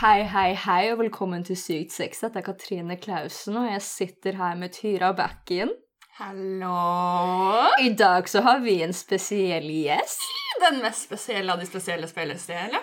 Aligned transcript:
Hei, 0.00 0.24
hei, 0.26 0.54
hei, 0.58 0.80
og 0.92 0.98
velkommen 0.98 1.44
til 1.46 1.56
Sykt 1.58 1.92
sex. 1.94 2.18
Dette 2.24 2.40
er 2.40 2.44
Katrine 2.46 2.96
Klausen, 2.98 3.56
og 3.60 3.68
jeg 3.70 3.82
sitter 3.86 4.34
her 4.40 4.56
med 4.58 4.72
Tyra 4.74 5.12
Bakken. 5.16 5.70
Hallo! 6.18 7.68
I 7.82 7.92
dag 7.98 8.26
så 8.30 8.42
har 8.46 8.58
vi 8.64 8.80
en 8.82 8.94
spesiell 8.94 9.68
gjest. 9.70 10.24
Den 10.62 10.80
mest 10.82 11.06
spesielle 11.08 11.54
av 11.54 11.62
de 11.62 11.68
spesielle 11.68 12.08
spillestedene. 12.10 12.80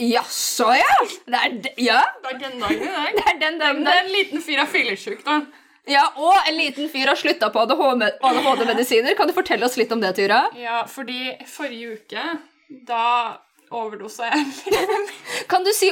Jaså, 0.00 0.70
ja? 0.80 0.96
Det 1.28 1.38
er, 1.38 1.56
ja, 1.84 2.00
Det 2.24 2.32
er 2.34 2.38
den 2.42 2.58
dagen 2.62 2.82
i 2.82 2.90
dag. 2.90 3.16
det 3.18 3.24
er 3.34 3.40
den 3.42 3.58
dagen 3.60 3.82
Det 3.84 3.92
er 3.92 4.02
en 4.06 4.14
liten 4.14 4.42
fyr 4.42 4.62
av 4.62 4.70
fillesjuk, 4.72 5.20
da. 5.26 5.42
Ja, 5.90 6.06
og 6.16 6.48
en 6.48 6.56
liten 6.56 6.88
fyr 6.90 7.10
har 7.10 7.18
slutta 7.18 7.50
på 7.52 7.62
ADHD-medisiner. 7.66 9.14
Kan 9.18 9.28
du 9.30 9.34
fortelle 9.36 9.66
oss 9.66 9.76
litt 9.78 9.92
om 9.92 10.02
det, 10.02 10.14
Tyra? 10.18 10.42
Ja, 10.58 10.82
fordi 10.90 11.36
forrige 11.50 11.98
uke, 12.00 12.26
da 12.88 13.04
overdosa 13.70 14.30
jeg. 14.30 14.46
Kan 15.50 15.64
du 15.64 15.72
si 15.76 15.90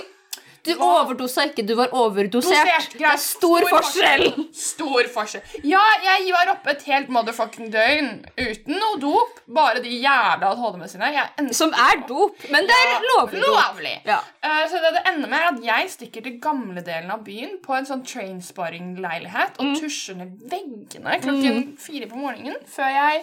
Du 0.68 0.72
overdosa 0.84 1.44
ikke, 1.48 1.62
du 1.64 1.70
var 1.78 1.88
overdosert. 1.96 2.66
Dosert, 2.66 2.94
Det 2.98 3.06
er 3.06 3.16
stor 3.22 3.62
forskjell. 3.70 4.24
Stor 4.52 5.06
forskjell. 5.14 5.44
Ja, 5.64 5.80
jeg 6.04 6.26
var 6.34 6.50
oppe 6.52 6.74
et 6.74 6.82
helt 6.90 7.08
motherfucking 7.14 7.70
døgn 7.72 8.08
uten 8.36 8.74
noe 8.76 8.98
dop. 9.00 9.38
Bare 9.54 9.80
de 9.80 9.94
jævla 10.02 10.50
ADHD-medisinene. 10.50 11.08
Jeg 11.14 11.54
Som 11.56 11.72
er 11.72 12.02
dop, 12.10 12.42
men 12.52 12.66
det 12.68 12.74
er 12.76 12.90
Ja, 12.90 12.98
lovlig 13.14 13.40
lovlig. 13.46 13.94
Ja. 14.10 14.18
Uh, 14.44 14.64
så 14.68 14.82
det, 14.82 14.90
det 14.98 15.04
ender 15.14 15.30
med 15.32 15.46
at 15.54 15.62
jeg 15.70 15.90
stikker 15.94 16.26
til 16.26 16.36
gamle 16.42 16.82
delen 16.84 17.14
av 17.16 17.22
byen 17.24 17.56
på 17.64 17.78
en 17.78 17.88
sånn 17.88 18.04
trainsparing-leilighet 18.04 19.56
Mm. 19.62 19.70
og 19.72 19.80
tusjer 19.80 20.18
ned 20.20 20.36
veggene 20.52 21.16
klokken 21.22 21.62
fire 21.80 22.10
på 22.10 22.18
morgenen 22.20 22.58
før 22.68 22.90
jeg 22.92 23.22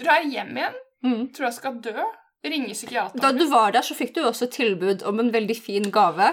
drar 0.00 0.24
hjem 0.24 0.56
igjen. 0.56 0.78
Mm. 1.04 1.20
Tror 1.36 1.50
jeg 1.50 1.58
skal 1.58 1.76
dø. 1.84 2.06
Ringer 2.50 2.74
Da 3.20 3.32
du 3.32 3.46
var 3.50 3.72
der, 3.74 3.82
så 3.82 3.96
fikk 3.98 4.14
du 4.16 4.22
også 4.26 4.46
tilbud 4.52 5.02
om 5.08 5.20
en 5.20 5.32
veldig 5.34 5.56
fin 5.58 5.90
gave. 5.90 6.32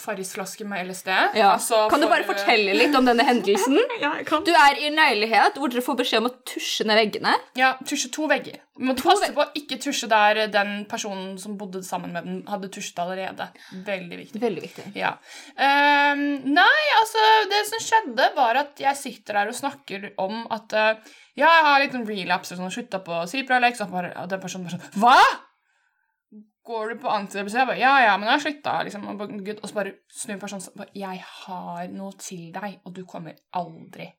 Farrisflaske 0.00 0.64
med 0.68 0.86
LSD. 0.88 1.10
Ja. 1.36 1.50
Altså, 1.56 1.84
kan 1.90 2.00
du 2.00 2.06
for- 2.06 2.14
bare 2.16 2.28
fortelle 2.28 2.76
litt 2.78 2.94
om 2.96 3.04
denne 3.08 3.26
hendelsen? 3.28 3.76
Ja, 3.98 4.12
jeg 4.20 4.28
kan. 4.28 4.44
Du 4.46 4.52
er 4.54 4.78
i 4.78 4.86
en 4.86 4.94
leilighet 4.98 5.58
hvor 5.58 5.70
dere 5.72 5.82
får 5.82 5.98
beskjed 5.98 6.22
om 6.22 6.28
å 6.30 6.34
tusje 6.46 6.86
ned 6.86 7.00
veggene. 7.00 7.34
Ja, 7.58 7.74
tusje 7.84 8.12
to 8.14 8.28
vegger. 8.30 8.60
Du 8.78 8.84
må 8.86 8.94
passe 8.94 9.32
på 9.34 9.42
å 9.42 9.48
ikke 9.58 9.80
tusje 9.82 10.06
der 10.08 10.44
den 10.54 10.84
personen 10.86 11.34
som 11.42 11.56
bodde 11.58 11.82
sammen 11.82 12.12
med 12.14 12.28
den, 12.28 12.36
hadde 12.46 12.70
tusjet 12.70 13.00
allerede. 13.02 13.48
Veldig 13.88 14.20
viktig. 14.20 14.42
Veldig 14.44 14.62
viktig. 14.68 14.84
Ja. 14.94 15.16
Um, 15.58 16.22
nei, 16.54 16.84
altså 17.00 17.24
Det 17.50 17.64
som 17.72 17.82
skjedde, 17.82 18.30
var 18.38 18.62
at 18.62 18.78
jeg 18.78 19.00
sitter 19.00 19.40
der 19.40 19.50
og 19.50 19.58
snakker 19.58 20.12
om 20.22 20.44
at 20.54 20.78
uh, 20.78 21.16
Ja, 21.38 21.50
jeg 21.50 21.66
har 21.66 21.82
litt 21.82 21.98
liten 21.98 22.06
relapse 22.06 22.54
og 22.54 22.62
sånn, 22.62 22.72
slutta 22.74 23.00
på 23.04 23.20
Cipralex, 23.30 23.82
og, 23.84 23.94
og 23.94 24.30
den 24.30 24.42
personen 24.42 24.68
bare 24.68 24.78
sånn 24.78 25.02
Hva?! 25.02 25.18
Går 26.68 26.92
du 26.92 27.00
på 27.00 27.10
antidepressiva? 27.12 27.62
Jeg 27.62 27.70
bare, 27.70 27.80
Ja, 27.80 27.94
ja, 28.04 28.14
men 28.18 28.28
jeg 28.28 28.34
har 28.34 28.44
slutta. 28.44 28.76
Liksom, 28.84 29.06
og, 29.08 29.36
Gud, 29.44 29.60
og 29.62 29.68
så 29.70 29.76
bare 29.78 29.94
snur 30.12 30.40
personen 30.42 30.64
seg 30.64 30.76
bare, 30.76 30.92
Jeg 30.94 31.22
har 31.24 31.92
noe 31.94 32.16
til 32.20 32.48
deg, 32.54 32.80
og 32.84 32.94
du 32.96 33.04
kommer 33.08 33.38
aldri 33.56 34.10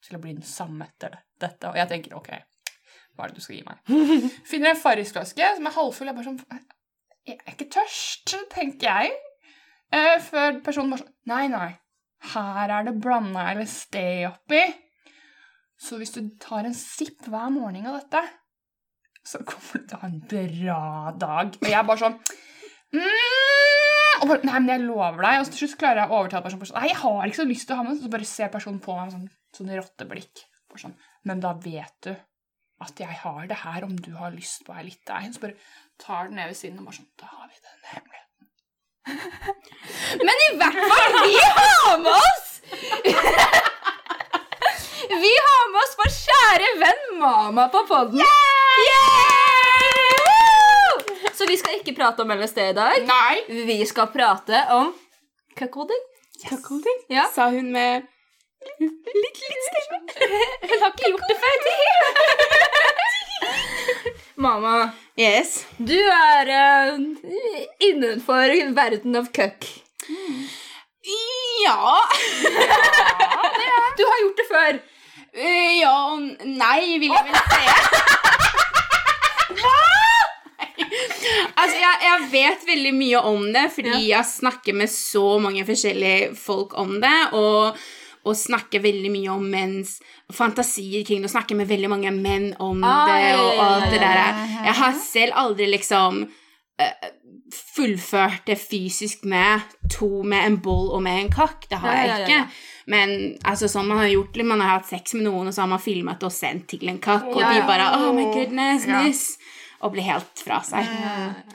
til 0.00 0.16
å 0.16 0.20
bli 0.22 0.32
den 0.38 0.46
samme 0.46 0.88
etter 0.88 1.18
dette. 1.40 1.68
Og 1.68 1.76
jeg 1.76 1.90
tenker 1.90 2.16
OK, 2.16 2.30
hva 3.16 3.26
er 3.26 3.32
det 3.32 3.40
du 3.40 3.44
skal 3.44 3.58
gi 3.58 3.66
meg? 3.66 3.82
Finner 4.50 4.72
en 4.72 4.80
Farris-flaske 4.80 5.54
som 5.58 5.68
er 5.68 5.76
halvfull. 5.76 6.08
Jeg 6.08 6.16
bare 6.16 6.30
sånn 6.30 6.40
Jeg 7.28 7.36
er 7.36 7.52
ikke 7.52 7.70
tørst, 7.76 8.36
tenker 8.54 8.88
jeg. 8.88 9.18
Eh, 9.92 10.16
før 10.24 10.60
personen 10.64 10.94
bare 10.94 11.04
sånn 11.04 11.16
Nei, 11.30 11.44
nei. 11.52 11.70
Her 12.32 12.72
er 12.78 12.86
det 12.86 12.98
blanda 13.00 13.46
LSD 13.54 14.00
oppi. 14.28 14.62
Så 15.80 15.96
hvis 16.00 16.12
du 16.12 16.20
tar 16.40 16.66
en 16.68 16.76
sipp 16.76 17.24
hver 17.28 17.48
morgen 17.52 17.86
av 17.88 17.96
dette, 18.00 18.20
så 19.26 19.42
kommer 19.46 19.98
ha 20.00 20.08
en 20.08 20.20
bra 20.30 21.12
dag. 21.20 21.56
Og 21.60 21.68
jeg 21.68 21.88
bare 21.88 22.00
sånn 22.00 22.16
mm, 22.96 24.24
bare, 24.26 24.40
Nei, 24.46 24.56
men 24.56 24.72
jeg 24.72 24.86
lover 24.86 25.20
deg. 25.24 25.40
Og 25.40 25.46
så 25.46 25.54
til 25.54 25.62
slutt 25.64 25.80
klarer 25.82 26.02
jeg 26.02 26.12
å 26.12 26.20
overtale 26.20 26.44
personen. 26.46 26.70
Sånn, 26.70 26.80
Nei, 26.80 26.90
jeg 26.92 27.00
har 27.02 27.28
ikke 27.28 27.42
så 27.42 27.48
lyst 27.50 27.68
til 27.68 27.76
å 27.76 27.80
ha 27.80 27.86
med. 27.86 28.00
Så 28.00 28.12
bare 28.14 28.30
ser 28.30 28.54
personen 28.54 28.80
på 28.84 28.96
meg 28.96 29.08
med 29.08 29.16
sånn, 29.16 29.28
sånn 29.58 29.76
rotteblikk. 29.76 30.46
Sånn, 30.80 30.94
men 31.26 31.40
da 31.42 31.50
vet 31.58 31.96
du 32.06 32.12
at 32.80 33.00
jeg 33.02 33.16
har 33.24 33.48
det 33.50 33.58
her 33.64 33.84
om 33.84 33.96
du 33.98 34.12
har 34.16 34.30
lyst 34.32 34.62
på 34.64 34.72
ei 34.76 34.86
lita 34.86 35.18
ei. 35.20 35.32
Så 35.34 35.42
bare 35.42 35.58
tar 36.00 36.30
den 36.30 36.38
ned 36.40 36.52
ved 36.52 36.58
siden 36.60 36.80
og 36.80 36.88
bare 36.88 37.00
sånn 37.00 37.10
Da 37.20 37.26
har 37.34 37.46
vi 37.50 37.56
den 37.66 37.80
hemmeligheten. 37.90 38.26
Men 40.26 40.36
i 40.46 40.48
hvert 40.60 40.80
fall, 40.92 41.12
vi 41.26 41.36
har 41.58 41.98
med 42.04 42.14
oss 42.14 42.48
Vi 45.24 45.30
har 45.44 45.62
med 45.72 45.80
oss 45.80 45.94
vår 45.98 46.10
kjære 46.14 46.68
venn 46.82 47.06
Mama 47.18 47.64
på 47.72 47.80
podden. 51.20 51.34
Så 51.36 51.46
vi 51.48 51.56
skal 51.60 51.78
ikke 51.78 51.94
prate 51.96 52.22
om 52.24 52.30
LSD 52.34 52.58
i 52.70 52.72
dag. 52.76 53.02
Nei! 53.08 53.36
Vi 53.68 53.78
skal 53.88 54.10
prate 54.12 54.62
om 54.76 54.92
cuckolding. 55.58 56.02
Cuckolding? 56.48 56.98
Ja. 57.12 57.26
Sa 57.34 57.48
hun 57.52 57.70
med 57.74 58.06
Litt, 58.60 59.38
litt 59.40 59.64
stemme. 59.64 59.98
Hun 60.68 60.82
har 60.82 60.90
ikke 60.92 61.10
gjort 61.14 61.28
det 61.30 61.36
før. 61.40 61.56
Mamma, 64.44 64.74
Yes. 65.20 65.54
du 65.80 65.96
er 65.96 66.48
uh, 66.52 66.98
innenfor 67.88 68.52
verden 68.76 69.16
av 69.16 69.30
cuck. 69.36 69.64
Ja. 71.64 71.96
Du 73.96 74.04
har 74.06 74.20
gjort 74.22 74.38
det 74.38 74.46
før. 74.48 74.78
Eh, 75.34 75.80
ja 75.80 75.92
og 76.12 76.20
nei, 76.44 76.98
vil 77.02 77.12
jeg 77.12 77.24
vel 77.28 77.36
si. 77.50 77.64
Altså, 81.60 81.76
jeg, 81.76 81.96
jeg 82.06 82.28
vet 82.32 82.62
veldig 82.66 82.92
mye 82.96 83.20
om 83.28 83.42
det, 83.54 83.66
fordi 83.74 83.98
jeg 84.10 84.26
snakker 84.26 84.76
med 84.80 84.90
så 84.90 85.24
mange 85.42 85.64
forskjellige 85.68 86.30
folk 86.38 86.72
om 86.80 86.94
det, 87.02 87.18
og, 87.36 87.76
og 88.24 88.36
snakker 88.38 88.82
veldig 88.84 89.10
mye 89.12 89.34
om 89.34 89.44
menns 89.52 89.98
fantasier 90.34 91.04
kring 91.06 91.20
det, 91.22 91.28
og 91.30 91.34
snakker 91.34 91.58
med 91.58 91.68
veldig 91.70 91.90
mange 91.92 92.12
menn 92.16 92.50
om 92.62 92.80
Ah, 92.86 93.04
det, 93.10 93.18
ja, 93.28 93.38
og 93.44 93.62
alt 93.66 93.92
det 93.92 94.00
der. 94.02 94.42
Jeg 94.70 94.76
har 94.80 94.98
selv 95.04 95.38
aldri 95.44 95.68
liksom 95.74 96.22
eh, 96.80 97.08
fullført 97.76 98.46
det 98.48 98.58
fysisk 98.62 99.24
med 99.28 99.60
to 99.92 100.22
med 100.24 100.46
en 100.48 100.60
boll 100.64 100.90
og 100.96 101.04
med 101.06 101.26
en 101.26 101.32
kakk. 101.34 101.68
Det 101.70 101.82
har 101.84 101.92
Ja, 101.92 102.00
jeg 102.00 102.08
ja, 102.08 102.18
ja, 102.18 102.26
ikke. 102.26 102.42
Ja. 102.90 102.96
Men 102.96 103.36
altså, 103.46 103.68
sånn 103.70 103.88
man 103.88 104.02
har 104.02 104.10
gjort 104.10 104.34
det, 104.34 104.46
man 104.46 104.60
har 104.60 104.78
hatt 104.78 104.90
sex 104.90 105.14
med 105.14 105.26
noen, 105.28 105.48
og 105.50 105.54
så 105.54 105.62
har 105.64 105.70
man 105.70 105.82
filmet 105.82 106.22
og 106.26 106.32
sendt 106.34 106.68
til 106.74 106.88
en 106.90 106.98
kakk, 106.98 107.30
og 107.30 107.40
Ja, 107.40 107.52
de 107.54 107.66
bare 107.68 107.90
Oh 108.00 108.12
my 108.16 108.24
goodness, 108.34 108.86
Ja. 108.86 109.04
Og 109.80 109.94
bli 109.94 110.02
helt 110.04 110.42
fra 110.44 110.58
seg. 110.66 110.88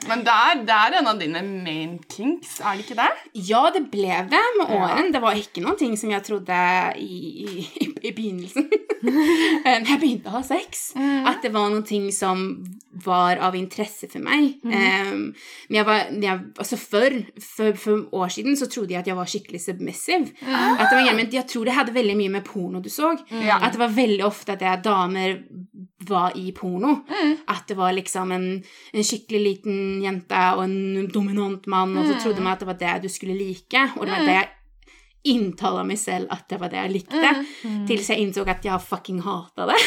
Men 0.08 0.24
det 0.26 0.32
er, 0.34 0.62
det 0.66 0.76
er 0.76 0.96
en 0.98 1.10
av 1.12 1.20
dine 1.20 1.42
main 1.46 1.92
kinks, 2.10 2.56
er 2.58 2.74
det 2.74 2.86
ikke 2.86 2.98
det? 2.98 3.10
Ja, 3.46 3.60
det 3.74 3.84
ble 3.92 4.22
det 4.32 4.42
med 4.58 4.72
åren. 4.74 5.12
Det 5.14 5.22
var 5.22 5.38
ikke 5.38 5.62
noen 5.62 5.78
ting 5.78 5.94
som 5.98 6.10
jeg 6.10 6.24
trodde 6.26 6.56
i, 6.98 7.20
i, 7.46 7.90
i 8.02 8.10
begynnelsen. 8.10 8.66
Når 9.06 9.92
jeg 9.92 10.00
begynte 10.02 10.32
å 10.32 10.38
ha 10.38 10.42
sex. 10.46 10.88
At 10.98 11.44
det 11.44 11.52
var 11.54 11.70
noen 11.70 11.86
ting 11.86 12.08
som 12.14 12.48
var 13.04 13.38
av 13.44 13.56
interesse 13.58 14.08
for 14.10 14.24
meg. 14.24 14.56
Um, 14.64 15.28
men 15.68 15.78
jeg 15.78 15.86
var, 15.86 16.06
jeg, 16.10 16.44
altså 16.56 16.78
før, 16.80 17.18
for, 17.42 17.78
for 17.78 18.20
år 18.22 18.32
siden 18.32 18.56
så 18.58 18.66
trodde 18.72 18.94
jeg 18.94 19.04
at 19.04 19.10
jeg 19.10 19.18
var 19.18 19.30
skikkelig 19.30 19.62
submissive. 19.68 20.32
At 20.42 20.88
det 20.88 20.98
var, 20.98 21.12
men 21.18 21.30
jeg 21.32 21.46
tror 21.50 21.68
det 21.68 21.76
hadde 21.76 21.94
veldig 21.96 22.16
mye 22.18 22.34
med 22.38 22.46
porno 22.48 22.82
du 22.82 22.90
så. 22.92 23.14
Ja. 23.30 23.60
At 23.60 23.76
det 23.76 23.82
var 23.84 23.94
veldig 23.94 24.24
ofte 24.26 24.56
at 24.56 24.64
jeg, 24.64 24.82
damer 24.86 25.38
var 26.08 26.36
i 26.38 26.50
porno. 26.56 26.92
At 27.48 27.66
det 27.68 27.76
var 27.78 27.94
liksom 27.96 28.32
en, 28.32 28.46
en 28.92 29.06
skikkelig 29.06 29.42
liten 29.42 30.02
jente 30.04 30.42
og 30.56 30.64
en 30.64 31.08
dominant 31.12 31.66
mann, 31.66 31.96
og 31.96 32.06
så 32.06 32.18
trodde 32.22 32.44
man 32.44 32.54
at 32.54 32.62
det 32.64 32.70
var 32.70 32.80
det 32.80 32.94
du 33.06 33.08
skulle 33.12 33.36
like, 33.38 33.88
og 33.96 34.06
det 34.06 34.12
var 34.14 34.26
det 34.26 34.36
jeg 34.38 34.52
inntala 35.26 35.82
meg 35.82 35.98
selv 35.98 36.30
at 36.30 36.44
det 36.50 36.60
var 36.60 36.70
det 36.70 36.78
jeg 36.78 36.92
likte, 37.00 37.32
til 37.88 37.98
jeg 37.98 38.20
innså 38.22 38.44
at 38.46 38.64
jeg 38.64 38.82
fucking 38.82 39.22
hata 39.26 39.66
det. 39.72 39.80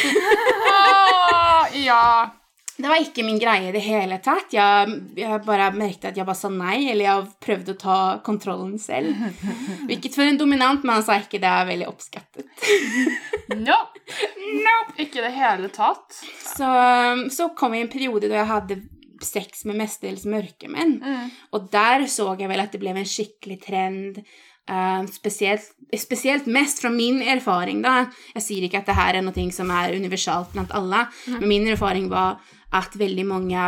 Ja. 1.80 2.39
Det 2.80 2.88
var 2.88 3.02
ikke 3.02 3.24
min 3.26 3.38
greie 3.40 3.68
i 3.68 3.74
det 3.74 3.82
hele 3.84 4.16
tatt. 4.24 4.54
Jeg, 4.54 4.94
jeg 5.18 5.40
bare 5.46 5.70
merket 5.76 6.10
at 6.10 6.20
jeg 6.20 6.26
bare 6.28 6.38
sa 6.38 6.50
nei, 6.52 6.78
eller 6.92 7.06
jeg 7.06 7.26
prøvde 7.44 7.74
å 7.74 7.80
ta 7.80 7.98
kontrollen 8.26 8.78
selv. 8.80 9.12
Hvilket 9.88 10.16
for 10.16 10.26
en 10.26 10.40
dominant 10.40 10.86
mann 10.88 11.04
sa 11.04 11.18
ikke 11.20 11.42
det 11.42 11.50
er 11.50 11.68
veldig 11.72 11.90
oppskattet. 11.90 12.48
Nope. 13.50 13.98
Nope. 14.38 14.92
Ikke 15.02 15.18
i 15.18 15.24
det 15.24 15.32
hele 15.34 15.68
tatt. 15.74 16.14
Så, 16.14 16.68
så 17.34 17.48
kom 17.58 17.74
jeg 17.74 17.82
i 17.82 17.86
en 17.88 17.90
periode 17.90 18.28
da 18.30 18.38
jeg 18.38 18.46
hadde 18.46 18.76
sex 19.26 19.64
med 19.68 19.80
mestedels 19.80 20.22
mørke 20.30 20.70
menn. 20.70 21.00
Og 21.50 21.66
der 21.72 22.06
så 22.10 22.30
jeg 22.38 22.50
vel 22.50 22.62
at 22.62 22.70
det 22.72 22.80
ble 22.82 22.94
en 22.94 23.08
skikkelig 23.08 23.58
trend. 23.66 24.22
Uh, 24.70 25.02
spesielt, 25.10 25.64
spesielt 25.98 26.46
mest 26.46 26.78
fra 26.78 26.92
min 26.94 27.18
erfaring, 27.26 27.80
da. 27.82 28.04
Jeg 28.36 28.44
sier 28.44 28.66
ikke 28.66 28.84
at 28.84 28.86
det 28.86 28.94
her 28.94 29.18
er 29.18 29.24
noe 29.26 29.46
som 29.50 29.72
er 29.74 29.96
universalt 29.98 30.52
blant 30.54 30.70
alle, 30.78 31.08
men 31.32 31.48
min 31.50 31.66
erfaring 31.72 32.06
var 32.12 32.38
at 32.76 32.96
veldig 32.98 33.24
mange 33.26 33.62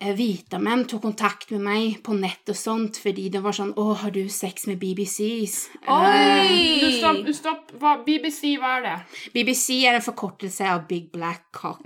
eh, 0.00 0.12
hvite 0.16 0.60
menn 0.62 0.84
tok 0.88 1.02
kontakt 1.06 1.52
med 1.54 1.64
meg 1.64 2.00
på 2.04 2.16
nett 2.18 2.48
og 2.52 2.58
sånt 2.58 3.00
fordi 3.02 3.28
det 3.34 3.42
var 3.44 3.56
sånn 3.56 3.74
'Å, 3.74 3.86
har 4.02 4.14
du 4.14 4.28
sex 4.28 4.66
med 4.70 4.80
BBCs?' 4.82 5.58
Oi! 5.86 6.80
Du, 6.82 6.90
stopp. 6.98 7.22
du 7.26 7.32
stopp. 7.32 7.72
Hva, 7.80 7.98
BBC, 8.04 8.56
hva 8.60 8.78
er 8.78 8.86
det? 8.88 8.96
BBC 9.34 9.82
er 9.84 9.98
en 9.98 10.04
forkortelse 10.04 10.68
av 10.68 10.86
Big 10.88 11.10
Black 11.12 11.48
Cock. 11.52 11.82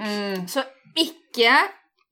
Så 0.46 0.64
ikke 0.98 1.56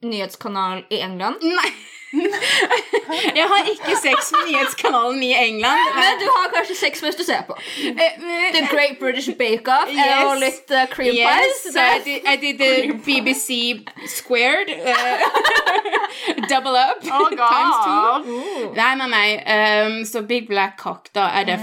nyhetskanal 0.03 0.87
i 0.91 1.03
England. 1.05 1.43
Nei. 1.44 1.71
Jeg 3.36 3.46
har 3.52 3.70
ikke 3.72 3.96
sex 4.02 4.30
med 4.34 4.50
nyhetskanalen 4.52 5.22
i 5.22 5.32
England. 5.34 5.80
Men 5.96 6.18
du 6.22 6.26
har 6.34 6.50
kanskje 6.54 6.76
sex 6.78 7.02
mens 7.04 7.16
du 7.18 7.24
ser 7.26 7.42
på. 7.48 7.56
Eh, 7.84 8.20
The 8.54 8.66
Great 8.70 8.98
British 9.00 9.30
Bake 9.38 9.68
Off 9.70 9.88
Yes. 9.90 10.24
og 10.26 10.36
litt 10.40 10.70
uh, 10.74 10.84
cream 10.92 11.14
Yes, 11.16 11.62
pies. 11.64 11.72
so 11.74 11.80
I 11.80 11.98
did, 12.04 12.26
I 12.26 12.36
did 12.36 12.58
the 12.58 12.94
BBC 13.06 13.84
squared. 14.08 14.70
Uh, 14.70 16.44
double 16.52 16.76
up 16.76 17.00
times 17.02 17.76
two. 17.84 18.70
Nei, 18.76 18.94
nei, 19.00 19.08
nei. 19.10 19.28
Um, 19.56 20.04
så 20.06 20.22
Big 20.26 20.46
Black 20.48 20.78
Cock, 20.80 21.10
da, 21.16 21.28
er 21.40 21.44
det, 21.50 21.58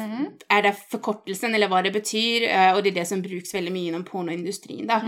er 0.51 0.61
det 0.67 0.73
forkortelsen, 0.91 1.55
eller 1.55 1.71
hva 1.71 1.81
det 1.85 1.93
betyr, 1.95 2.47
uh, 2.51 2.75
og 2.75 2.83
det 2.83 2.93
er 2.93 2.99
det 3.01 3.07
som 3.09 3.21
brukes 3.23 3.53
veldig 3.55 3.73
mye 3.75 3.91
innom 3.91 4.05
pornoindustrien, 4.07 4.87
da. 4.89 4.99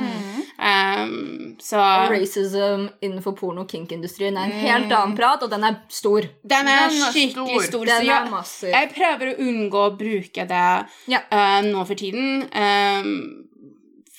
Um, 0.60 1.56
så 1.62 1.82
Racism 2.12 2.88
innenfor 3.02 3.36
porno- 3.40 3.66
og 3.66 3.72
kink-industrien 3.72 4.38
er 4.40 4.48
en 4.50 4.60
helt 4.64 4.92
annen 4.96 5.16
prat, 5.20 5.44
og 5.44 5.52
den 5.52 5.66
er 5.68 5.82
stor. 5.92 6.29
Den 6.44 6.68
er 6.68 6.90
Den 6.90 7.02
er 7.02 7.14
skikkelig 7.14 7.62
stor. 7.62 7.68
stor. 7.70 7.86
Den 7.86 7.96
så 7.96 8.02
er 8.02 8.10
jeg, 8.12 8.32
massiv. 8.32 8.70
jeg 8.74 8.92
prøver 8.96 9.32
å 9.32 9.38
unngå 9.48 9.86
å 9.88 9.96
bruke 10.00 10.48
det 10.50 10.66
Ja. 11.14 11.22
uh, 11.32 11.62
nå 11.70 11.86
for 11.88 11.96
tiden. 11.96 12.44
Um, 12.54 13.46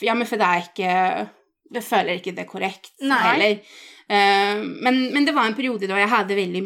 ja, 0.01 0.15
men 0.15 0.27
for 0.27 0.41
det 0.41 0.47
er 0.49 0.67
ikke 0.71 0.91
Jeg 1.73 1.85
føler 1.87 2.17
ikke 2.19 2.35
det 2.35 2.45
er 2.47 2.51
korrekt 2.51 2.93
Nei. 3.01 3.23
heller. 3.29 3.59
Uh, 4.11 4.65
men, 4.83 4.97
men 5.15 5.23
det 5.25 5.31
var 5.37 5.47
en 5.47 5.55
periode 5.55 5.87
da 5.87 5.95
jeg 6.01 6.11
hadde 6.11 6.35
veldig 6.35 6.62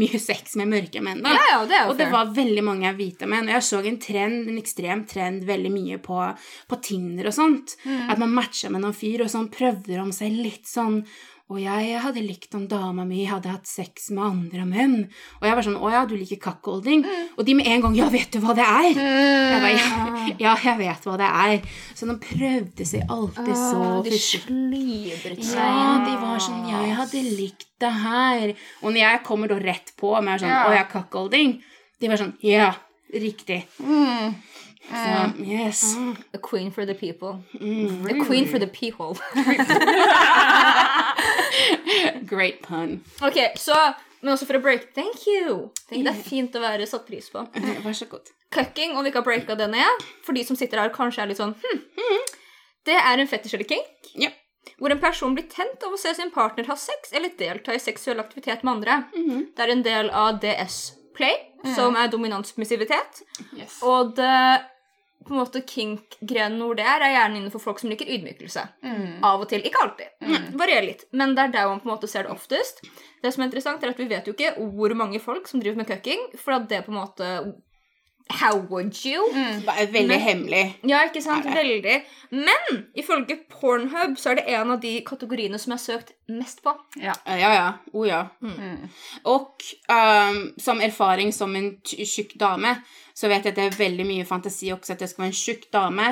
mye 0.00 0.18
sex 0.18 0.56
med 0.58 0.72
mørke 0.72 0.98
menn. 1.06 1.20
da. 1.22 1.36
Ja, 1.36 1.44
ja, 1.52 1.60
det 1.70 1.82
Og 1.86 1.96
det 2.00 2.08
var 2.10 2.32
veldig 2.34 2.64
mange 2.66 2.90
hvite 2.98 3.28
menn. 3.30 3.46
Og 3.46 3.54
jeg 3.54 3.62
så 3.68 3.78
en 3.86 4.00
trend, 4.02 4.48
en 4.50 4.58
ekstrem 4.58 5.04
trend 5.06 5.44
veldig 5.46 5.70
mye 5.70 6.00
på, 6.02 6.18
på 6.66 6.80
Tinder 6.82 7.30
og 7.30 7.36
sånt. 7.36 7.76
Mm. 7.84 8.10
At 8.10 8.18
man 8.18 8.34
matcha 8.34 8.72
med 8.74 8.82
noen 8.82 8.96
fyr, 8.98 9.22
og 9.22 9.30
sånn 9.30 9.46
prøvde 9.54 10.00
om 10.02 10.10
seg 10.10 10.34
litt 10.34 10.66
sånn 10.66 11.04
og 11.50 11.58
jeg 11.58 11.98
hadde 12.04 12.22
likt 12.22 12.54
om 12.54 12.68
dama 12.70 13.02
mi 13.04 13.24
hadde 13.26 13.50
hatt 13.50 13.66
sex 13.66 14.10
med 14.14 14.22
andre 14.22 14.64
menn. 14.70 14.92
Og 15.40 15.46
jeg 15.48 15.56
var 15.58 15.66
sånn 15.66 15.78
Å 15.80 15.90
ja, 15.90 16.02
du 16.06 16.14
liker 16.14 16.38
cuckolding? 16.44 17.02
Mm. 17.02 17.24
Og 17.36 17.44
de 17.48 17.56
med 17.58 17.66
en 17.66 17.80
gang 17.84 17.96
Ja, 17.98 18.06
vet 18.12 18.30
du 18.30 18.38
hva 18.44 18.54
det 18.54 18.62
er? 18.66 18.90
Jeg 18.94 19.62
bare, 19.64 19.72
ja, 19.74 20.36
ja, 20.44 20.52
jeg 20.64 20.78
vet 20.78 21.08
hva 21.08 21.16
det 21.18 21.30
er. 21.44 21.66
Så 21.98 22.06
de 22.06 22.14
prøvde 22.22 22.86
seg 22.86 23.02
alltid 23.10 23.50
så 23.58 23.80
Ah, 23.82 23.96
de 24.06 24.12
forsiktig. 24.14 24.46
slibret 24.46 25.42
seg. 25.44 25.58
Ja, 25.58 25.90
de 26.06 26.14
var 26.22 26.38
sånn 26.46 26.68
Jeg 26.70 26.94
hadde 27.00 27.24
likt 27.40 27.66
det 27.82 27.92
her. 28.04 28.54
Og 28.84 28.92
når 28.94 29.00
jeg 29.02 29.22
kommer 29.26 29.50
da 29.50 29.58
rett 29.58 29.90
på 29.98 30.14
med 30.22 30.40
sånn. 30.44 30.54
Å 30.54 30.72
ja, 30.78 30.86
cuckolding. 30.92 31.58
De 32.00 32.08
var 32.14 32.22
sånn 32.22 32.36
Ja, 32.46 32.70
riktig. 33.12 33.64
Så 34.88 35.32
yes. 35.44 35.96
A 36.34 36.38
queen 36.38 36.70
for 36.72 36.86
the 36.86 36.94
people. 36.94 37.42
Mm. 37.60 38.06
A 38.06 38.24
queen 38.24 38.46
for 38.48 38.58
the 38.58 38.66
people. 38.66 39.16
Great 42.22 42.62
pun. 42.62 43.04
ok, 43.22 43.38
så 43.56 43.74
Men 44.20 44.34
også 44.34 44.46
for 44.46 44.58
å 44.58 44.62
break 44.62 44.90
Thank 44.94 45.24
you! 45.26 45.70
Tenk, 45.88 46.04
det 46.04 46.12
er 46.12 46.20
fint 46.24 46.56
å 46.56 46.60
være 46.60 46.86
satt 46.88 47.06
pris 47.08 47.30
på. 47.32 47.40
Vær 47.86 47.96
så 47.96 48.08
god. 48.10 48.28
Cucking, 48.52 48.96
om 48.96 49.04
vi 49.06 49.12
ikke 49.12 49.22
har 49.22 49.28
breaka 49.28 49.56
den 49.56 49.72
ned, 49.76 50.04
for 50.26 50.36
de 50.36 50.42
som 50.44 50.58
sitter 50.58 50.82
her 50.82 50.92
kanskje 50.92 51.22
er 51.22 51.30
litt 51.30 51.38
sånn 51.40 51.54
hm, 51.54 51.80
Det 52.88 52.96
er 52.98 53.22
en 53.22 53.30
fetisj 53.30 53.54
eller 53.56 53.68
kink 53.70 54.10
Ja. 54.18 54.32
hvor 54.80 54.92
en 54.92 55.00
person 55.00 55.36
blir 55.36 55.46
tent 55.48 55.84
av 55.86 55.94
å 55.94 56.00
se 56.00 56.12
sin 56.18 56.32
partner 56.34 56.66
ha 56.68 56.76
sex 56.76 57.14
eller 57.16 57.32
delta 57.38 57.72
i 57.76 57.80
seksuell 57.80 58.20
aktivitet 58.20 58.64
med 58.64 58.74
andre. 58.74 59.04
-hmm. 59.14 59.46
Det 59.56 59.62
er 59.64 59.72
en 59.72 59.82
del 59.82 60.10
av 60.10 60.40
DS-play, 60.40 61.36
som 61.74 61.96
er 61.96 62.08
dominant 62.08 62.46
submissivitet. 62.46 63.22
Yes. 63.56 63.78
Og 63.82 64.16
det 64.16 64.60
på 65.26 65.34
en 65.34 65.40
måte 65.42 65.60
kink-grenen 65.68 66.62
hvor 66.64 66.78
det 66.78 66.84
er, 66.88 67.02
er 67.04 67.14
gjerne 67.14 67.40
innenfor 67.40 67.62
folk 67.62 67.80
som 67.82 67.90
liker 67.92 68.08
ydmykelse. 68.08 68.62
Av 69.26 69.42
og 69.42 69.48
til. 69.50 69.62
Ikke 69.68 69.82
alltid. 69.84 70.14
Varierer 70.58 70.86
litt. 70.86 71.04
Men 71.12 71.34
det 71.36 71.44
er 71.44 71.56
der 71.56 71.68
man 71.68 71.82
på 71.82 71.90
en 71.90 71.94
måte 71.94 72.08
ser 72.10 72.24
det 72.26 72.32
oftest. 72.32 72.80
Det 73.20 73.32
som 73.34 73.44
er 73.44 73.50
interessant, 73.50 73.84
er 73.84 73.92
at 73.92 74.00
vi 74.00 74.08
vet 74.08 74.26
jo 74.30 74.32
ikke 74.36 74.54
hvor 74.78 74.94
mange 74.96 75.20
folk 75.20 75.50
som 75.50 75.60
driver 75.60 75.82
med 75.82 75.90
cucking, 75.90 76.30
for 76.40 76.56
at 76.56 76.70
det 76.72 76.84
på 76.86 76.94
en 76.94 77.00
måte 77.02 77.28
How 78.30 78.54
would 78.70 78.94
you? 79.04 79.24
Det 79.34 79.68
er 79.68 79.86
veldig 79.90 80.08
Men- 80.08 80.20
hemmelig. 80.20 80.76
Ja, 80.88 81.00
ikke 81.08 81.22
sant? 81.22 81.44
Veldig. 81.44 81.96
Men 82.30 82.84
ifølge 82.94 83.38
Pornhub 83.50 84.16
så 84.18 84.30
er 84.30 84.34
det 84.38 84.44
en 84.54 84.70
av 84.70 84.80
de 84.80 85.00
kategoriene 85.06 85.58
som 85.58 85.72
er 85.72 85.80
søkt 85.82 86.12
mest 86.28 86.62
på. 86.62 86.70
Ja. 87.02 87.12
Ja, 87.26 87.52
ja. 87.52 87.72
Oh, 87.92 88.06
ja. 88.06 88.26
Og 89.24 89.60
um, 89.90 90.40
som 90.58 90.80
erfaring 90.80 91.32
som 91.34 91.56
en 91.56 91.72
tjukk 91.84 92.36
dame, 92.38 92.76
så 93.14 93.28
vet 93.28 93.44
jeg 93.44 93.52
at 93.52 93.56
det 93.56 93.64
er 93.66 93.78
veldig 93.82 94.06
mye 94.06 94.24
fantasi 94.24 94.70
også 94.72 94.94
at 94.94 95.02
det 95.02 95.10
skal 95.10 95.24
være 95.26 95.32
en 95.34 95.40
tjukk 95.42 95.66
dame, 95.72 96.08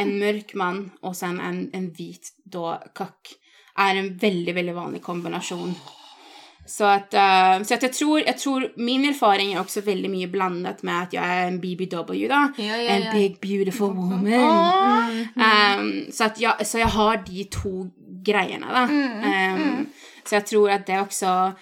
en 0.00 0.18
mørk 0.18 0.54
mann 0.54 0.86
og 1.02 1.14
så 1.16 1.26
en, 1.30 1.70
en 1.74 1.90
hvit 1.96 2.32
da 2.44 2.78
kakk. 2.96 3.36
Er 3.78 3.96
en 4.00 4.14
veldig, 4.20 4.54
veldig 4.54 4.74
vanlig 4.74 5.02
kombinasjon. 5.02 5.76
Så 6.66 6.86
at, 6.86 7.14
uh, 7.14 7.64
så 7.66 7.78
jeg, 7.80 7.90
tror, 7.90 8.18
jeg 8.26 8.36
tror 8.38 8.62
min 8.76 9.04
erfaring 9.04 9.52
er 9.52 9.60
også 9.60 9.80
veldig 9.82 10.10
mye 10.10 10.28
blandet 10.30 10.84
med 10.86 10.92
at 10.92 11.14
jeg 11.16 11.40
er 11.42 11.48
en 11.48 11.60
BBW, 11.60 12.28
da. 12.30 12.44
Ja, 12.58 12.76
ja, 12.78 12.96
En 12.96 13.08
big, 13.12 13.40
beautiful 13.42 13.90
woman. 13.90 14.30
Um, 15.36 15.90
så, 16.12 16.30
jeg, 16.40 16.54
så 16.62 16.78
jeg 16.78 16.88
har 16.88 17.16
de 17.26 17.44
to 17.52 17.90
greiene, 18.24 18.66
da. 18.66 18.84
Um, 18.86 19.88
så 20.26 20.36
jeg 20.36 20.44
tror 20.44 20.70
at 20.70 20.86
det 20.86 21.00
også 21.00 21.52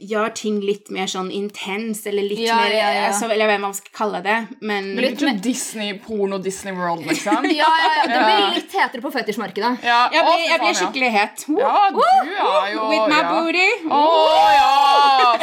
gjør 0.00 0.30
ting 0.38 0.60
litt 0.62 0.90
mer 0.94 1.08
sånn 1.10 1.30
intens, 1.34 2.04
eller 2.06 2.22
litt 2.22 2.38
Ja, 2.44 2.56
mer 2.60 2.70
ja, 2.74 2.90
ja. 2.94 3.06
Altså, 3.08 3.26
Eller 3.32 3.48
hva 3.50 3.56
man 3.62 3.74
skal 3.74 3.92
kalle 3.96 4.20
det, 4.22 4.36
men 4.60 4.92
men 4.94 5.02
Litt 5.04 5.22
sånn 5.22 5.40
Disney, 5.42 5.96
porno 6.04 6.38
Disney 6.42 6.74
World, 6.76 7.06
liksom. 7.08 7.48
Ja, 7.60 7.66
ja, 7.82 7.90
ja. 7.98 8.04
Det 8.12 8.20
blir 8.20 8.54
litt 8.60 8.76
hetere 8.78 9.02
på 9.02 9.10
fetisjmarkedet. 9.16 9.72
Ja, 9.86 9.98
Jeg 10.14 10.24
blir, 10.28 10.46
jeg 10.46 10.60
blir 10.62 10.78
skikkelig 10.82 11.10
het. 11.16 11.44
Ja, 11.58 11.74
du 11.90 12.00
er 12.04 12.70
jo 12.74 12.86
With 12.92 13.10
my 13.10 13.18
ja. 13.18 13.34
booty. 13.34 13.68
Oh, 13.90 14.46
ja! 14.54 15.34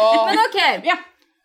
oh. 0.00 0.26
Men 0.26 0.42
ok, 0.48 0.60
Ja. 0.90 0.98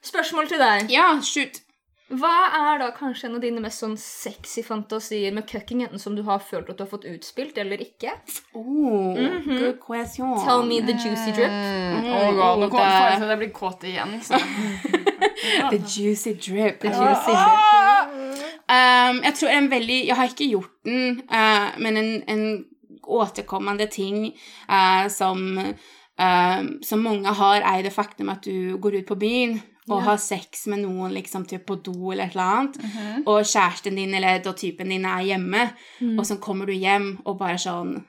spørsmål 0.07 0.49
til 0.49 0.61
deg. 0.63 0.91
ja, 0.91 1.07
shoot. 1.21 1.61
Hva 2.07 2.33
er 2.55 2.77
da 2.79 2.85
kanskje 2.95 3.27
en 3.27 3.35
av 3.35 3.41
dine 3.43 3.59
mest 3.59 3.81
sånn 3.83 3.97
sexy 3.99 4.61
fantasier 4.63 5.33
med 5.35 5.43
cucking, 5.49 5.81
enten 5.83 5.99
som 5.99 6.15
du 6.15 6.21
har 6.23 6.39
følt 6.39 6.69
at 6.71 6.77
du 6.79 6.83
har 6.85 6.89
fått 6.91 7.03
utspilt, 7.09 7.57
eller 7.59 7.81
ikke? 7.83 8.13
Oh, 8.55 9.17
Good 9.43 9.81
question. 9.83 10.37
Tell 10.45 10.63
me 10.63 10.79
the 10.87 10.93
juicy 10.95 11.33
drip. 11.35 11.51
Mm, 11.51 12.07
oh 12.07 12.31
god, 12.37 12.59
nå 12.63 12.65
Oh, 12.65 12.69
kommer 12.69 13.19
det- 13.19 13.27
jeg 13.29 13.37
blir 13.43 13.51
kåt 13.51 13.83
igjen. 13.83 14.21
Så. 14.23 14.39
The 15.71 15.77
juicy 15.83 16.33
drip. 16.33 16.79
The 16.81 16.89
juicy 16.95 17.35
drip. 17.35 18.43
Um, 18.69 19.21
jeg 19.23 19.33
tror 19.39 19.49
en 19.49 19.69
veldig 19.71 19.99
Jeg 20.07 20.15
har 20.15 20.25
ikke 20.27 20.49
gjort 20.51 20.71
den, 20.85 21.21
uh, 21.31 21.69
men 21.79 21.97
en, 21.97 22.23
en 22.27 22.65
återkommende 23.07 23.87
ting 23.91 24.33
uh, 24.69 25.07
som, 25.09 25.57
uh, 25.57 26.61
som 26.83 26.99
mange 27.03 27.27
har, 27.39 27.61
er 27.63 27.83
det 27.83 27.93
faktum 27.95 28.29
at 28.29 28.43
du 28.43 28.77
går 28.77 28.97
ut 29.01 29.05
på 29.07 29.15
byen 29.15 29.61
og 29.89 30.03
har 30.03 30.17
sex 30.17 30.67
med 30.67 30.81
noen 30.83 31.13
liksom 31.15 31.45
typ 31.47 31.65
på 31.65 31.75
do 31.75 32.11
eller 32.11 32.25
et 32.25 32.35
eller 32.35 32.43
annet, 32.43 32.77
og 33.25 33.43
kjæresten 33.45 33.95
din 33.95 34.13
eller 34.13 34.39
da 34.43 34.51
typen 34.53 34.89
din 34.89 35.05
er 35.05 35.21
hjemme, 35.21 35.69
og 36.17 36.25
så 36.25 36.37
kommer 36.37 36.65
du 36.65 36.73
hjem 36.73 37.17
og 37.25 37.37
bare 37.39 37.57
sånn 37.57 38.05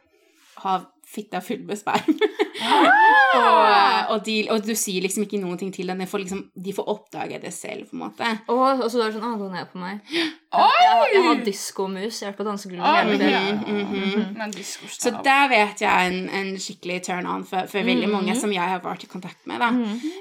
har 0.58 0.86
fitta 1.08 1.40
full 1.40 1.62
med 1.68 1.78
sperm. 1.80 2.18
og, 3.38 4.12
og, 4.14 4.18
de, 4.26 4.34
og 4.52 4.62
du 4.64 4.72
sier 4.78 5.02
liksom 5.04 5.24
ikke 5.26 5.40
noen 5.42 5.58
ting 5.60 5.70
til 5.74 5.88
dem. 5.90 6.00
De 6.02 6.06
får, 6.08 6.22
liksom, 6.24 6.42
de 6.64 6.74
får 6.76 6.88
oppdage 6.92 7.38
det 7.42 7.52
selv, 7.54 7.86
på 7.90 7.96
en 7.96 8.02
måte. 8.06 8.30
Og, 8.52 8.82
og 8.84 8.86
så 8.92 9.02
er 9.04 9.10
det 9.12 9.18
sånn 9.18 9.26
Å, 9.28 9.34
gå 9.40 9.48
ned 9.52 9.68
på 9.72 9.80
meg. 9.82 10.00
Jeg, 10.12 10.30
har- 10.54 11.12
jeg 11.12 11.24
har 11.26 11.42
diskomus. 11.46 12.20
Jeg 12.22 12.28
har 12.28 12.32
vært 12.32 12.40
på 12.40 12.48
dansegulvet 12.48 12.96
hele 12.98 13.18
kvelden. 13.20 13.60
Mhm. 13.68 14.24
Men 14.38 14.56
Så 14.62 15.12
der 15.24 15.48
vet 15.52 15.84
jeg 15.84 16.08
en, 16.12 16.20
en 16.40 16.50
skikkelig 16.62 17.00
turn-on 17.08 17.44
for, 17.48 17.68
for 17.70 17.88
veldig 17.88 18.08
mange 18.12 18.36
som 18.38 18.52
jeg 18.54 18.64
har 18.74 18.80
vært 18.84 19.04
i 19.04 19.12
kontakt 19.12 19.44
med. 19.50 19.60
da. 19.64 19.72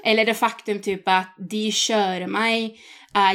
Eller 0.04 0.28
det 0.28 0.36
faktum 0.38 0.80
type 0.84 1.08
at 1.20 1.34
de 1.38 1.66
kjører 1.74 2.28
meg 2.30 2.76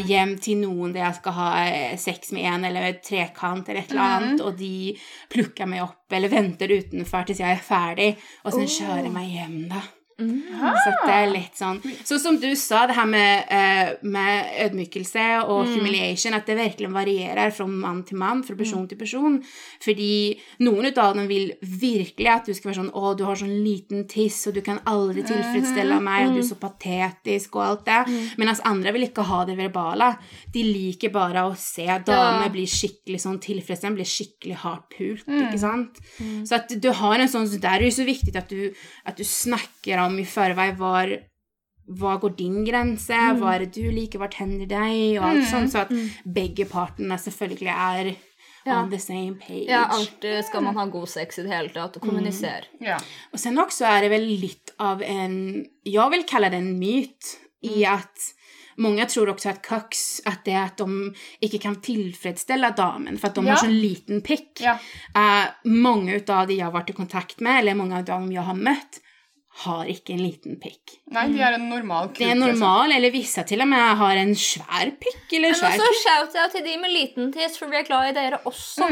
hjem 0.05 0.35
til 0.41 0.61
noen 0.61 0.93
der 0.93 1.07
jeg 1.07 1.19
skal 1.19 1.35
ha 1.37 1.47
eh, 1.65 1.95
sex 1.99 2.31
med 2.35 2.47
en 2.49 2.67
eller 2.69 2.99
trekant 3.03 3.67
eller 3.67 3.81
et 3.81 3.91
eller 3.91 4.17
annet, 4.19 4.43
og 4.45 4.57
de 4.59 4.93
plukker 5.33 5.69
meg 5.69 5.83
opp 5.85 6.13
eller 6.13 6.31
venter 6.31 6.71
utenfor 6.71 7.27
til 7.27 7.41
jeg 7.41 7.57
er 7.57 7.65
ferdig, 7.65 8.13
og 8.43 8.55
så 8.55 8.63
kjører 8.67 9.11
meg 9.13 9.33
hjem, 9.33 9.59
da. 9.73 9.81
Så 10.17 10.91
det 11.05 11.13
er 11.13 11.31
litt 11.31 11.57
sånn 11.57 11.79
Så 12.05 12.19
som 12.21 12.37
du 12.39 12.49
sa, 12.55 12.85
det 12.87 12.95
her 12.95 13.05
med, 13.09 13.45
eh, 13.49 13.93
med 14.03 14.51
ødmykelse 14.67 15.25
og 15.47 15.67
humiliation, 15.73 16.33
at 16.33 16.45
det 16.45 16.57
virkelig 16.57 16.91
varierer 16.93 17.51
fra 17.51 17.65
mann 17.67 18.03
til 18.03 18.17
mann, 18.17 18.43
fra 18.43 18.55
person 18.55 18.87
til 18.87 18.97
person. 18.97 19.39
Fordi 19.83 20.37
noen 20.59 20.91
av 20.97 21.15
dem 21.15 21.27
vil 21.27 21.53
virkelig 21.61 22.27
at 22.29 22.45
du 22.45 22.53
skal 22.53 22.71
være 22.71 22.81
sånn 22.83 22.91
Å, 22.93 23.15
du 23.17 23.23
har 23.25 23.35
sånn 23.35 23.63
liten 23.63 24.05
tiss, 24.07 24.47
og 24.47 24.53
du 24.53 24.61
kan 24.61 24.79
aldri 24.85 25.23
tilfredsstille 25.23 25.99
meg, 26.03 26.27
og 26.27 26.33
du 26.35 26.39
er 26.43 26.47
så 26.47 26.59
patetisk, 26.59 27.55
og 27.55 27.63
alt 27.63 27.85
det. 27.85 28.01
Mens 28.37 28.61
andre 28.63 28.91
vil 28.93 29.07
ikke 29.07 29.23
ha 29.25 29.43
det 29.45 29.57
verbale. 29.57 30.17
De 30.53 30.61
liker 30.63 31.09
bare 31.09 31.41
å 31.47 31.55
se 31.57 31.85
damer 31.85 32.43
Ja. 32.43 32.49
bli 32.53 32.65
skikkelig 32.65 33.19
sånn 33.19 33.39
tilfredsstilt, 33.39 33.95
bli 33.95 34.05
skikkelig 34.05 34.55
hardt 34.61 34.89
pult, 34.97 35.25
ikke 35.27 35.59
sant? 35.59 35.99
Så 36.45 36.55
at 36.55 36.67
du 36.79 36.91
har 36.91 37.19
en 37.19 37.27
sånn 37.27 37.49
det 37.49 37.61
der 37.61 37.75
er 37.75 37.79
det 37.79 37.89
jo 37.91 38.03
så 38.03 38.05
viktig 38.05 38.35
at 38.35 38.49
du, 38.49 38.73
at 39.05 39.17
du 39.17 39.23
snakker 39.23 39.97
om 39.99 40.02
i 40.19 40.25
forveien 40.25 40.77
var 40.77 41.13
hva 41.99 42.13
går 42.21 42.35
din 42.39 42.61
grense, 42.63 43.15
hva 43.39 43.55
er 43.55 43.65
det 43.65 43.73
du 43.75 43.89
liker, 43.91 44.19
hva 44.21 44.29
tenner 44.31 44.69
deg, 44.69 45.17
og 45.19 45.25
alt 45.27 45.47
sånt, 45.49 45.71
så 45.73 45.81
at 45.83 45.91
begge 46.23 46.65
partene 46.69 47.17
selvfølgelig 47.19 47.73
er 47.73 48.13
Ja. 48.65 48.77
on 48.79 48.89
the 48.89 48.99
same 48.99 49.35
page. 49.35 49.67
Ja, 49.67 49.85
alltid 49.91 50.45
skal 50.45 50.63
man 50.63 50.77
ha 50.77 50.85
god 50.85 51.09
sex 51.09 51.39
i 51.39 51.43
det 51.43 51.51
hele 51.51 51.69
tatt, 51.69 51.97
og 51.97 52.01
kommunisere. 52.01 52.63
Ja. 52.79 52.95
Og 53.33 53.39
sen 53.39 53.57
også 53.59 53.83
er 53.85 54.01
det 54.01 54.11
vel 54.13 54.23
litt 54.39 54.71
av 54.79 55.01
en, 55.01 55.65
Jeg 55.85 56.09
vil 56.11 56.23
kalle 56.23 56.49
det 56.49 56.59
en 56.61 56.79
myt 56.79 57.35
i 57.63 57.83
at 57.83 58.33
Många 58.77 59.05
tror 59.05 59.29
også 59.29 59.49
at 59.51 59.61
cucks 59.61 60.21
at 60.25 60.45
det 60.45 60.53
at 60.55 60.71
att 60.71 60.77
de 60.77 61.13
ikke 61.41 61.59
kan 61.61 61.75
tilfredsstille 61.75 62.71
damen 62.75 63.19
for 63.19 63.27
at 63.27 63.35
de 63.35 63.45
Ja. 63.45 63.51
har 63.53 63.57
så 63.57 63.69
liten 63.69 64.21
pick. 64.21 64.59
Ja. 64.61 64.79
Uh, 65.15 65.51
mange 65.65 66.15
av 66.27 66.47
de 66.47 66.55
jeg 66.55 66.63
har 66.65 66.71
vært 66.71 66.89
i 66.89 66.93
kontakt 66.93 67.39
med, 67.41 67.59
eller 67.59 67.75
mange 67.75 67.97
av 67.97 68.05
dem 68.05 68.31
jeg 68.31 68.41
har 68.43 68.55
mött, 68.55 68.99
har 69.61 69.85
ikke 69.85 70.15
en 70.15 70.21
liten 70.23 70.55
pikk. 70.57 70.95
Nei, 71.13 71.27
de 71.29 71.41
er 71.45 71.55
en 71.59 71.67
normal 71.69 72.07
kuk. 72.09 72.17
Det 72.17 72.25
er 72.25 72.33
liksom. 72.33 72.55
normal, 72.57 72.95
eller 72.95 73.13
visse 73.13 73.43
til 73.45 73.61
og 73.61 73.67
med 73.69 73.99
har 73.99 74.21
en 74.23 74.31
svær 74.39 74.89
pikk 74.97 75.35
eller 75.37 75.53
Men 75.53 75.67
også 75.67 75.89
shout-out 75.99 76.55
til 76.55 76.65
de 76.65 76.73
med 76.81 76.93
liten 76.93 77.29
tiss, 77.35 77.59
for 77.61 77.69
vi 77.69 77.77
er 77.77 77.85
glad 77.85 78.09
i 78.09 78.15
dere 78.17 78.39
også. 78.49 78.89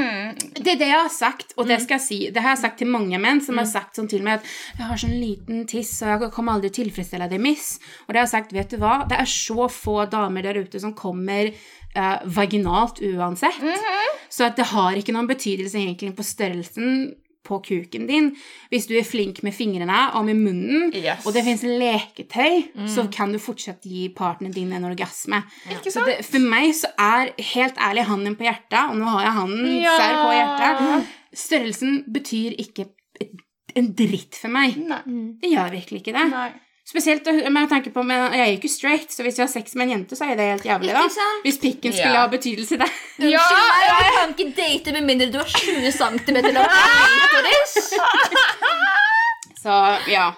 Det 0.59 0.75
er 0.75 0.79
det 0.83 0.91
jeg 0.91 0.99
har 0.99 1.11
sagt 1.15 1.55
og 1.57 1.65
det 1.71 1.79
skal 1.81 1.97
jeg 1.97 2.05
si. 2.05 2.19
Det 2.29 2.45
har 2.45 2.53
jeg 2.53 2.61
sagt 2.61 2.77
til 2.83 2.91
mange 2.93 3.17
menn 3.21 3.41
som 3.41 3.57
har 3.57 3.65
sagt 3.69 3.97
sånn 3.97 4.09
til 4.11 4.21
meg 4.21 4.39
at 4.39 4.45
'jeg 4.77 4.87
har 4.91 5.01
sånn 5.01 5.17
liten 5.17 5.65
tiss 5.65 5.97
og 6.03 6.13
jeg 6.13 6.31
kommer 6.31 6.53
aldrig 6.53 6.73
tilfredsstille 6.77 7.29
deg, 7.29 7.41
miss. 7.41 7.79
Og 8.05 8.13
det 8.13 8.21
har 8.21 8.27
jeg 8.29 8.35
sagt, 8.37 8.53
vet 8.53 8.69
du 8.69 8.77
hva, 8.77 9.07
Det 9.09 9.17
er 9.17 9.25
så 9.25 9.67
få 9.67 10.05
damer 10.05 10.43
der 10.43 10.61
ute 10.61 10.79
som 10.79 10.93
kommer 10.93 11.49
uh, 11.97 12.19
vaginalt 12.25 13.01
uansett. 13.01 13.61
Mm 13.61 13.73
-hmm. 13.73 14.07
Så 14.29 14.43
att 14.43 14.55
det 14.55 14.63
har 14.63 14.93
ikke 14.95 15.11
noen 15.11 15.27
betydelse 15.27 15.77
egentlig 15.77 16.15
på 16.15 16.23
størrelsen 16.23 17.15
på 17.43 17.59
kuken 17.65 18.07
din. 18.07 18.31
Hvis 18.69 18.85
du 18.87 18.93
er 18.97 19.03
flink 19.03 19.41
med 19.43 19.53
fingrene 19.53 20.13
og 20.13 20.25
med 20.25 20.35
munnen, 20.35 20.91
Yes. 20.95 21.25
og 21.25 21.33
det 21.33 21.43
fins 21.43 21.63
leketøy, 21.63 22.63
Mm. 22.75 22.87
så 22.87 23.07
kan 23.11 23.31
du 23.33 23.39
fortsatt 23.39 23.81
gi 23.83 24.09
partneren 24.15 24.53
din 24.53 24.71
en 24.73 24.85
orgasme. 24.85 25.43
Ja. 25.69 25.77
Så 25.89 26.05
det, 26.05 26.25
for 26.25 26.39
meg 26.39 26.73
så 26.73 26.87
er 26.99 27.31
helt 27.37 27.75
ærlig 27.77 28.05
handen 28.05 28.35
på 28.35 28.43
hjertet, 28.43 28.89
og 28.89 28.95
nå 28.97 29.05
har 29.05 29.21
jeg 29.23 29.33
handen 29.33 29.81
Ja. 29.81 29.97
serr 29.97 30.23
på 30.23 30.31
hjertet 30.31 31.07
Størrelsen 31.33 32.03
betyr 32.11 32.55
ikke 32.59 32.89
en 33.75 33.93
dritt 33.95 34.35
for 34.35 34.49
meg. 34.49 34.75
Nei. 34.77 35.01
Det 35.41 35.49
gjør 35.53 35.71
virkelig 35.71 36.01
ikke 36.01 36.13
det. 36.17 36.29
Nei. 36.29 36.51
Spesielt 36.91 37.25
med 37.55 37.69
tanke 37.71 37.91
på 37.95 38.03
men 38.03 38.33
Jeg 38.35 38.41
er 38.43 38.49
jo 38.51 38.57
ikke 38.59 38.69
straight, 38.71 39.13
så 39.15 39.23
hvis 39.23 39.37
jeg 39.39 39.45
har 39.47 39.51
sex 39.53 39.75
med 39.79 39.85
en 39.87 39.91
jente, 39.95 40.15
så 40.19 40.25
er 40.27 40.35
det 40.35 40.47
helt 40.49 40.65
jævlig. 40.67 40.91
da. 40.93 41.05
Hvis 41.45 41.57
pikken 41.63 41.93
skulle 41.95 42.11
Ja. 42.17 42.25
ha 42.25 42.27
betydelse 42.27 42.77
der. 42.81 42.91
Ja! 43.19 43.39
Meg, 43.39 43.87
jeg 43.87 44.13
kan 44.17 44.33
ikke 44.35 44.53
date 44.57 44.91
med 44.97 45.07
mindre 45.07 45.31
du 45.31 45.37
har 45.39 45.47
20 45.47 45.91
cm 45.91 46.35
lang 46.51 46.67
klitoris. 46.75 47.75
Så 49.63 49.75
ja. 50.11 50.31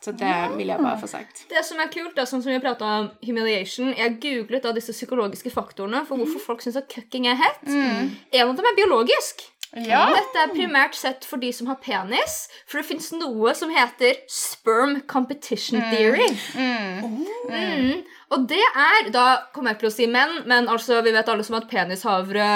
Så 0.00 0.12
det 0.16 0.56
vil 0.56 0.66
jeg 0.70 0.78
bare 0.80 0.96
få 1.00 1.06
sagt. 1.10 1.42
Det 1.50 1.60
som 1.66 1.80
er 1.82 1.90
kult, 1.92 2.14
da, 2.16 2.24
sånn 2.24 2.40
som 2.40 2.48
vi 2.54 2.58
pratet 2.62 2.86
om 2.88 3.10
humiliation 3.26 3.90
Jeg 3.98 4.14
googlet 4.22 4.62
da 4.64 4.72
disse 4.72 4.94
psykologiske 4.96 5.50
faktorene 5.52 6.06
for 6.08 6.16
hvorfor 6.16 6.40
folk 6.40 6.62
syns 6.64 6.78
at 6.80 6.88
cucking 6.88 7.26
er 7.28 7.36
hett. 7.36 7.60
En 7.68 8.48
av 8.48 8.54
dem 8.56 8.64
er 8.70 8.78
biologisk. 8.78 9.44
Ja. 9.76 10.08
Dette 10.10 10.40
er 10.42 10.50
primært 10.50 10.96
sett 10.98 11.24
for 11.28 11.38
de 11.38 11.52
som 11.54 11.68
har 11.70 11.76
penis, 11.82 12.48
for 12.66 12.80
det 12.80 12.88
fins 12.88 13.12
noe 13.14 13.52
som 13.54 13.70
heter 13.70 14.16
sperm 14.26 14.96
competition 15.06 15.78
theory. 15.92 16.26
Mm. 16.58 18.00
Og 18.34 18.48
det 18.50 18.62
er 18.62 19.10
Da 19.14 19.26
kommer 19.54 19.72
jeg 19.74 19.80
til 19.82 19.90
å 19.90 19.94
si 19.94 20.08
menn, 20.10 20.40
men 20.50 20.66
altså, 20.70 20.98
vi 21.06 21.12
vet 21.14 21.28
alle 21.30 21.46
som 21.46 21.58
at 21.60 21.68
penishavre 21.70 22.48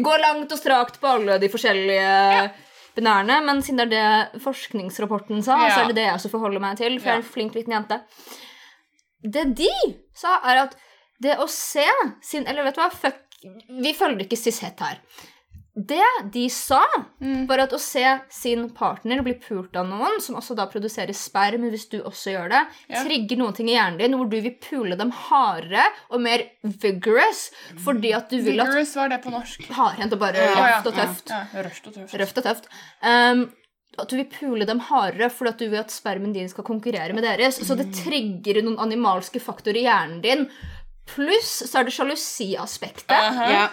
går 0.00 0.22
langt 0.24 0.52
og 0.52 0.60
strakt 0.60 1.00
på 1.00 1.08
alle 1.16 1.38
de 1.40 1.48
forskjellige 1.52 2.52
binærene, 2.96 3.40
men 3.44 3.60
siden 3.64 3.80
det 3.80 3.96
er 3.96 4.30
det 4.32 4.40
forskningsrapporten 4.44 5.42
sa, 5.44 5.56
Ja. 5.64 5.74
så 5.74 5.80
er 5.82 5.92
det 5.92 5.96
det 5.96 6.06
jeg 6.06 6.14
også 6.20 6.30
forholder 6.32 6.60
meg 6.60 6.76
til, 6.80 6.98
for 7.00 7.08
jeg 7.08 7.18
er 7.18 7.22
en 7.24 7.32
flink 7.34 7.54
liten 7.56 7.72
jente. 7.72 8.00
Det 9.22 9.44
de 9.56 9.68
sa, 10.16 10.40
er 10.44 10.64
at 10.66 10.76
det 11.22 11.36
å 11.38 11.46
se 11.48 11.84
sin 12.20 12.46
Eller 12.48 12.64
vet 12.66 12.74
du 12.74 12.80
hva, 12.80 12.90
fuck 12.90 13.20
Vi 13.70 13.92
følger 13.94 14.24
ikke 14.26 14.36
cis-het 14.38 14.80
her. 14.82 14.98
Det 15.72 16.04
de 16.34 16.42
sa, 16.52 16.82
var 17.48 17.62
at 17.62 17.72
å 17.72 17.78
se 17.80 18.04
sin 18.28 18.66
partner 18.76 19.22
bli 19.24 19.32
pult 19.40 19.76
av 19.80 19.86
noen, 19.88 20.18
som 20.20 20.36
også 20.36 20.52
da 20.58 20.66
produserer 20.68 21.16
sperm 21.16 21.64
hvis 21.72 21.86
du 21.88 22.02
også 22.02 22.34
gjør 22.34 22.52
det, 22.52 22.60
Ja. 22.92 23.04
trigger 23.06 23.40
noen 23.40 23.56
ting 23.56 23.70
i 23.70 23.78
hjernen 23.78 23.96
din 24.02 24.16
hvor 24.18 24.28
du 24.28 24.36
vil 24.36 24.58
pule 24.60 24.98
dem 25.00 25.14
hardere 25.16 25.86
og 26.10 26.20
mer 26.20 26.44
vigorous 26.62 27.46
fordi 27.86 28.12
at 28.12 28.28
du 28.28 28.42
vil 28.42 28.60
at 28.60 28.68
Vigorous 28.68 28.94
var 29.00 29.08
det 29.08 29.22
på 29.24 29.32
norsk. 29.32 29.64
Hardhendt 29.72 30.12
og 30.12 30.20
bare 30.20 30.44
ja. 30.44 30.52
røft 30.60 30.92
og 30.92 30.94
tøft. 31.00 31.32
Ja, 31.32 31.64
røft 31.64 31.88
og 31.88 31.96
tøft. 31.96 32.14
Røft 32.20 32.42
og 32.42 32.48
tøft. 32.50 32.70
Um, 33.00 33.42
at 33.98 34.08
du 34.08 34.16
vil 34.16 34.28
pule 34.28 34.68
dem 34.68 34.84
hardere 34.90 35.32
fordi 35.32 35.54
at 35.54 35.58
du 35.58 35.66
vil 35.70 35.80
at 35.80 35.92
spermen 35.92 36.36
din 36.36 36.52
skal 36.52 36.68
konkurrere 36.68 37.16
med 37.16 37.24
deres. 37.24 37.60
Så 37.64 37.76
det 37.80 37.90
trigger 37.96 38.60
noen 38.60 38.80
animalske 38.80 39.40
faktorer 39.40 39.80
i 39.80 39.88
hjernen 39.88 40.20
din. 40.24 40.46
Pluss 41.08 41.62
så 41.64 41.80
er 41.80 41.88
det 41.88 41.96
sjalusiaspektet, 41.96 43.16
Aha. 43.16 43.50
Ja. 43.50 43.68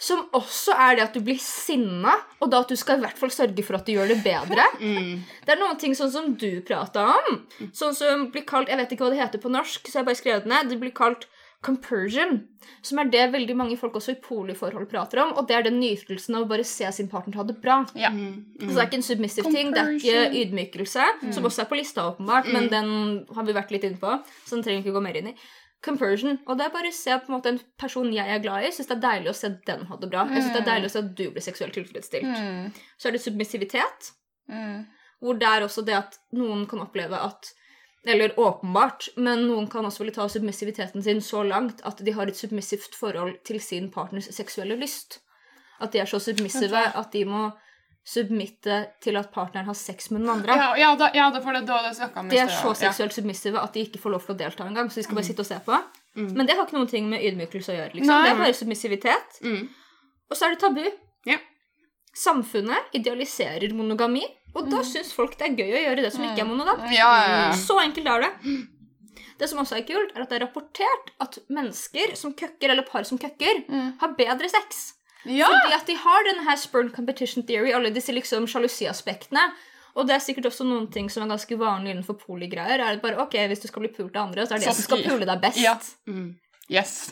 Som 0.00 0.22
også 0.36 0.74
er 0.80 0.96
det 0.96 1.04
at 1.04 1.16
du 1.16 1.20
blir 1.24 1.40
sinna, 1.42 2.14
og 2.40 2.52
da 2.52 2.62
at 2.64 2.72
du 2.72 2.78
skal 2.80 3.00
i 3.00 3.04
hvert 3.04 3.18
fall 3.20 3.32
sørge 3.34 3.64
for 3.66 3.76
at 3.76 3.84
du 3.84 3.92
gjør 3.92 4.14
det 4.14 4.22
bedre. 4.24 4.64
Det 5.44 5.56
er 5.56 5.60
noen 5.60 5.78
ting 5.80 5.96
sånn 5.98 6.12
som 6.12 6.32
du 6.38 6.62
prata 6.66 7.08
om, 7.18 7.40
sånn 7.76 7.94
som 7.96 8.28
blir 8.32 8.44
kalt 8.48 8.70
Jeg 8.70 8.78
vet 8.78 8.92
ikke 8.94 9.04
hva 9.06 9.12
det 9.12 9.20
heter 9.20 9.42
på 9.42 9.52
norsk, 9.52 9.88
så 9.88 10.00
jeg 10.00 10.08
bare 10.08 10.18
skrev 10.18 10.42
det 10.44 10.50
ned. 10.52 10.70
Det 10.70 10.78
blir 10.80 10.94
kalt 10.94 11.26
compersion, 11.60 12.38
som 12.80 13.00
er 13.02 13.10
det 13.12 13.26
veldig 13.34 13.54
mange 13.58 13.76
folk 13.76 13.98
også 13.98 14.14
i 14.14 14.20
poliforhold 14.24 14.86
prater 14.88 15.20
om, 15.20 15.34
og 15.36 15.48
det 15.48 15.58
er 15.58 15.66
den 15.66 15.76
nytelsen 15.82 16.38
av 16.38 16.46
å 16.46 16.48
bare 16.48 16.64
se 16.64 16.88
sin 16.96 17.10
partner 17.12 17.36
ha 17.36 17.44
det 17.44 17.58
bra. 17.60 17.82
Ja. 17.98 18.08
Så 18.14 18.70
det 18.70 18.78
er 18.78 18.86
ikke 18.88 19.00
en 19.02 19.04
submissive 19.04 19.52
ting, 19.52 19.74
det 19.74 19.82
er 19.82 19.92
ikke 19.98 20.22
ydmykelse, 20.40 21.04
ydmykelse, 21.04 21.34
som 21.36 21.48
også 21.50 21.66
er 21.66 21.68
på 21.68 21.80
lista, 21.80 22.06
åpenbart, 22.14 22.48
men 22.54 22.70
den 22.72 22.92
har 23.36 23.48
vi 23.48 23.56
vært 23.56 23.74
litt 23.76 23.84
inne 23.84 24.00
på, 24.00 24.16
så 24.46 24.56
den 24.56 24.64
trenger 24.64 24.80
vi 24.80 24.88
ikke 24.88 24.96
gå 24.96 25.04
mer 25.04 25.20
inn 25.20 25.34
i. 25.34 25.36
Compersion. 25.84 26.38
Og 26.46 26.58
det 26.58 26.66
er 26.66 26.72
bare 26.74 26.90
å 26.92 26.96
se 26.96 27.14
på 27.18 27.30
en 27.30 27.36
måte 27.38 27.52
en 27.54 27.60
person 27.80 28.10
jeg 28.12 28.28
er 28.28 28.42
glad 28.44 28.66
i, 28.66 28.72
syns 28.74 28.90
det 28.90 28.96
er 28.98 29.04
deilig 29.06 29.30
å 29.32 29.36
se 29.38 29.52
den 29.66 29.86
ha 29.88 29.96
det 29.96 30.10
bra. 30.12 30.26
Jeg 30.28 30.42
synes 30.42 30.56
det 30.56 30.60
er 30.62 30.70
deilig 30.74 30.90
å 30.90 30.92
se 30.94 31.02
at 31.04 31.14
du 31.16 31.24
blir 31.30 31.46
seksuelt 31.46 31.76
tilfredsstilt. 31.78 32.36
Mm. 32.36 32.82
Så 32.98 33.08
er 33.08 33.16
det 33.16 33.22
submissivitet, 33.24 34.12
Mm. 34.50 34.86
hvor 35.20 35.38
det 35.38 35.46
er 35.46 35.62
også 35.62 35.84
det 35.86 35.94
at 35.94 36.16
noen 36.32 36.66
kan 36.66 36.80
oppleve 36.82 37.14
at 37.14 37.52
eller 38.04 38.32
åpenbart, 38.40 39.08
men 39.16 39.46
noen 39.46 39.68
kan 39.70 39.84
også 39.84 40.00
ville 40.02 40.14
ta 40.16 40.24
submissiviteten 40.28 41.02
sin 41.04 41.20
så 41.20 41.42
langt 41.46 41.82
at 41.84 41.98
de 42.04 42.12
har 42.16 42.26
et 42.26 42.36
submissivt 42.36 42.96
forhold 42.96 43.36
til 43.44 43.60
sin 43.60 43.90
partners 43.92 44.30
seksuelle 44.32 44.76
lyst. 44.80 45.20
At 45.80 45.92
de 45.92 46.00
er 46.00 46.08
så 46.08 46.18
submissive 46.18 46.80
at 46.96 47.12
de 47.12 47.24
må 47.24 47.50
submitte 48.06 48.76
til 49.04 49.18
at 49.20 49.28
partneren 49.32 49.68
har 49.68 49.76
sex 49.76 50.10
med 50.10 50.22
den 50.24 50.30
andre. 50.32 50.56
Ja, 50.56 50.70
ja, 50.78 50.94
da, 50.98 51.10
ja, 51.14 51.28
da 51.30 51.40
det, 51.40 51.60
da 51.68 51.80
det 51.90 52.32
vi 52.32 52.40
er 52.40 52.48
så 52.52 52.72
seksuelt 52.74 53.14
submissive 53.14 53.60
at 53.60 53.76
de 53.76 53.84
ikke 53.86 54.00
får 54.02 54.14
lov 54.16 54.24
til 54.24 54.34
å 54.34 54.38
delta 54.40 54.66
engang. 54.66 54.88
Så 54.90 55.00
de 55.00 55.06
skal 55.06 55.20
bare 55.20 55.28
sitte 55.28 55.44
og 55.44 55.50
se 55.50 55.60
på. 55.66 55.76
Men 56.16 56.48
det 56.48 56.56
har 56.56 56.66
ikke 56.66 56.78
noen 56.78 56.90
ting 56.90 57.06
med 57.10 57.22
ydmykelse 57.22 57.70
å 57.70 57.76
gjøre. 57.76 57.94
liksom. 57.98 58.10
Nei. 58.10 58.24
Det 58.24 58.32
er 58.32 58.42
bare 58.42 58.58
submissivitet. 58.58 59.38
Mm. 59.46 59.62
Og 60.30 60.36
så 60.38 60.46
er 60.46 60.56
det 60.56 60.60
tabu. 60.64 60.84
Ja. 61.28 61.38
Samfunnet 62.16 62.96
idealiserer 62.98 63.70
monogami, 63.76 64.24
og 64.56 64.66
da 64.72 64.80
syns 64.82 65.12
folk 65.14 65.36
det 65.38 65.46
er 65.46 65.60
gøy 65.60 65.76
å 65.78 65.82
gjøre 65.84 66.02
det 66.02 66.10
som 66.14 66.24
ikke 66.26 66.42
er 66.42 66.48
monogamt. 66.48 66.88
Ja, 66.90 67.10
ja, 67.22 67.36
ja. 67.44 67.50
Så 67.54 67.76
enkelt 67.84 68.10
er 68.10 68.24
det. 68.26 68.30
Det 69.40 69.48
som 69.48 69.60
også 69.62 69.78
er 69.78 69.84
kult, 69.88 70.10
er 70.16 70.24
at 70.24 70.32
det 70.32 70.40
er 70.40 70.42
rapportert 70.48 71.12
at 71.22 71.38
mennesker 71.52 72.16
som 72.18 72.34
køkker, 72.36 72.72
eller 72.72 72.88
par 72.88 73.06
som 73.08 73.20
køkker, 73.20 73.62
har 74.02 74.16
bedre 74.18 74.50
sex. 74.50 74.88
Ja. 75.24 75.48
Fordi 75.50 75.76
at 75.76 75.86
de 75.90 75.96
har 76.00 76.24
denne 76.28 76.46
her 76.46 76.56
spurn 76.56 76.90
competition 76.94 77.44
theory, 77.46 77.74
alle 77.76 77.92
disse 77.94 78.14
liksom 78.14 78.46
sjalusiaspektene. 78.48 79.50
Og 79.98 80.06
det 80.06 80.14
er 80.16 80.22
sikkert 80.22 80.46
også 80.52 80.64
noen 80.64 80.86
ting 80.92 81.10
som 81.10 81.24
er 81.24 81.32
ganske 81.32 81.56
vanlig 81.58 81.94
innenfor 81.94 82.16
poligreier. 82.20 82.78
er 82.78 82.94
det 82.94 83.02
bare, 83.02 83.18
ok, 83.20 83.34
Hvis 83.50 83.64
du 83.64 83.68
skal 83.68 83.82
bli 83.82 83.94
pult 83.96 84.16
av 84.16 84.28
andre, 84.28 84.46
så 84.46 84.54
er 84.54 84.62
det 84.62 84.70
jeg 84.70 84.78
som 84.78 84.86
skal 84.86 85.02
pule 85.02 85.26
deg 85.26 85.40
best. 85.42 85.58
Ja. 85.58 85.74
Mm. 86.06 86.36
Yes. 86.70 87.10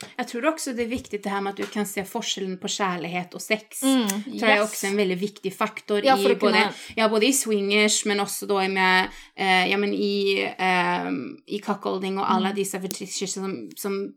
Jeg 0.00 0.28
tror 0.30 0.46
også 0.54 0.72
det 0.76 0.86
er 0.86 0.92
viktig 0.94 1.18
det 1.22 1.30
her 1.32 1.42
med 1.44 1.52
at 1.52 1.60
du 1.60 1.66
kan 1.68 1.84
se 1.88 2.02
forskjellen 2.08 2.56
på 2.60 2.70
kjærlighet 2.72 3.34
og 3.36 3.42
sex. 3.44 3.82
Mm. 3.84 4.06
tror 4.08 4.46
jeg 4.48 4.56
er 4.56 4.64
også 4.64 4.88
en 4.88 5.00
veldig 5.00 5.18
viktig 5.20 5.52
faktor 5.52 6.04
Ja, 6.06 6.16
i 6.16 6.34
både, 6.40 6.62
ja, 6.96 7.08
både 7.12 7.28
i 7.28 7.32
swingers 7.36 8.04
men 8.08 8.22
også 8.24 8.48
da 8.48 8.62
med, 8.68 9.10
eh, 9.36 9.68
ja, 9.70 9.76
men 9.76 9.92
i, 9.92 10.40
eh, 10.40 11.10
i 11.46 11.60
cuckolding 11.60 12.18
och 12.18 12.26
Mm. 12.30 12.54
disse 12.54 12.78
dessa 12.78 13.26
som, 13.26 13.70
som, 13.76 14.14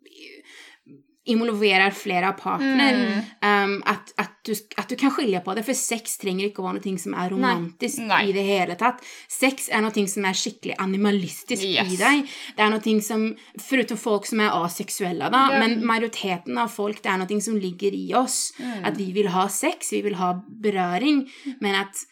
som 1.26 1.92
flere 1.96 2.28
av 2.28 2.34
partner. 2.40 2.98
Mm. 2.98 3.20
Um, 3.40 3.76
at, 3.86 4.12
at, 4.20 4.34
du, 4.44 4.52
at, 4.78 4.90
du 4.90 4.96
kan 5.00 5.12
skilja 5.12 5.40
på 5.44 5.56
det, 5.56 5.64
for 5.64 5.78
sex 5.78 6.18
trenger 6.20 6.50
ikke 6.50 6.64
å 6.64 6.68
være 6.68 6.82
noe 6.82 7.00
som 7.00 7.16
er 7.16 7.32
romantisk 7.32 8.04
Nei. 8.04 8.20
i 8.28 8.36
det 8.36 8.44
hele 8.44 8.76
tatt. 8.80 9.00
Sex 9.32 9.70
er 9.72 9.86
noe 9.86 10.06
som 10.12 10.28
er 10.28 10.38
skikkelig 10.38 10.76
animalistisk 10.84 11.64
i 11.64 11.98
deg. 12.00 12.28
Det 12.58 12.66
er 12.66 12.74
noe 12.74 12.98
som, 13.06 13.30
Foruten 13.64 14.00
folk 14.00 14.28
som 14.28 14.44
er 14.44 14.52
aseksuelle, 14.64 15.32
da, 15.32 15.46
Ja. 15.54 15.60
men 15.64 15.86
majoriteten 15.86 16.58
av 16.60 16.72
folk, 16.74 17.02
det 17.02 17.12
er 17.12 17.22
noe 17.24 17.42
som 17.42 17.58
ligger 17.60 17.96
i 17.96 18.14
oss. 18.20 18.52
At 18.84 18.98
vi 19.00 19.12
vil 19.16 19.32
ha 19.32 19.48
sex, 19.48 19.92
vi 19.96 20.04
vil 20.04 20.20
ha 20.20 20.34
berøring, 20.48 21.28
men 21.62 21.76
at 21.76 22.06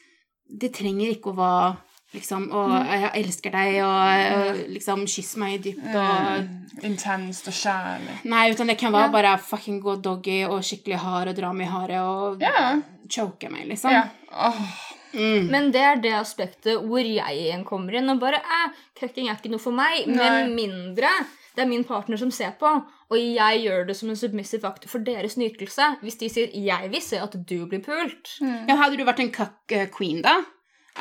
det 0.48 0.74
trenger 0.76 1.12
ikke 1.14 1.32
å 1.32 1.40
være 1.40 1.91
liksom 2.16 2.48
Å, 2.52 2.62
jeg 2.92 3.12
elsker 3.22 3.54
deg, 3.56 3.78
og 3.86 4.42
og 4.42 4.62
liksom 4.76 5.06
kyss 5.10 5.34
meg 5.42 5.62
dypt, 5.64 5.92
og 5.96 6.86
Intenst 6.88 7.50
og 7.52 7.56
kjærlig. 7.56 8.16
Nei, 8.32 8.46
utan 8.54 8.72
det 8.72 8.78
kan 8.80 8.94
være 8.96 9.12
bare 9.14 9.36
fucking 9.44 9.82
gå 9.84 9.98
doggy 10.04 10.42
og 10.48 10.62
skikkelig 10.66 11.02
hard 11.04 11.34
og 11.34 11.38
dra 11.38 11.52
meg 11.56 11.68
i 11.68 11.72
håret 11.72 12.00
og 12.02 12.42
yeah. 12.44 12.80
choke 13.12 13.52
meg, 13.52 13.68
liksom. 13.70 13.92
Yeah. 13.92 14.10
Oh. 14.32 14.64
Mm. 15.12 15.50
Men 15.52 15.74
det 15.76 15.82
er 15.84 16.00
det 16.00 16.14
aspektet 16.16 16.80
hvor 16.88 17.04
jeg 17.04 17.36
igjen 17.36 17.66
kommer 17.68 17.98
inn 18.00 18.08
og 18.14 18.22
bare 18.22 18.40
eh, 18.40 18.78
Cucking 18.96 19.28
er 19.28 19.36
ikke 19.36 19.52
noe 19.52 19.60
for 19.60 19.76
meg, 19.76 20.06
Nei. 20.08 20.16
med 20.24 20.54
mindre 20.56 21.12
det 21.52 21.66
er 21.66 21.68
min 21.68 21.84
partner 21.84 22.20
som 22.20 22.32
ser 22.32 22.54
på, 22.60 22.70
og 23.12 23.18
jeg 23.20 23.64
gjør 23.66 23.90
det 23.90 23.96
som 24.00 24.12
en 24.12 24.20
submissive 24.20 24.68
akt 24.70 24.88
for 24.88 25.04
deres 25.04 25.36
nytelse. 25.40 25.98
Hvis 26.02 26.16
de 26.22 26.30
sier 26.32 26.48
'jeg 26.54 26.92
vil 26.92 27.02
se 27.02 27.20
at 27.20 27.36
du 27.50 27.66
blir 27.68 27.84
pult'. 27.84 28.40
Ja, 28.70 28.76
hadde 28.76 28.98
du 28.98 29.04
vært 29.04 29.20
en 29.20 29.32
cuck 29.32 29.72
eh, 29.72 29.88
queen, 29.92 30.22
da? 30.22 30.46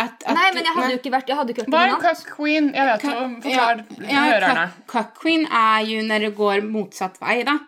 At, 0.00 0.23
at, 0.25 0.33
Nei, 0.37 0.47
men 0.57 0.64
jeg 0.64 0.73
hadde 0.76 0.92
jo 0.95 0.99
ikke 1.00 1.11
vært 1.12 1.28
Jeg 1.28 1.37
hadde 1.37 1.52
ikke 1.52 1.64
vært 1.66 1.75
Hva 1.75 1.80
er 1.85 1.99
cuck 2.04 2.30
queen? 2.37 2.69
Jeg 2.76 2.87
vet 2.88 3.02
jo. 3.04 3.16
Forklar 3.45 3.83
ja, 4.07 4.23
hørerne. 4.30 4.62
cuck- 4.71 4.88
Cuck 4.95 5.11
queen 5.21 5.45
er 5.61 5.83
jo 5.90 6.04
når 6.07 6.25
det 6.26 6.30
går 6.38 6.62
motsatt 6.71 7.19
vei, 7.21 7.40
da. 7.49 7.59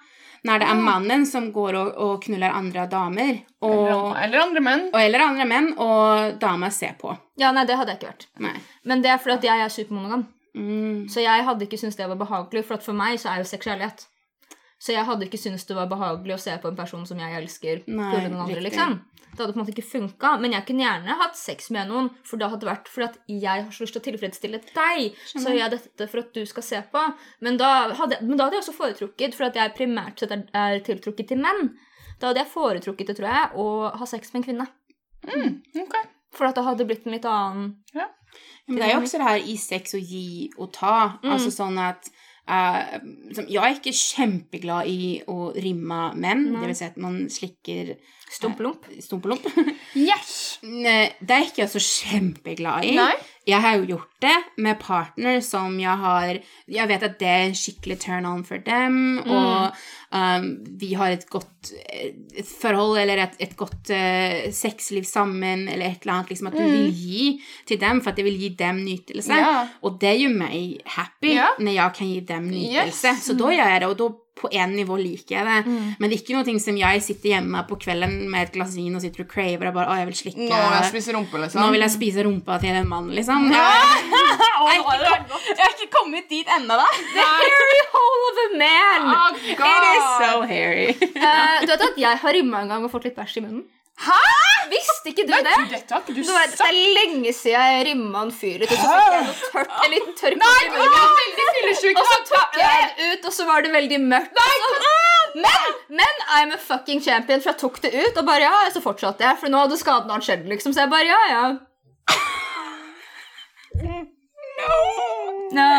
Når 0.48 0.58
det 0.62 0.68
er 0.72 0.78
mannen 0.82 1.26
som 1.28 1.44
går 1.54 1.76
og, 1.78 1.90
og 2.02 2.14
knuller 2.24 2.50
andre 2.58 2.86
damer, 2.90 3.36
og, 3.62 4.16
Eller 4.18 4.40
andre 4.42 4.62
menn. 4.64 4.88
og, 4.90 4.96
eller 4.98 5.22
andre 5.22 5.44
menn, 5.46 5.68
og 5.78 6.38
dama 6.42 6.70
ser 6.74 6.96
på. 6.98 7.12
Ja, 7.38 7.52
nei, 7.54 7.62
det 7.68 7.76
hadde 7.78 7.94
jeg 7.94 8.00
ikke 8.00 8.10
vært. 8.10 8.26
Nei. 8.42 8.56
Men 8.90 9.04
det 9.04 9.12
er 9.12 9.20
fordi 9.22 9.36
at 9.38 9.46
jeg 9.52 9.62
er 9.68 9.70
supermonogam. 9.76 10.24
Mm. 10.58 11.04
Så 11.08 11.22
jeg 11.22 11.44
hadde 11.46 11.68
ikke 11.68 11.78
syntes 11.78 11.96
det 12.00 12.08
var 12.10 12.18
behagelig, 12.24 12.64
for 12.66 12.74
at 12.80 12.82
for 12.88 12.98
meg 12.98 13.20
så 13.22 13.30
er 13.30 13.44
jo 13.44 13.46
sex 13.52 13.68
kjærlighet. 13.68 14.02
Så 14.82 14.94
jeg 14.96 15.06
hadde 15.06 15.28
ikke 15.28 15.38
syntes 15.38 15.62
det 15.68 15.76
var 15.78 15.86
behagelig 15.90 16.34
å 16.34 16.42
se 16.42 16.54
på 16.58 16.70
en 16.72 16.78
person 16.78 17.04
som 17.06 17.20
jeg 17.22 17.36
elsker, 17.38 17.84
pule 17.86 18.22
noen 18.26 18.40
andre, 18.48 18.62
liksom. 18.64 18.96
Det 19.32 19.38
hadde 19.38 19.52
på 19.54 19.56
en 19.56 19.62
måte 19.62 19.72
ikke 19.72 19.86
funka. 19.86 20.32
Men 20.42 20.56
jeg 20.56 20.66
kunne 20.68 20.82
gjerne 20.82 21.14
hatt 21.20 21.38
sex 21.38 21.70
med 21.72 21.86
noen, 21.88 22.10
for 22.26 22.40
da 22.40 22.50
hadde 22.52 22.66
det 22.66 22.68
vært 22.72 22.90
fordi 22.92 23.06
at 23.06 23.20
jeg 23.30 23.62
har 23.62 23.70
så 23.72 23.84
lyst 23.86 23.94
til 23.96 24.02
å 24.02 24.06
tilfredsstille 24.08 24.60
deg. 24.74 25.20
Så 25.30 25.44
gjør 25.46 25.60
jeg 25.60 25.72
dette 25.76 26.08
for 26.10 26.20
at 26.24 26.34
du 26.34 26.42
skal 26.50 26.66
se 26.66 26.80
på. 26.92 27.04
Men 27.46 27.60
da 27.62 27.70
hadde, 27.96 28.18
men 28.26 28.34
da 28.36 28.48
hadde 28.48 28.58
jeg 28.58 28.64
også 28.66 28.74
foretrukket, 28.76 29.38
for 29.38 29.48
at 29.48 29.56
jeg 29.56 29.72
primært 29.78 30.20
sett 30.20 30.34
er, 30.34 30.42
er 30.52 30.82
tiltrukket 30.84 31.30
til 31.30 31.40
menn, 31.40 31.70
da 32.18 32.32
hadde 32.32 32.42
jeg 32.42 32.52
foretrukket 32.52 33.12
det, 33.12 33.16
tror 33.20 33.30
jeg, 33.30 33.46
å 33.62 33.68
ha 34.02 34.10
sex 34.10 34.34
med 34.34 34.42
en 34.42 34.48
kvinne. 34.50 34.68
Ok. 35.86 35.96
For 36.34 36.48
at 36.48 36.58
det 36.58 36.66
hadde 36.66 36.88
blitt 36.88 37.06
en 37.06 37.14
litt 37.14 37.28
annen 37.28 37.72
ja. 37.94 38.08
Men 38.66 38.78
det 38.78 38.86
er 38.86 38.92
jo 38.94 39.02
også 39.02 39.18
det 39.20 39.26
her 39.26 39.48
i 39.52 39.56
sex 39.60 39.96
å 39.96 40.00
gi 40.00 40.50
og 40.56 40.70
ta. 40.74 41.18
Altså 41.24 41.50
sånn 41.52 41.76
at 41.82 42.08
eh, 42.48 42.96
som, 43.36 43.46
Jeg 43.48 43.62
er 43.62 43.76
ikke 43.78 43.94
kjempeglad 43.96 44.90
i 44.90 45.12
å 45.30 45.52
rimme 45.54 46.00
menn. 46.18 46.48
Det 46.56 46.66
vil 46.70 46.78
si 46.78 46.88
at 46.88 46.98
man 47.00 47.22
slikker 47.32 47.94
stumpelump. 48.32 48.88
stumpelump. 49.00 49.46
Yes! 49.98 50.58
Nei, 50.64 51.12
det 51.20 51.36
er 51.36 51.46
ikke 51.46 51.64
jeg 51.66 51.72
så 51.74 51.82
kjempeglad 51.84 52.88
i. 52.88 52.94
Nei. 52.96 53.12
Jeg 53.48 53.58
har 53.58 53.76
jo 53.80 53.86
gjort 53.88 54.10
det 54.22 54.36
med 54.62 54.78
partner 54.78 55.40
som 55.42 55.74
jeg 55.80 55.98
har 55.98 56.36
Jeg 56.70 56.88
vet 56.88 57.02
at 57.02 57.16
det 57.18 57.26
er 57.26 57.46
en 57.48 57.56
skikkelig 57.58 57.96
turn 58.04 58.26
on 58.28 58.44
for 58.46 58.62
dem, 58.62 59.18
og 59.26 59.72
um, 60.14 60.46
vi 60.78 60.92
har 60.94 61.10
et 61.16 61.26
godt 61.30 61.72
et 61.72 62.46
forhold 62.46 63.00
eller 63.02 63.24
et, 63.24 63.34
et 63.42 63.56
godt 63.58 63.90
uh, 63.90 64.46
sexliv 64.54 65.04
sammen, 65.08 65.66
eller 65.68 65.88
et 65.88 66.02
eller 66.06 66.14
annet 66.20 66.30
liksom 66.30 66.52
at 66.52 66.58
du 66.58 66.62
vil 66.62 66.94
gi 66.94 67.28
til 67.66 67.80
dem 67.82 68.00
for 68.02 68.12
at 68.12 68.20
det 68.20 68.26
vil 68.30 68.38
gi 68.38 68.52
dem 68.58 68.82
nytelse. 68.86 69.42
Ja. 69.42 69.66
Og 69.82 69.98
det 70.02 70.14
gjør 70.20 70.38
meg 70.38 70.80
happy 70.96 71.34
Ja. 71.34 71.50
når 71.58 71.72
jeg 71.80 71.96
kan 71.98 72.12
gi 72.14 72.20
dem 72.32 72.50
nytelse. 72.50 73.14
Yes. 73.16 73.26
Så 73.26 73.34
da 73.38 73.50
gjør 73.54 73.72
jeg 73.74 73.80
det, 73.82 73.88
og 73.90 73.98
da 73.98 74.10
på 74.38 74.48
en 74.56 74.72
nivå 74.74 74.96
liker 74.96 75.36
jeg 75.36 75.44
det. 75.46 75.72
Men 76.00 76.08
det 76.08 76.16
er 76.16 76.20
ikke 76.22 76.36
noe 76.38 76.62
som 76.64 76.78
jeg 76.80 77.02
sitter 77.04 77.34
hjemme 77.34 77.60
på 77.68 77.76
kvelden 77.84 78.14
med 78.32 78.46
et 78.48 78.54
glass 78.54 78.72
vin 78.78 78.94
og 78.96 79.02
sitter 79.04 79.26
og 79.26 79.28
craver 79.30 79.68
og 79.68 79.76
bare 79.76 79.92
Å, 79.92 79.98
jeg 80.00 80.08
vil 80.08 80.18
slikke 80.18 80.46
Nå 80.48 80.56
vil 80.56 80.76
jeg 80.78 80.88
spise 80.88 81.14
rumpa, 81.16 81.42
liksom. 81.44 81.60
nå 81.60 81.66
vil 81.74 81.84
jeg 81.84 81.94
spise 81.94 82.24
rumpa 82.26 82.56
til 82.62 82.78
en 82.80 82.88
mann, 82.88 83.10
liksom. 83.12 83.50
Jeg, 83.52 83.60
jeg, 84.72 84.80
har 84.88 85.12
ikke, 85.20 85.68
ikke 85.68 85.90
kommet 85.92 86.32
dit 86.32 86.48
ennå, 86.56 86.80
da. 86.80 86.88
The 87.12 87.28
hairy 87.42 87.84
hole 87.92 88.24
of 88.30 88.40
a 88.46 88.48
man! 88.64 89.12
Oh, 89.12 89.44
It 89.52 89.86
is 89.92 90.08
so 90.22 90.32
hairy. 90.48 90.88
uh, 90.96 91.60
du 91.62 91.74
vet 91.74 91.86
at 91.90 92.02
jeg 92.06 92.24
har 92.24 92.36
rimma 92.40 92.64
en 92.64 92.74
gang 92.74 92.88
og 92.88 92.92
fått 92.94 93.10
litt 93.10 93.18
bæsj 93.18 93.38
i 93.42 93.46
munnen? 93.46 93.64
Hæ? 94.00 94.20
Visste 94.72 95.10
ikke 95.12 95.26
du 95.28 95.32
det? 95.34 95.52
dette 95.70 95.92
har 95.94 96.00
ikke 96.00 96.14
du 96.16 96.22
Du 96.22 96.30
vet, 96.32 96.54
det 96.56 96.66
er 96.66 96.76
lenge 96.96 97.32
siden 97.36 97.60
jeg 97.60 97.86
rimma 97.90 98.22
en 98.26 98.32
fyr 98.32 98.62
ut, 98.62 98.70
og 98.72 98.78
så 98.78 98.86
fikk 98.88 99.12
jeg 99.12 99.24
noe 99.26 99.34
tørt, 99.52 99.74
en 99.84 99.92
liten 99.92 100.14
tørr 100.20 100.36
Nei, 100.40 100.54
i 100.64 100.70
munnen. 100.72 100.92
Og 101.92 102.06
så 102.08 102.18
tok 102.30 102.56
jeg 102.60 102.86
den 102.96 103.12
ut, 103.12 103.26
og 103.28 103.36
så 103.36 103.46
var 103.50 103.66
det 103.66 103.72
veldig 103.74 104.00
mørkt. 104.06 104.38
Nei, 104.38 104.54
Men, 105.34 105.76
men 106.00 106.24
I'm 106.38 106.52
a 106.52 106.58
fucking 106.60 107.00
champion, 107.04 107.40
for 107.40 107.52
jeg 107.52 107.58
tok 107.60 107.78
det 107.84 107.92
ut, 107.94 108.16
og 108.20 108.26
bare 108.26 108.44
ja, 108.48 108.70
så 108.72 108.82
fortsatte 108.84 109.24
jeg. 109.24 109.38
For 109.40 109.52
nå 109.52 109.62
hadde 109.64 109.78
skaden 109.80 110.12
hans 110.12 110.28
skjedd, 110.28 110.44
liksom. 110.50 110.74
Så 110.76 110.84
jeg 110.84 110.92
bare 110.92 111.08
ja, 111.08 111.20
ja. 111.32 111.44
No. 115.52 115.70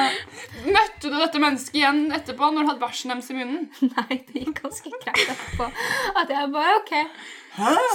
Møtte 0.63 1.09
du 1.09 1.15
dette 1.17 1.39
mennesket 1.41 1.77
igjen 1.79 2.03
etterpå 2.13 2.49
når 2.53 2.65
du 2.65 2.69
hadde 2.71 2.81
bæsjen 2.83 3.13
deres 3.13 3.29
i 3.33 3.37
munnen? 3.37 3.69
Nei, 3.95 4.19
det 4.27 4.43
gikk 4.43 4.59
ganske 4.63 4.91
greit 5.01 5.23
etterpå. 5.23 5.69
At 6.21 6.33
jeg 6.33 6.51
bare 6.53 6.75
OK. 6.81 6.93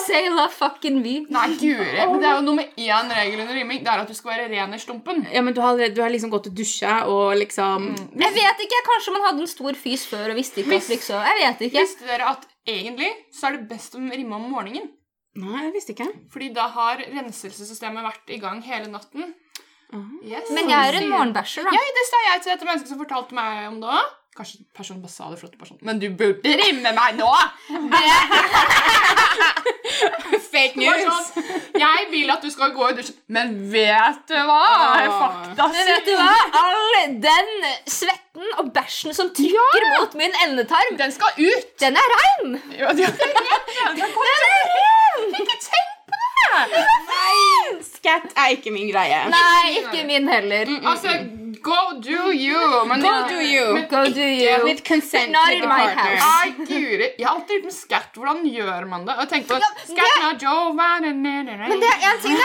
Say 0.06 0.28
la 0.30 0.46
fucking 0.48 1.00
vi. 1.02 1.14
Nei, 1.34 1.48
guri. 1.58 1.86
Men 1.98 2.20
det 2.22 2.28
er 2.28 2.36
jo 2.38 2.44
nummer 2.46 2.66
én 2.78 3.08
regel 3.10 3.40
under 3.42 3.54
rimming. 3.58 3.80
Det 3.82 3.90
er 3.90 4.02
at 4.04 4.10
du 4.10 4.14
skal 4.14 4.30
være 4.36 4.48
ren 4.52 4.74
i 4.74 4.78
stumpen. 4.78 5.24
Ja, 5.32 5.42
men 5.42 5.54
du 5.54 5.60
har, 5.60 5.72
allerede- 5.74 5.94
du 5.96 6.02
har 6.02 6.10
liksom 6.14 6.30
gått 6.30 6.46
og 6.46 6.54
dusja 6.54 7.00
og 7.10 7.34
liksom 7.36 7.88
Jeg 8.14 8.32
vet 8.36 8.62
ikke, 8.66 8.82
Kanskje 8.88 9.12
man 9.16 9.22
hadde 9.26 9.40
en 9.40 9.50
stor 9.50 9.72
fys 9.74 10.06
før 10.06 10.30
og 10.30 10.36
visste 10.38 10.62
ikke 10.62 10.76
at 10.78 10.88
liksom 10.94 11.26
Jeg 11.26 11.40
vet 11.42 11.66
ikke. 11.70 11.80
Visste 11.82 12.06
dere 12.06 12.30
at 12.30 12.46
egentlig 12.66 13.10
så 13.34 13.48
er 13.48 13.56
det 13.58 13.68
best 13.68 13.94
å 13.98 13.98
rimme 13.98 14.34
om 14.38 14.46
morgenen? 14.52 14.90
Nei, 15.38 15.64
jeg 15.64 15.72
visste 15.74 15.92
ikke. 15.94 16.08
Fordi 16.32 16.52
da 16.54 16.68
har 16.68 16.96
renselsessystemet 16.98 18.02
vært 18.02 18.30
i 18.34 18.38
gang 18.38 18.62
hele 18.62 18.86
natten. 18.90 19.34
Yes. 20.22 20.50
Men 20.52 20.68
jeg 20.68 20.88
er 20.88 20.96
en 21.00 21.08
morgenbæsjer, 21.10 21.64
da. 21.64 21.70
Ja, 21.72 21.80
det 21.96 22.06
sa 22.10 22.18
jeg 22.26 22.42
til 22.42 22.52
dette 22.52 22.66
mennesket 22.68 22.88
som 22.92 22.98
fortalte 23.00 23.32
meg 23.32 23.68
om 23.70 23.78
det 23.80 23.88
òg. 23.88 24.10
Kanskje 24.38 24.60
personen 24.76 25.00
bare 25.02 25.10
sa 25.10 25.26
det 25.32 25.40
flott 25.40 25.50
til 25.56 25.58
personen. 25.58 25.80
Men 25.82 25.98
du 25.98 26.04
burde 26.14 26.52
rimme 26.60 26.92
meg 26.94 27.16
nå! 27.18 27.26
Fake 30.52 30.76
news. 30.78 31.02
sånn, 31.04 31.24
jeg 31.78 32.06
vil 32.12 32.30
at 32.32 32.42
du 32.44 32.50
skal 32.52 32.72
gå 32.76 32.88
i 32.92 32.94
dusjen. 32.98 33.16
Men 33.34 33.46
vet 33.72 34.20
du 34.30 34.34
hva? 34.48 34.60
Fakta 35.10 35.64
Men 35.72 35.84
vet 35.90 36.04
du 36.08 36.12
hva? 36.16 36.34
All 36.60 36.94
den 37.24 37.48
svetten 37.90 38.48
og 38.62 38.66
bæsjen 38.74 39.12
som 39.16 39.28
trykker 39.36 39.82
mot 39.96 40.12
min 40.18 40.32
endetarm, 40.46 40.94
Den 41.00 41.12
skal 41.14 41.30
ut! 41.38 41.66
den 41.82 41.94
er 41.98 42.08
rein! 42.14 42.48
Ja, 42.78 42.88
det 42.96 43.04
Den 43.98 44.06
er 44.06 44.10
ren! 44.46 45.22
Ikke 45.42 45.56
tenk 45.66 45.90
på 46.08 46.14
det! 46.22 46.48
Nei, 47.10 47.36
Skatt 47.84 48.28
er 48.38 48.48
ikke 48.56 48.70
min 48.74 48.88
greie. 48.92 49.20
Nei, 49.34 49.66
ikke 49.82 50.00
min 50.08 50.24
heller. 50.30 50.64
Altså, 50.88 51.08
go 51.62 52.00
do 52.00 52.32
you. 52.32 52.84
Men 52.88 53.00
Go 53.00 53.28
do 53.28 53.40
you. 53.40 53.74
Men, 53.74 53.88
Go 53.88 54.04
do 54.12 54.28
you. 54.44 54.64
With 54.64 54.84
consent 54.84 55.30
Not 55.32 55.50
to 55.50 55.56
in 55.56 55.68
my 55.68 55.86
house. 55.86 56.22
Ai, 56.22 56.54
guri. 56.64 57.12
Jeg 57.18 57.26
har 57.26 57.34
alltid 57.34 57.54
gjort 57.58 57.68
med 57.70 57.76
skatt. 57.76 58.10
Hvordan 58.14 58.42
gjør 58.46 58.88
man 58.88 59.06
det? 59.06 59.18
Og 59.18 59.36
jeg 59.36 59.46
på 59.46 59.60
skatt 59.60 59.84
scat 59.92 60.42
Joe. 60.42 60.72
Men 60.74 61.80
det 61.80 61.92
er 61.92 62.10
en 62.12 62.20
ting 62.22 62.36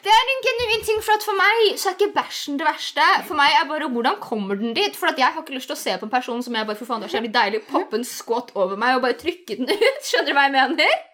det 0.00 0.08
er 0.08 0.28
en 0.32 0.38
genuin 0.44 0.84
ting, 0.84 1.00
for 1.04 1.20
for 1.20 1.36
meg 1.36 1.76
så 1.76 1.90
er 1.90 1.96
ikke 1.98 2.14
bæsjen 2.14 2.56
det 2.56 2.64
verste. 2.64 3.04
For 3.28 3.36
meg 3.36 3.52
er 3.58 3.66
bare 3.68 3.90
hvordan 3.92 4.16
kommer 4.22 4.56
den 4.56 4.72
dit? 4.76 4.96
For 4.96 5.12
jeg 5.12 5.26
har 5.26 5.42
ikke 5.42 5.58
lyst 5.58 5.68
til 5.68 5.76
å 5.76 5.80
se 5.82 5.96
på 6.00 6.08
en 6.08 6.14
person 6.14 6.40
som 6.46 6.56
jeg 6.56 6.68
bare 6.70 6.80
for 6.80 6.88
faen, 6.88 7.02
det 7.04 7.10
er 7.10 7.12
så 7.12 7.20
jævlig 7.20 7.34
deilig 7.36 7.62
poppe 7.68 8.00
en 8.00 8.08
squat 8.08 8.54
over 8.56 8.80
meg 8.80 8.96
og 8.96 9.04
bare 9.04 9.18
trykke 9.20 9.58
den 9.60 9.68
ut. 9.68 10.00
Skjønner 10.08 10.32
du 10.32 10.38
hva 10.38 10.48
jeg 10.48 10.56
mener? 10.56 11.09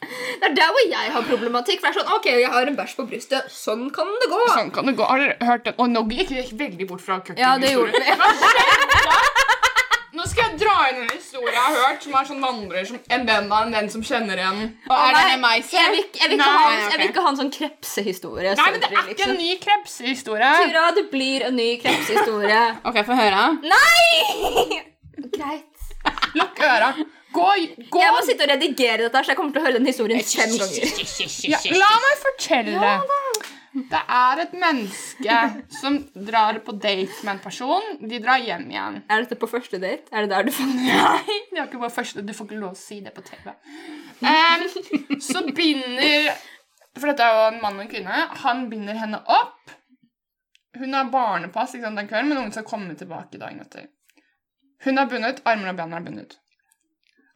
Det 0.00 0.46
er 0.46 0.54
der 0.54 0.70
hvor 0.72 0.84
jeg 0.88 1.10
har 1.12 1.22
problematikk. 1.26 1.80
For 1.82 1.90
det 1.90 1.96
er 1.96 2.00
sånn, 2.00 2.12
ok, 2.16 2.26
jeg 2.30 2.52
har 2.52 2.70
en 2.70 2.76
bæsj 2.78 2.94
på 3.00 3.06
brystet. 3.10 3.48
Sånn 3.52 3.88
kan 3.94 4.08
det 4.22 4.28
gå. 4.30 4.38
Sånn 4.54 4.70
kan 4.74 4.86
det 4.86 4.94
gå. 4.98 5.04
Har 5.08 5.18
dere 5.24 5.36
hørt 5.50 5.64
den? 5.66 5.74
Og 5.82 5.90
nå 5.90 6.04
gikk 6.14 6.30
vi 6.36 6.44
veldig 6.64 6.86
bort 6.88 7.02
fra 7.04 7.18
cucking. 7.20 7.40
Ja, 7.42 7.56
det 7.58 7.74
gjorde 7.74 7.98
vi. 7.98 8.06
Nå 10.18 10.24
skal 10.26 10.48
jeg 10.48 10.58
dra 10.62 10.74
inn 10.90 10.96
en 11.04 11.10
historie 11.12 11.52
jeg 11.52 11.60
har 11.62 11.74
hørt, 11.78 12.00
som 12.02 12.14
er 12.18 12.24
sånn 12.26 12.40
vandrer 12.42 12.86
som 12.88 12.96
en 13.14 13.26
venn 13.28 13.52
av 13.54 13.66
en 13.68 13.74
venn 13.76 13.90
som 13.92 14.02
kjenner 14.02 14.40
igjen. 14.40 14.62
Og 14.88 14.94
er 14.96 15.12
det 15.14 15.20
Nei, 15.28 15.36
meg, 15.44 15.68
Jeg 15.70 15.92
vil, 15.92 16.00
ikke- 16.00 16.18
jeg, 16.22 16.30
vil 16.32 16.38
ikke 16.38 16.48
Nei, 16.48 16.64
ha, 16.64 16.72
jeg 16.88 16.98
vil 17.02 17.10
ikke 17.12 17.22
ha 17.26 17.30
en 17.30 17.38
sånn 17.38 17.52
krepsehistorie. 17.54 18.54
Nei, 18.58 18.70
men 18.72 18.80
det 18.80 18.88
er 18.88 18.96
ikke 18.96 19.28
en 19.28 19.36
liksom. 19.36 19.36
ny 19.36 19.52
krepsehistorie. 19.66 20.50
Tyra, 20.64 20.86
det 20.96 21.04
blir 21.12 21.46
en 21.46 21.54
ny 21.60 21.68
krepsehistorie. 21.84 22.62
Ok, 22.88 22.98
få 23.06 23.20
høre. 23.20 23.44
Nei! 23.62 24.82
Greit. 25.36 25.86
Lukk 26.34 26.66
øra. 26.66 26.90
Gå, 27.32 27.46
gå. 27.90 28.00
Jeg 28.00 28.14
må 28.14 28.24
sitte 28.24 28.46
og 28.46 28.50
redigere 28.54 29.04
dette, 29.04 29.22
så 29.24 29.34
jeg 29.34 29.38
kommer 29.38 29.52
til 29.54 29.60
å 29.60 29.66
høre 29.66 29.76
den 29.76 29.88
historien 29.90 30.22
fem 30.24 30.54
ganger. 30.56 31.04
Ja, 31.52 31.60
la 31.76 31.90
meg 32.04 32.22
fortelle. 32.24 32.92
Det 33.78 34.00
er 34.00 34.40
et 34.42 34.54
menneske 34.58 35.34
som 35.76 35.98
drar 36.14 36.56
på 36.64 36.72
date 36.80 37.12
med 37.22 37.34
en 37.34 37.42
person. 37.42 37.90
De 38.00 38.20
drar 38.24 38.40
hjem 38.42 38.64
igjen. 38.72 38.96
Er 39.06 39.22
dette 39.22 39.38
på 39.38 39.48
første 39.50 39.78
date? 39.82 40.08
Er 40.10 40.24
det 40.24 40.32
der 40.32 40.48
du 40.48 40.52
fant 40.56 40.80
Nei, 40.80 41.36
det 41.52 41.60
er 41.60 41.66
ikke 41.66 41.82
på 41.84 41.92
første, 41.92 42.24
du 42.24 42.32
får 42.34 42.48
ikke 42.48 42.62
lov 42.62 42.72
å 42.72 42.80
si 42.80 43.02
det 43.04 43.12
på 43.14 43.22
TV. 43.26 43.52
Um, 44.24 44.64
så 45.22 45.44
binder 45.54 46.32
For 46.98 47.12
dette 47.12 47.22
er 47.22 47.36
jo 47.36 47.44
en 47.52 47.60
mann 47.62 47.76
og 47.78 47.84
en 47.84 47.92
kvinne. 47.92 48.24
Han 48.42 48.66
binder 48.72 48.98
henne 48.98 49.20
opp. 49.30 49.76
Hun 50.78 50.96
har 50.96 51.12
barnepass 51.12 51.76
ikke 51.76 51.86
sant, 51.86 52.00
den 52.00 52.08
kvelden, 52.10 52.32
men 52.32 52.40
ungen 52.40 52.56
skal 52.56 52.66
komme 52.66 52.96
tilbake 52.98 53.38
dagen 53.38 53.60
etter. 53.62 53.86
Hun 54.86 54.98
er 54.98 55.08
bundet, 55.10 55.42
armer 55.46 55.72
og 55.72 55.78
ben 55.78 55.94
er 55.94 56.04
bundet. 56.06 56.38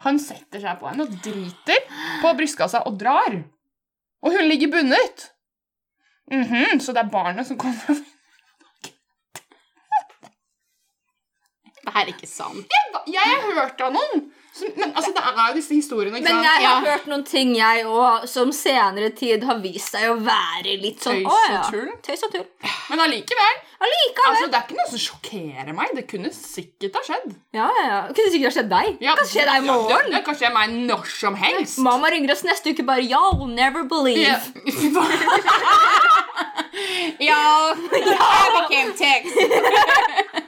Han 0.05 0.19
setter 0.23 0.63
seg 0.63 0.81
på 0.81 0.89
henne 0.91 1.07
og 1.07 1.19
driter 1.25 1.85
på 2.23 2.33
brystkassa 2.39 2.83
og 2.89 2.99
drar. 3.01 3.37
Og 4.23 4.35
hun 4.35 4.49
ligger 4.51 4.73
bundet. 4.73 5.29
Mhm, 6.31 6.81
så 6.81 6.95
det 6.95 7.03
er 7.03 7.13
barnet 7.13 7.47
som 7.47 7.59
kommer 7.61 7.99
Det 11.93 11.99
her 12.01 12.07
er 12.09 12.15
ikke 12.15 12.29
sant. 12.31 12.79
Jeg 13.13 13.35
har 13.43 13.59
hørt 13.61 13.81
av 13.85 13.93
noen 13.93 14.31
men 14.61 14.91
altså, 14.93 15.11
det 15.17 15.23
er 15.25 15.47
jo 15.49 15.55
disse 15.57 15.75
historiene, 15.75 16.19
ikke 16.19 16.27
Men 16.29 16.35
sant? 16.37 16.45
jeg 16.45 16.67
har 16.69 16.85
Ja. 16.85 16.91
hørt 16.93 17.07
noen 17.09 17.25
ting, 17.25 17.55
jeg 17.57 17.85
òg, 17.89 18.27
som 18.29 18.53
senere 18.53 19.09
tid 19.17 19.45
har 19.49 19.59
vist 19.65 19.93
seg 19.95 20.11
å 20.11 20.17
være 20.21 20.75
litt 20.83 21.01
sånn 21.01 21.23
Tøys 21.23 21.33
Å 21.33 21.37
og 21.39 21.55
ja. 21.55 21.63
tull. 21.71 21.89
Tøys 22.05 22.23
og 22.27 22.33
tull. 22.35 22.45
Men 22.91 23.01
allikevel. 23.07 23.57
Allikevel. 23.81 24.29
Altså, 24.29 24.51
det 24.53 24.59
er 24.61 24.67
ikke 24.69 24.77
noe 24.77 24.91
som 24.91 25.03
sjokkerer 25.07 25.73
meg. 25.75 25.95
Det 25.97 26.05
kunne 26.11 26.31
sikkert 26.37 27.01
ha 27.01 27.03
skjedd. 27.09 27.35
ja, 27.57 27.71
ja, 27.79 27.87
ja. 27.89 28.01
Det 28.09 28.17
kunne 28.21 28.35
sikkert 28.37 28.53
ha 28.53 28.55
skjedd 28.59 28.71
deg. 28.75 29.01
Ja, 29.01 29.15
det 29.15 29.25
kan 29.25 29.33
skje 29.33 29.47
deg 29.49 29.57
i 29.57 29.67
ja, 29.67 29.73
morgen. 29.73 30.05
Det, 30.05 30.13
det 30.19 30.25
kan 30.29 30.41
skje 30.43 30.53
meg 30.53 30.77
når 30.93 31.05
som 31.17 31.35
helst. 31.47 31.79
Mamma 31.89 32.13
ringer 32.13 32.37
oss 32.37 32.45
neste 32.45 32.77
uke 32.77 32.85
bare 32.85 33.09
Y'all 33.09 33.49
never 33.49 33.89
believe. 33.89 34.21
Ja. 34.21 34.39
Ja, 37.23 37.75
I 37.77 38.67
became 38.69 38.93
text. 38.97 39.37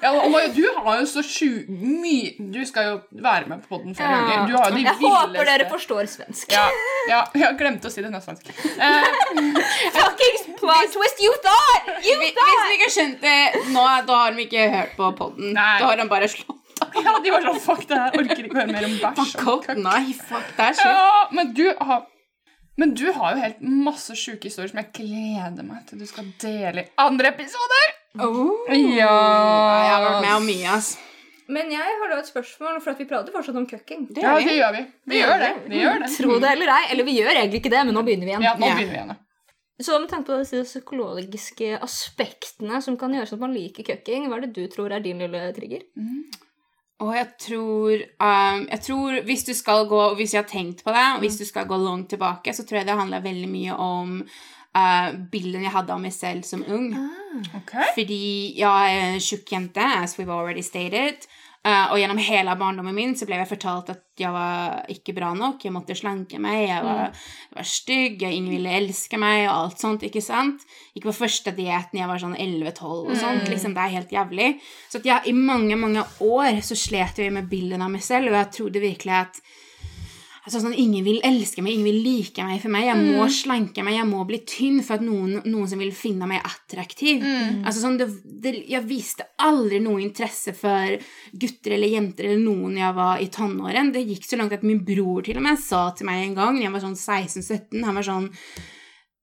Ja, 0.00 0.12
og 0.16 0.30
Maja, 0.32 0.48
du 0.54 0.62
har 0.84 1.00
jo 1.00 1.06
så 1.08 1.22
sju 1.26 1.66
mye 1.68 2.32
Du 2.54 2.60
skal 2.68 2.86
jo 2.88 2.94
være 3.20 3.50
med 3.50 3.64
på 3.64 3.74
podden 3.74 3.96
flere 3.96 4.20
ganger. 4.28 4.46
Du 4.48 4.54
har 4.56 4.70
jo 4.70 4.78
de 4.78 4.84
jeg 4.86 4.96
håper 5.00 5.50
dere 5.50 5.66
forstår 5.72 6.08
svensk. 6.14 6.54
ja, 6.54 6.66
ja, 7.10 7.20
jeg 7.36 7.58
glemte 7.60 7.90
å 7.90 7.92
si 7.92 8.04
det 8.04 8.12
nesten. 8.12 8.38
svensk. 8.40 8.54
Fuckings 9.96 10.46
plot 10.60 10.94
twist 10.94 11.20
you 11.24 11.34
thought! 11.44 11.92
You 12.06 12.16
Hvis 12.20 12.62
vi 12.70 12.78
ikke 12.78 12.90
skjønte 12.96 13.34
nå, 13.74 13.84
da 14.08 14.22
har 14.24 14.36
de 14.36 14.46
ikke 14.46 14.70
hørt 14.72 14.96
på 14.96 15.12
podden. 15.20 15.52
Da 15.58 15.84
har 15.84 16.00
de 16.00 16.08
bare 16.10 16.30
slått 16.32 16.56
ja, 16.80 17.12
de 17.22 17.30
var 17.32 17.44
sånn 17.44 17.58
Fuck 17.60 17.82
det 17.90 17.98
her. 17.98 18.14
Orker 18.16 18.46
ikke 18.46 18.56
høre 18.56 18.72
mer 18.72 18.86
om 18.86 18.94
bæsj. 19.02 19.18
Fuck 19.20 19.42
og 19.44 19.68
off. 19.68 19.82
Nei, 19.84 20.14
fuck 20.16 20.54
det 20.56 20.70
shit. 20.78 20.86
Ja, 20.88 21.26
men 21.36 21.52
du 21.56 21.66
har 21.76 22.06
men 22.80 22.94
du 22.96 23.10
har 23.12 23.34
jo 23.34 23.42
helt 23.42 23.58
masse 23.60 24.14
sjuke 24.16 24.48
historier 24.48 24.70
som 24.70 24.78
jeg 24.80 24.88
gleder 24.96 25.66
meg 25.66 25.82
til 25.88 26.00
du 26.00 26.06
skal 26.08 26.30
dele 26.40 26.86
i 26.86 26.92
andre 27.02 27.34
episoder. 27.34 27.90
Oh. 28.18 28.66
Ja. 28.66 29.06
Jeg 29.06 29.94
har 29.94 30.04
vært 30.06 30.24
med 30.24 30.34
om 30.34 30.48
mye, 30.48 30.74
ass. 30.74 30.96
Men 31.50 31.70
jeg 31.74 31.82
har 31.82 32.10
da 32.10 32.18
et 32.22 32.28
spørsmål, 32.30 32.78
for 32.82 32.92
at 32.92 33.00
vi 33.02 33.06
prater 33.10 33.34
fortsatt 33.34 33.58
om 33.58 33.66
cucking. 33.66 34.06
Det 34.10 34.22
Ja, 34.22 34.36
det 34.38 34.54
gjør 34.54 34.74
vi. 34.76 34.84
Vi 35.10 35.18
gjør 35.18 35.40
det. 35.42 35.50
Vi 35.70 35.80
gjør 35.82 36.04
det. 36.04 36.10
Tro 36.14 36.38
det 36.42 36.52
eller 36.54 36.70
ei. 36.76 36.84
Eller 36.92 37.06
vi 37.06 37.16
gjør 37.18 37.32
egentlig 37.34 37.62
ikke 37.62 37.72
det, 37.74 37.82
men 37.86 37.96
nå 37.98 38.04
begynner 38.06 38.28
vi 38.28 38.34
igjen. 38.34 38.46
Ja, 38.46 38.54
nå 38.58 38.70
begynner 38.70 38.94
vi 38.94 39.00
igjen. 39.00 39.16
Så 39.80 39.96
med 39.98 40.10
tanke 40.10 40.28
på 40.28 40.38
disse 40.42 40.60
psykologiske 40.68 41.78
aspektene 41.80 42.82
som 42.84 42.98
kan 43.00 43.14
gjøre 43.16 43.30
sånn 43.30 43.40
at 43.40 43.46
man 43.46 43.56
liker 43.56 43.86
cucking, 43.86 44.28
hva 44.28 44.36
er 44.36 44.44
det 44.44 44.52
du 44.58 44.66
tror 44.70 44.92
er 44.92 45.02
din 45.02 45.22
lille 45.24 45.40
trigger? 45.56 45.86
Og 47.00 47.14
jeg 47.16 47.28
tror, 47.40 48.02
um, 48.20 48.66
jeg 48.68 48.80
tror 48.84 49.14
Hvis 49.24 49.44
du 49.48 49.54
skal 49.56 49.86
gå 49.88 50.00
Hvis 50.18 50.34
jeg 50.34 50.42
har 50.42 50.50
tenkt 50.50 50.82
på 50.84 50.92
det, 50.92 51.04
og 51.14 51.22
hvis 51.24 51.38
du 51.40 51.46
skal 51.48 51.64
gå 51.64 51.78
langt 51.80 52.10
tilbake, 52.12 52.52
så 52.52 52.66
tror 52.68 52.82
jeg 52.82 52.90
det 52.90 52.96
handler 52.98 53.24
veldig 53.24 53.48
mye 53.48 53.78
om 53.80 54.18
uh, 54.76 55.10
bilden 55.32 55.66
jeg 55.66 55.74
hadde 55.74 55.94
av 55.94 56.02
meg 56.02 56.14
selv 56.14 56.46
som 56.48 56.64
ung. 56.68 56.92
Ok. 57.56 57.76
Fordi 57.96 58.22
jeg 58.58 58.96
er 58.96 59.04
en 59.10 59.22
tjukk 59.22 59.54
jente, 59.54 59.84
as 60.00 60.18
we've 60.18 60.32
already 60.32 60.64
stated. 60.66 61.28
Uh, 61.60 61.92
og 61.92 61.98
gjennom 62.00 62.16
hele 62.24 62.54
barndommen 62.56 62.94
min 62.96 63.10
så 63.12 63.26
ble 63.28 63.36
jeg 63.36 63.48
fortalt 63.50 63.90
at 63.92 64.04
jeg 64.16 64.32
var 64.32 64.78
ikke 64.88 65.12
bra 65.12 65.34
nok. 65.36 65.60
Jeg 65.66 65.74
måtte 65.74 65.96
slanke 65.98 66.38
meg, 66.40 66.62
jeg 66.70 66.86
var, 66.86 67.10
jeg 67.12 67.58
var 67.58 67.68
stygg, 67.68 68.22
jeg, 68.24 68.32
ingen 68.38 68.54
ville 68.54 68.72
elske 68.78 69.20
meg 69.20 69.42
og 69.44 69.52
alt 69.52 69.82
sånt. 69.82 70.06
ikke 70.08 70.22
sant? 70.24 70.64
Gikk 70.96 71.10
på 71.10 71.18
første 71.18 71.52
dietten 71.56 72.00
jeg 72.00 72.08
var 72.08 72.22
sånn 72.22 72.38
11-12 72.38 72.94
og 72.96 73.12
sånt. 73.20 73.44
liksom 73.52 73.76
Det 73.76 73.84
er 73.84 73.96
helt 73.98 74.14
jævlig. 74.16 74.48
Så 74.88 75.02
at 75.02 75.10
jeg, 75.10 75.28
i 75.28 75.36
mange, 75.36 75.76
mange 75.76 76.06
år 76.24 76.62
så 76.64 76.78
slet 76.78 77.20
jeg 77.20 77.36
med 77.36 77.52
bildene 77.52 77.84
av 77.84 77.92
meg 77.92 78.08
selv, 78.08 78.32
og 78.32 78.40
jeg 78.40 78.54
trodde 78.56 78.86
virkelig 78.86 79.18
at 79.18 79.42
Altså 80.50 80.64
sånn, 80.64 80.74
Ingen 80.82 81.04
vil 81.06 81.20
elske 81.22 81.62
meg, 81.62 81.76
ingen 81.76 81.86
vil 81.86 82.00
like 82.02 82.42
meg 82.42 82.58
for 82.58 82.74
meg. 82.74 82.88
Jeg 82.88 82.98
må 83.14 83.26
slanke 83.30 83.84
meg, 83.86 83.94
jeg 84.00 84.08
må 84.08 84.24
bli 84.26 84.40
tynn 84.42 84.80
for 84.82 84.96
at 84.96 85.04
noen, 85.06 85.36
noen 85.44 85.68
som 85.70 85.78
vil 85.78 85.92
finne 85.94 86.26
meg 86.26 86.42
attraktiv. 86.42 87.22
Altså 87.62 87.84
sånn, 87.84 87.98
det, 88.00 88.08
det, 88.24 88.54
Jeg 88.66 88.82
viste 88.88 89.28
aldri 89.46 89.78
noe 89.84 90.02
interesse 90.02 90.56
for 90.58 90.96
gutter 91.30 91.76
eller 91.76 91.94
jenter 91.94 92.26
eller 92.32 92.42
noen 92.42 92.80
jeg 92.80 92.96
var 92.98 93.22
i 93.22 93.28
tenåren. 93.30 93.92
Det 93.94 94.02
gikk 94.08 94.26
så 94.26 94.40
langt 94.40 94.56
at 94.58 94.66
min 94.66 94.82
bror 94.82 95.22
til 95.22 95.38
og 95.38 95.46
med 95.46 95.60
sa 95.62 95.84
til 95.94 96.10
meg 96.10 96.24
en 96.24 96.34
gang, 96.40 96.58
jeg 96.64 96.74
var 96.74 96.82
sånn 96.82 96.98
16-17, 96.98 97.84
han 97.86 98.00
var 98.00 98.08
sånn 98.10 98.26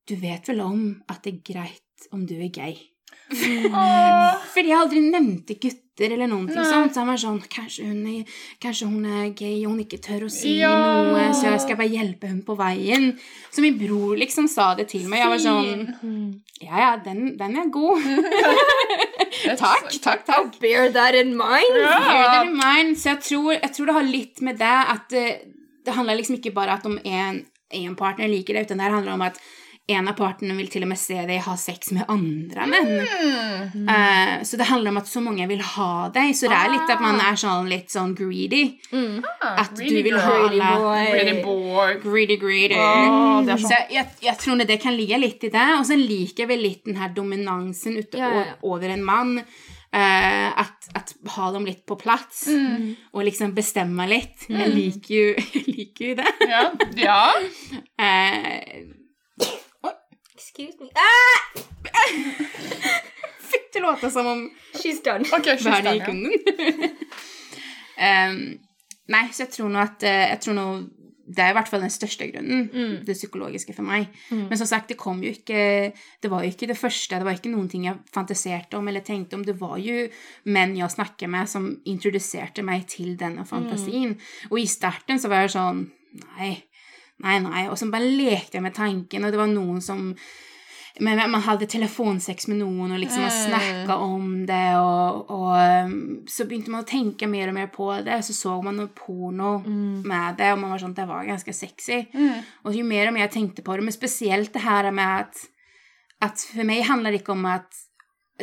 Du 0.07 0.15
vet 0.15 0.47
vel 0.47 0.63
om 0.63 0.85
at 1.11 1.25
det 1.25 1.33
er 1.33 1.43
greit 1.51 2.07
om 2.15 2.23
du 2.23 2.37
er 2.37 2.53
gay? 2.55 2.79
Fordi 4.53 4.71
jeg 4.71 4.79
aldri 4.79 5.03
nevnte 5.03 5.59
gutter 5.59 5.86
eller 6.05 6.27
noen 6.29 6.45
ting 6.47 6.61
sånt. 6.63 6.93
Så 6.93 6.99
han 7.01 7.07
var 7.09 7.17
sånn 7.17 7.39
kanskje 7.49 7.85
hun, 7.87 8.03
er, 8.07 8.23
kanskje 8.61 8.85
hun 8.87 9.05
er 9.05 9.29
gay 9.33 9.65
og 9.65 9.71
hun 9.73 9.79
ikke 9.81 9.97
tør 10.05 10.27
å 10.27 10.29
si 10.31 10.59
Ja. 10.59 10.69
noe, 11.03 11.33
så 11.33 11.49
jeg 11.49 11.61
skal 11.65 11.77
bare 11.79 11.89
hjelpe 11.89 12.27
henne 12.29 12.43
på 12.45 12.55
veien. 12.59 13.17
Så 13.51 13.61
min 13.65 13.77
bror 13.79 14.15
liksom 14.17 14.47
sa 14.47 14.73
det 14.75 14.87
til 14.93 15.07
meg. 15.09 15.19
Jeg 15.19 15.29
var 15.29 15.43
sånn 15.43 16.41
Ja, 16.61 16.77
ja, 16.79 16.91
den, 17.03 17.35
den 17.37 17.57
er 17.57 17.69
god. 17.69 18.01
takk, 19.57 19.91
takk, 20.01 20.25
takk. 20.25 20.59
Bear 20.61 20.89
that 20.91 21.15
in 21.15 21.35
mind. 21.37 21.73
Bear 21.73 22.25
that 22.31 22.45
in 22.47 22.55
mind. 22.57 22.97
Så 22.97 23.13
jeg 23.15 23.21
tror, 23.27 23.51
jeg 23.57 23.71
tror 23.75 23.85
det 23.91 23.97
har 23.99 24.07
litt 24.09 24.41
med 24.45 24.57
det 24.61 24.73
at 24.95 25.07
det, 25.13 25.27
det 25.85 25.93
handler 25.97 26.17
liksom 26.19 26.37
ikke 26.39 26.53
bare 26.55 26.79
om 26.87 26.97
en, 27.03 27.41
en 27.77 27.95
partner 27.99 28.29
liker 28.31 28.53
det, 28.57 28.67
utan 28.67 28.77
det 28.81 28.91
handler 28.93 29.13
om 29.13 29.25
at 29.27 29.39
en 29.87 30.07
av 30.11 30.17
partene 30.17 30.55
vil 30.57 30.67
til 30.71 30.83
og 30.83 30.89
med 30.91 30.99
se 30.99 31.15
deg 31.29 31.39
ha 31.45 31.53
sex 31.59 31.93
med 31.95 32.09
andre 32.11 32.65
menn. 32.67 32.89
Mm. 33.71 33.85
Uh, 33.87 34.33
så 34.43 34.59
det 34.59 34.67
handler 34.67 34.91
om 34.91 34.99
at 34.99 35.07
så 35.07 35.21
mange 35.23 35.47
vil 35.47 35.61
ha 35.63 36.09
deg, 36.11 36.33
så 36.35 36.49
det 36.51 36.57
er 36.59 36.73
litt 36.73 36.91
at 36.91 37.03
man 37.03 37.21
er 37.23 37.39
sånn 37.39 37.69
litt 37.71 37.93
sånn 37.93 38.11
greedy. 38.17 38.65
At 38.91 39.71
du 39.77 39.85
Really 39.85 40.03
vil 40.09 40.19
ha 40.19 40.33
alle 40.49 40.73
Greedy 41.13 41.37
boy. 41.45 41.95
Greedy, 42.03 42.35
greedy. 42.41 42.75
Oh, 42.75 43.39
sånn. 43.47 43.63
Så 43.63 43.71
jeg, 43.77 43.87
jeg, 43.95 44.11
jeg 44.27 44.37
tror 44.43 44.59
det 44.67 44.79
kan 44.83 44.97
ligge 44.97 45.21
litt 45.23 45.47
i 45.47 45.53
det. 45.55 45.65
Og 45.79 45.87
så 45.87 45.95
liker 45.99 46.43
jeg 46.43 46.51
vel 46.51 46.63
litt 46.67 46.83
den 46.89 46.99
her 46.99 47.15
dominansen 47.15 47.95
ute, 48.01 48.19
Ja, 48.19 48.43
over 48.67 48.91
en 48.91 49.07
mann. 49.07 49.37
Uh, 49.87 50.51
at, 50.59 50.89
at 50.99 51.13
ha 51.37 51.47
dem 51.55 51.63
litt 51.65 51.85
på 51.87 51.95
plass, 51.97 52.43
Mm. 52.51 52.89
og 53.15 53.23
liksom 53.23 53.53
bestemme 53.55 54.03
litt. 54.11 54.43
Jeg 54.51 54.67
liker 54.75 55.13
jo, 55.15 55.27
jeg 55.55 55.63
liker 55.71 56.09
jo 56.11 56.17
det. 56.19 56.35
Ja. 56.51 56.63
ja. 56.99 57.21
Eh, 58.07 58.83
Excuse 60.37 60.77
me. 60.79 60.87
Ah! 60.93 61.57
fikk 63.47 63.71
det 63.73 63.79
låte 63.81 64.11
som 64.11 64.27
om 64.27 64.51
She's 64.73 65.03
done. 65.03 65.25
Okay, 65.33 65.57
she's 65.57 65.83
done, 65.83 65.97
ja. 65.97 66.07
um, 68.29 68.59
nei, 69.09 69.25
så 69.33 69.43
jeg 69.47 69.53
tror 69.55 69.69
nå 69.73 69.79
at 69.81 70.03
eh, 70.05 70.29
jeg 70.35 70.41
tror 70.45 70.55
nå, 70.59 70.67
Det 71.27 71.43
er 71.43 71.49
i 71.51 71.55
hvert 71.57 71.67
fall 71.67 71.81
den 71.83 71.91
største 71.91 72.23
grunnen, 72.31 72.69
det 73.03 73.17
psykologiske 73.17 73.73
for 73.75 73.83
meg. 73.83 74.07
Men 74.31 74.55
som 74.55 74.63
sagt, 74.69 74.87
det 74.87 74.95
kom 74.95 75.19
jo 75.19 75.27
ikke 75.35 75.91
Det 76.23 76.29
var 76.31 76.39
jo 76.45 76.51
ikke 76.53 76.69
det 76.69 76.77
første, 76.79 77.17
det 77.17 77.25
var 77.27 77.35
ikke 77.35 77.51
noen 77.51 77.67
ting 77.67 77.83
jeg 77.89 77.99
fantaserte 78.15 78.79
om 78.79 78.87
eller 78.87 79.03
tenkte 79.03 79.35
om. 79.35 79.43
Det 79.43 79.57
var 79.59 79.75
jo 79.81 80.07
menn 80.45 80.77
jeg 80.77 80.87
snakker 80.93 81.27
med, 81.27 81.49
som 81.51 81.81
introduserte 81.83 82.63
meg 82.63 82.87
til 82.87 83.17
denne 83.19 83.43
fantasien. 83.49 84.15
Og 84.53 84.59
i 84.61 84.67
starten 84.71 85.19
så 85.19 85.27
var 85.33 85.47
jeg 85.47 85.55
sånn 85.57 85.87
Nei, 86.17 86.55
nei, 87.23 87.39
nei. 87.43 87.63
Og 87.71 87.77
så 87.79 87.89
bare 87.91 88.09
lekte 88.09 88.59
jeg 88.59 88.65
med 88.65 88.75
tanken, 88.77 89.25
og 89.25 89.33
det 89.33 89.41
var 89.41 89.49
noen 89.51 89.81
som 89.83 90.11
men 90.99 91.19
man 91.29 91.43
hadde 91.45 91.67
telefonsex 91.69 92.47
med 92.49 92.57
noen 92.57 92.93
og 92.95 93.01
liksom 93.01 93.21
mm. 93.21 93.33
snakka 93.35 93.97
om 94.01 94.31
det, 94.49 94.77
og, 94.81 95.31
og 95.33 95.51
um, 95.85 95.91
så 96.29 96.47
begynte 96.49 96.73
man 96.73 96.81
å 96.81 96.89
tenke 96.89 97.29
mer 97.29 97.51
og 97.51 97.57
mer 97.57 97.67
på 97.73 97.91
det, 98.05 98.17
så 98.25 98.33
så 98.33 98.55
man 98.65 98.79
noe 98.79 98.89
porno 98.97 99.59
med 99.67 100.39
det, 100.39 100.49
og 100.53 100.61
man 100.61 100.73
var 100.73 100.81
sånn, 100.81 100.95
det 100.97 101.05
var 101.09 101.27
ganske 101.27 101.53
sexy. 101.53 101.99
Og 102.65 102.79
jo 102.79 102.85
mer 102.87 103.11
og 103.11 103.13
mer 103.13 103.27
jeg 103.27 103.35
tenkte 103.35 103.65
på 103.65 103.77
det, 103.77 103.85
men 103.85 103.95
spesielt 103.95 104.53
det 104.55 104.65
her 104.65 104.89
med 104.89 105.27
at, 105.27 105.43
at 106.29 106.47
for 106.49 106.65
meg 106.65 106.87
handler 106.89 107.13
det 107.13 107.21
ikke 107.21 107.37
om 107.37 107.45
at 107.51 107.83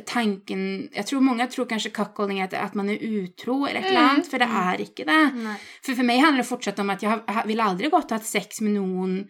tanken 0.02 0.88
Jeg 0.94 1.06
tror 1.06 1.22
mange 1.22 1.46
tror 1.52 1.68
kanskje 1.70 1.92
cuckolding 1.94 2.40
er 2.42 2.54
at, 2.58 2.74
man 2.74 2.90
er 2.90 2.98
utro 2.98 3.60
eller 3.66 3.80
et 3.80 3.90
eller 3.92 4.08
annet, 4.08 4.26
for 4.30 4.42
det 4.42 4.48
er 4.48 4.82
ikke 4.82 5.06
det. 5.06 5.22
Nei. 5.44 5.56
For 5.86 5.94
for 5.94 6.08
meg 6.08 6.22
handler 6.24 6.42
det 6.42 6.50
fortsatt 6.50 6.82
om 6.82 6.90
at 6.90 7.04
jeg, 7.04 7.20
jeg 7.28 7.46
ville 7.46 7.68
aldri 7.70 7.90
gått 7.92 8.10
og 8.10 8.18
hatt 8.18 8.26
sex 8.26 8.60
med 8.64 8.74
noen 8.74 9.20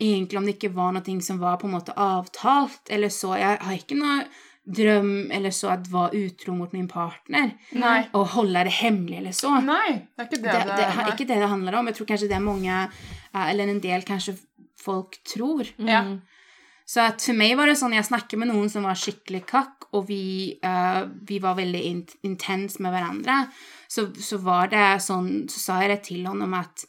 egentlig 0.00 0.38
om 0.38 0.46
det 0.48 0.56
ikke 0.56 0.72
var 0.76 0.92
noe 0.96 1.16
som 1.24 1.40
var 1.40 1.58
på 1.60 1.68
en 1.68 1.74
måte 1.76 1.96
avtalt, 1.96 2.88
eller 2.88 3.12
så. 3.12 3.34
Jeg 3.40 3.58
har 3.60 3.76
ikke 3.76 3.98
noe 4.00 4.22
drøm 4.70 5.30
eller 5.34 5.52
så 5.54 5.72
at 5.74 5.88
var 5.90 6.14
utro 6.14 6.54
mot 6.54 6.72
min 6.76 6.88
partner, 6.88 7.54
Nei. 7.72 8.02
og 8.14 8.28
holde 8.36 8.64
det 8.68 8.74
hemmelig 8.80 9.18
eller 9.18 9.36
så. 9.36 9.54
Nei, 9.64 9.96
det 10.14 10.24
er 10.24 10.28
ikke 10.28 10.42
det 10.42 10.52
Det, 10.52 10.60
det, 10.68 10.76
det 10.76 10.86
er. 10.86 11.12
ikke 11.14 11.28
det 11.32 11.38
det 11.42 11.48
handler 11.50 11.78
om. 11.78 11.88
Jeg 11.90 11.98
tror 11.98 12.10
kanskje 12.12 12.28
det 12.30 12.36
er 12.36 12.44
mange, 12.44 12.76
eh, 13.32 13.46
eller 13.50 13.72
en 13.72 13.80
del 13.82 14.04
kanskje 14.06 14.36
folk 14.80 15.18
tror. 15.28 15.68
Ja. 15.78 16.04
Så 16.90 17.04
at 17.04 17.22
for 17.22 17.38
meg 17.38 17.54
var 17.58 17.70
det 17.70 17.76
sånn, 17.78 17.94
jeg 17.94 18.08
snakket 18.08 18.40
med 18.40 18.50
noen 18.50 18.70
som 18.72 18.86
var 18.88 18.98
skikkelig 18.98 19.44
kakk, 19.46 19.86
og 19.94 20.08
vi, 20.08 20.56
uh, 20.64 21.04
vi 21.26 21.38
var 21.42 21.58
veldig 21.58 21.82
in 21.86 22.00
intens 22.26 22.80
med 22.82 22.94
hverandre, 22.94 23.44
så, 23.90 24.08
så 24.14 24.40
var 24.42 24.72
det 24.72 24.86
sånn, 25.02 25.44
så 25.50 25.62
sa 25.62 25.78
jeg 25.82 25.92
det 25.92 26.00
til 26.08 26.26
honom 26.26 26.56
at, 26.58 26.84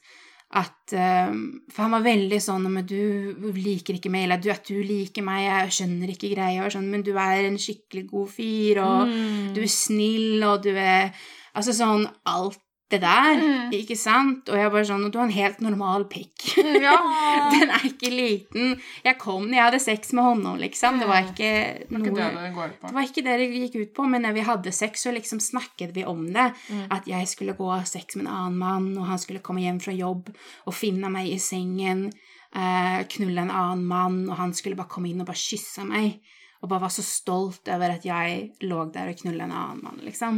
at 0.57 0.95
uh, 0.97 1.29
For 1.69 1.85
han 1.85 1.93
var 1.97 2.07
veldig 2.07 2.39
sånn 2.41 2.65
men 2.73 2.87
du 2.89 3.53
liker 3.57 3.99
ikke 3.99 4.13
meg, 4.13 4.25
eller 4.25 4.41
du, 4.41 4.49
at 4.53 4.65
du 4.65 4.81
liker 4.81 5.25
meg, 5.25 5.45
jeg 5.45 5.77
skjønner 5.77 6.15
ikke 6.15 6.33
greia, 6.33 6.65
sånn, 6.73 6.89
men 6.93 7.05
du 7.05 7.13
er 7.13 7.45
en 7.45 7.61
skikkelig 7.61 8.07
god 8.09 8.33
fyr, 8.39 8.81
og 8.85 9.13
du 9.53 9.61
er 9.61 9.71
snill, 9.73 10.41
og 10.49 10.65
du 10.65 10.73
er 10.73 11.13
Altså 11.51 11.73
sånn 11.75 12.05
alt 12.31 12.61
der, 12.99 13.37
Mm. 13.41 13.71
ikke 13.71 13.95
sant? 13.95 14.49
Og 14.49 14.57
jeg 14.57 14.71
bare 14.71 14.83
sånn, 14.85 15.05
og 15.05 15.11
du 15.11 15.17
har 15.19 15.25
en 15.25 15.31
helt 15.31 15.61
normal 15.61 16.03
pikk. 16.11 16.57
Ja. 16.81 16.97
Den 17.53 17.69
er 17.69 17.85
ikke 17.87 18.09
liten. 18.11 18.81
Jeg 19.05 19.17
kom 19.17 19.45
når 19.47 19.53
jeg 19.55 19.63
hadde 19.69 19.79
sex 19.79 20.11
med 20.13 20.23
honom, 20.23 20.57
liksom. 20.59 20.99
Det 20.99 21.07
var 21.07 21.23
ikke 21.29 21.51
Det 21.87 21.91
var 21.91 21.99
ikke 21.99 22.15
det 22.15 22.27
det. 22.33 22.79
Det 22.81 22.93
var 22.93 23.03
ikke 23.07 23.23
det 23.23 23.37
det 23.39 23.47
gikk 23.53 23.75
ut 23.81 23.93
på, 23.93 24.09
men 24.09 24.21
når 24.23 24.33
vi 24.33 24.41
hadde 24.41 24.71
sex, 24.73 25.03
så 25.05 25.13
liksom 25.15 25.39
snakket 25.39 25.93
vi 25.95 26.03
om 26.03 26.25
det. 26.33 26.49
At 26.91 27.05
jeg 27.07 27.27
skulle 27.27 27.53
gå 27.55 27.69
av 27.71 27.85
sex 27.85 28.15
med 28.15 28.25
en 28.27 28.33
annen 28.33 28.57
mann, 28.57 28.97
og 28.97 29.05
han 29.07 29.17
skulle 29.19 29.39
komme 29.39 29.61
hjem 29.61 29.79
fra 29.81 29.93
jobb 29.93 30.33
og 30.67 30.73
finne 30.73 31.09
meg 31.09 31.27
i 31.31 31.37
sengen, 31.39 32.11
eh, 32.55 33.03
knulle 33.07 33.41
en 33.41 33.51
annen 33.51 33.85
mann, 33.87 34.29
og 34.29 34.35
han 34.37 34.53
skulle 34.53 34.75
bare 34.75 34.89
komme 34.89 35.09
inn 35.09 35.21
og 35.21 35.27
bare 35.27 35.35
kysse 35.39 35.85
meg. 35.87 36.19
Og 36.61 36.69
bare 36.69 36.81
var 36.83 36.91
så 36.93 37.01
stolt 37.01 37.67
over 37.73 37.89
at 37.95 38.03
jeg 38.05 38.51
lå 38.61 38.83
der 38.93 39.09
og 39.09 39.17
knulla 39.17 39.43
en 39.47 39.51
annen 39.51 39.79
mann, 39.83 39.97
liksom. 40.05 40.35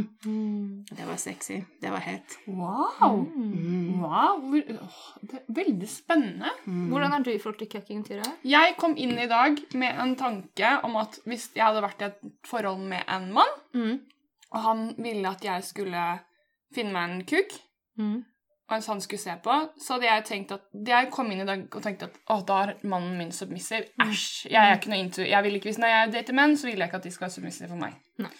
Det 0.88 1.04
var 1.06 1.18
sexy. 1.20 1.58
Det 1.82 1.90
var 1.92 2.00
helt 2.00 2.38
Wow. 2.48 3.26
Mm. 3.28 4.00
wow. 4.00 4.54
Er 4.56 5.42
veldig 5.52 5.88
spennende. 5.88 6.48
Hvordan 6.64 7.12
er 7.12 7.22
du 7.26 7.30
i 7.30 7.38
forhold 7.38 7.58
til 7.60 7.68
cucking, 7.74 8.04
Tyra? 8.08 8.24
Jeg 8.44 8.74
kom 8.78 8.96
inn 8.96 9.12
i 9.18 9.26
dag 9.28 9.60
med 9.74 10.00
en 10.00 10.16
tanke 10.16 10.72
om 10.84 10.96
at 10.96 11.18
hvis 11.26 11.50
jeg 11.54 11.64
hadde 11.66 11.82
vært 11.84 12.00
i 12.00 12.08
et 12.08 12.32
forhold 12.48 12.80
med 12.88 13.04
en 13.08 13.30
mann, 13.32 13.54
Mm. 13.74 14.00
og 14.52 14.60
han 14.62 14.94
ville 14.98 15.28
at 15.28 15.44
jeg 15.44 15.62
skulle 15.64 16.20
finne 16.74 16.92
meg 16.92 17.10
en 17.10 17.24
kuk, 17.24 17.60
Mm. 17.98 18.24
Mens 18.70 18.86
han 18.88 19.00
skulle 19.04 19.20
se 19.20 19.34
på, 19.44 19.56
så 19.80 19.96
hadde 19.96 20.08
jeg 20.08 20.24
tenkt 20.28 20.54
at 20.56 20.88
Jeg 20.88 21.10
kom 21.12 21.28
inn 21.32 21.42
i 21.44 21.48
dag 21.48 21.66
og 21.68 21.84
tenkte 21.84 22.08
at 22.08 22.16
å, 22.32 22.38
da 22.48 22.60
er 22.64 22.74
mannen 22.88 23.18
min 23.20 23.32
submissive. 23.34 23.90
Æsj. 24.00 24.48
Jeg 24.48 24.60
er 24.60 24.78
ikke 24.78 24.92
noe 24.92 25.02
into 25.04 25.26
jeg 25.26 25.46
vil 25.46 25.58
ikke, 25.58 25.68
Hvis 25.68 25.80
når 25.82 25.92
jeg 25.92 26.12
dater 26.14 26.38
menn, 26.38 26.56
så 26.56 26.70
vil 26.70 26.80
jeg 26.80 26.88
ikke 26.88 27.00
at 27.02 27.08
de 27.08 27.12
skal 27.14 27.26
være 27.26 27.36
submissive 27.36 27.70
for 27.72 27.82
meg. 27.82 27.98
Nei. 28.24 28.32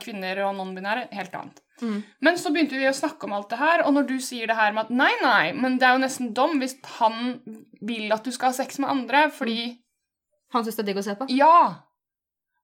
Kvinner 0.00 0.38
og 0.46 0.54
non-binære, 0.56 1.10
helt 1.12 1.34
annet. 1.36 1.60
Mm. 1.82 1.98
Men 2.24 2.38
så 2.40 2.52
begynte 2.52 2.78
vi 2.80 2.88
å 2.88 2.96
snakke 2.96 3.28
om 3.28 3.34
alt 3.36 3.50
det 3.52 3.58
her, 3.60 3.84
og 3.84 3.92
når 3.92 4.08
du 4.08 4.16
sier 4.24 4.48
det 4.48 4.56
her 4.56 4.72
med 4.76 4.88
at 4.88 4.94
nei, 4.96 5.10
nei, 5.20 5.52
men 5.56 5.76
det 5.80 5.88
er 5.88 5.96
jo 5.96 6.02
nesten 6.04 6.32
dom 6.36 6.56
hvis 6.60 6.78
han 6.96 7.36
vil 7.84 8.12
at 8.16 8.24
du 8.24 8.32
skal 8.32 8.54
ha 8.54 8.56
sex 8.56 8.80
med 8.80 8.92
andre, 8.92 9.28
fordi 9.34 9.76
Han 10.50 10.64
syns 10.66 10.80
det 10.80 10.82
er 10.82 10.86
digg 10.88 10.98
å 10.98 11.04
se 11.06 11.14
på? 11.14 11.28
Ja! 11.30 11.58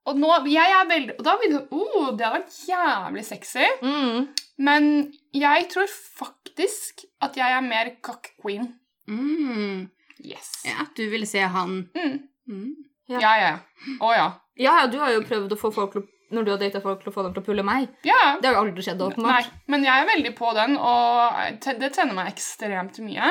Og 0.07 0.19
nå 0.19 0.31
Jeg 0.51 0.73
er 0.75 0.88
veldig 0.90 1.14
Og 1.19 1.23
da 1.27 1.37
begynner 1.38 1.61
det 1.62 1.77
oh, 1.77 2.09
det 2.16 2.27
hadde 2.27 2.40
vært 2.40 2.57
jævlig 2.66 3.25
sexy. 3.27 3.69
Mm. 3.83 4.27
Men 4.59 5.12
jeg 5.37 5.69
tror 5.73 5.88
faktisk 5.90 7.05
at 7.23 7.37
jeg 7.37 7.53
er 7.53 7.64
mer 7.64 7.92
cock 8.03 8.33
queen. 8.42 8.75
mm. 9.09 9.90
Yes. 10.25 10.62
Ja, 10.64 10.87
du 10.97 11.03
ville 11.12 11.27
se 11.29 11.38
han 11.45 11.90
Mm. 11.95 12.21
mm. 12.49 12.75
Ja, 13.09 13.21
ja. 13.21 13.35
ja. 13.38 13.59
Å 14.01 14.12
ja. 14.16 14.27
Ja, 14.57 14.73
ja, 14.81 14.87
du 14.90 14.97
har 14.99 15.12
jo 15.12 15.21
prøvd 15.21 15.53
å 15.53 15.59
få 15.61 15.71
folk 15.75 15.92
til 15.92 16.03
å 16.03 16.07
når 16.35 16.42
du 16.42 16.51
har 16.51 16.59
data 16.59 16.81
folk 16.83 17.03
til 17.03 17.12
å 17.12 17.14
få 17.14 17.23
dem 17.23 17.35
til 17.37 17.42
å 17.42 17.47
pulle 17.47 17.62
meg. 17.66 17.85
Ja. 18.07 18.37
Det 18.40 18.49
har 18.49 18.57
jo 18.57 18.62
aldri 18.64 18.83
skjedd, 18.83 19.03
Nei, 19.23 19.42
men 19.71 19.85
jeg 19.87 20.03
er 20.03 20.09
veldig 20.09 20.33
på 20.38 20.53
den, 20.57 20.75
og 20.75 21.61
det 21.62 21.92
tenner 21.95 22.16
meg 22.19 22.33
ekstremt 22.33 22.99
mye. 23.05 23.29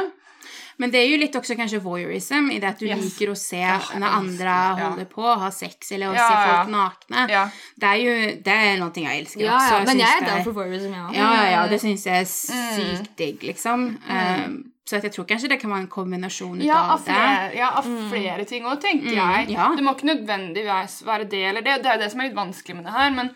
Men 0.77 0.91
det 0.91 0.97
är 0.97 1.07
ju 1.07 1.17
lite 1.17 1.37
också 1.37 1.55
kanske 1.55 1.79
voyeurism 1.79 2.51
i 2.51 2.59
det 2.59 2.67
att 2.67 2.79
du 2.79 2.85
Yes. 2.87 3.03
liker 3.03 3.29
å 3.31 3.35
se 3.35 3.59
Ja, 3.59 3.79
när 3.97 4.07
andra 4.07 4.75
det, 4.75 4.81
ja. 4.81 4.89
håller 4.89 5.05
på, 5.05 5.21
ha 5.21 5.51
sex 5.51 5.91
eller 5.91 6.09
å 6.09 6.15
Ja, 6.15 6.27
se 6.27 6.33
ja. 6.33 6.57
folk 6.57 6.69
nakne. 6.71 7.25
Ja. 7.31 7.49
Det 7.75 7.85
er 7.87 7.95
jo 7.95 8.13
det 8.43 8.53
er 8.53 8.77
noe 8.79 8.91
jeg 8.95 9.19
elsker 9.21 9.41
Ja, 9.45 9.55
också. 9.55 9.73
ja, 9.73 9.83
men 9.85 9.99
jeg 9.99 10.21
er 10.21 10.25
down 10.29 10.43
for 10.43 10.51
voyeurism, 10.53 10.93
ja. 10.93 11.09
Ja, 11.13 11.33
ja, 11.35 11.49
ja, 11.51 11.61
Mm. 11.63 11.69
det 11.69 11.81
syns 11.81 12.05
jeg 12.05 12.21
er 12.21 12.25
sykt 12.25 13.15
digg 13.17 13.39
liksom. 13.43 13.97
Ehm, 14.09 14.63
så 14.85 14.95
jeg 14.95 15.03
jag 15.03 15.13
tror 15.13 15.25
kanskje 15.25 15.49
det 15.49 15.59
kan 15.61 15.69
være 15.71 15.79
en 15.79 15.87
kombinasjon 15.87 16.61
Ja, 16.61 16.73
utav 16.73 16.91
av 16.91 16.99
det. 16.99 17.05
flere, 17.05 17.55
ja, 17.57 17.69
av 17.69 17.83
flere 18.11 18.45
ting 18.45 18.63
òg, 18.65 18.81
tenker 18.81 19.07
Mm, 19.09 19.15
jeg. 19.15 19.49
ja. 19.49 19.71
Det 19.75 19.83
må 19.83 19.95
ikke 19.95 20.11
nødvendigvis 20.13 21.01
være 21.05 21.23
det 21.29 21.43
eller 21.45 21.61
det. 21.61 21.83
Det 21.83 21.91
er 21.91 21.97
det 21.97 22.11
som 22.11 22.19
er 22.19 22.23
litt 22.29 22.35
vanskelig 22.35 22.75
med 22.75 22.85
det 22.85 22.91
her. 22.93 23.09
Men 23.11 23.29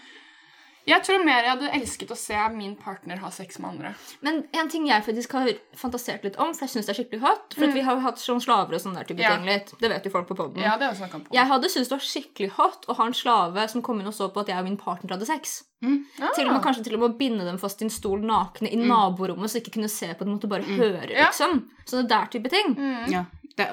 jeg 0.88 1.04
tror 1.04 1.24
mer 1.26 1.44
jeg 1.44 1.52
hadde 1.52 1.72
elsket 1.74 2.12
å 2.12 2.18
se 2.18 2.38
min 2.56 2.76
partner 2.76 3.18
ha 3.18 3.30
sex 3.30 3.60
med 3.60 3.70
andre. 3.72 3.92
Men 4.22 4.44
en 4.54 4.70
ting 4.70 4.88
jeg 4.88 5.04
faktisk 5.06 5.32
har 5.34 5.50
fantasert 5.76 6.24
litt 6.24 6.36
om, 6.38 6.54
for 6.54 6.66
jeg 6.66 6.70
syns 6.76 6.86
det 6.88 6.94
er 6.98 7.04
skikkelig 7.04 7.22
hot 7.22 7.54
For 7.56 7.66
at 7.68 7.74
vi 7.76 7.82
har 7.82 7.96
jo 7.96 8.02
hatt 8.02 8.18
sånn 8.18 8.42
slaver 8.42 8.74
og 8.76 8.82
sånn 8.82 8.96
der 8.96 9.04
type 9.04 9.20
Ja. 9.22 9.36
ting 9.36 9.46
litt. 9.46 9.74
Det 9.80 9.90
vet 9.90 10.04
jo 10.06 10.12
folk 10.12 10.28
på 10.28 10.36
poden. 10.36 10.58
Ja, 10.62 10.78
det 10.78 10.90
på. 10.98 11.34
Jeg 11.34 11.46
hadde 11.48 11.70
syntes 11.70 11.90
det 11.90 11.98
var 11.98 12.06
skikkelig 12.08 12.50
hot 12.52 12.86
å 12.88 12.96
ha 12.96 13.06
en 13.06 13.14
slave 13.14 13.68
som 13.70 13.82
kom 13.82 14.00
inn 14.00 14.08
og 14.08 14.14
så 14.14 14.32
på 14.34 14.40
at 14.42 14.48
jeg 14.48 14.58
og 14.58 14.64
min 14.66 14.78
partner 14.78 15.12
hadde 15.18 15.26
sex. 15.28 15.64
Ah. 15.84 16.32
Til 16.36 16.48
og 16.48 16.54
med 16.54 16.64
Kanskje 16.64 16.84
til 16.84 16.96
og 16.96 17.00
med 17.00 17.12
å 17.14 17.18
binde 17.18 17.46
dem 17.46 17.58
fast 17.58 17.82
i 17.82 17.86
en 17.86 17.90
stol 17.94 18.20
nakne 18.22 18.68
i 18.72 18.76
naborommet, 18.76 19.48
så 19.50 19.62
ikke 19.62 19.72
kunne 19.78 19.88
se 19.90 20.08
på 20.14 20.26
dem, 20.26 20.36
måtte 20.38 20.50
bare 20.50 20.64
høre, 20.64 21.10
Ja. 21.12 21.28
liksom. 21.30 21.70
Sånne 21.86 22.08
der 22.10 22.26
type 22.28 22.50
ting. 22.50 22.76
Ja, 23.10 23.26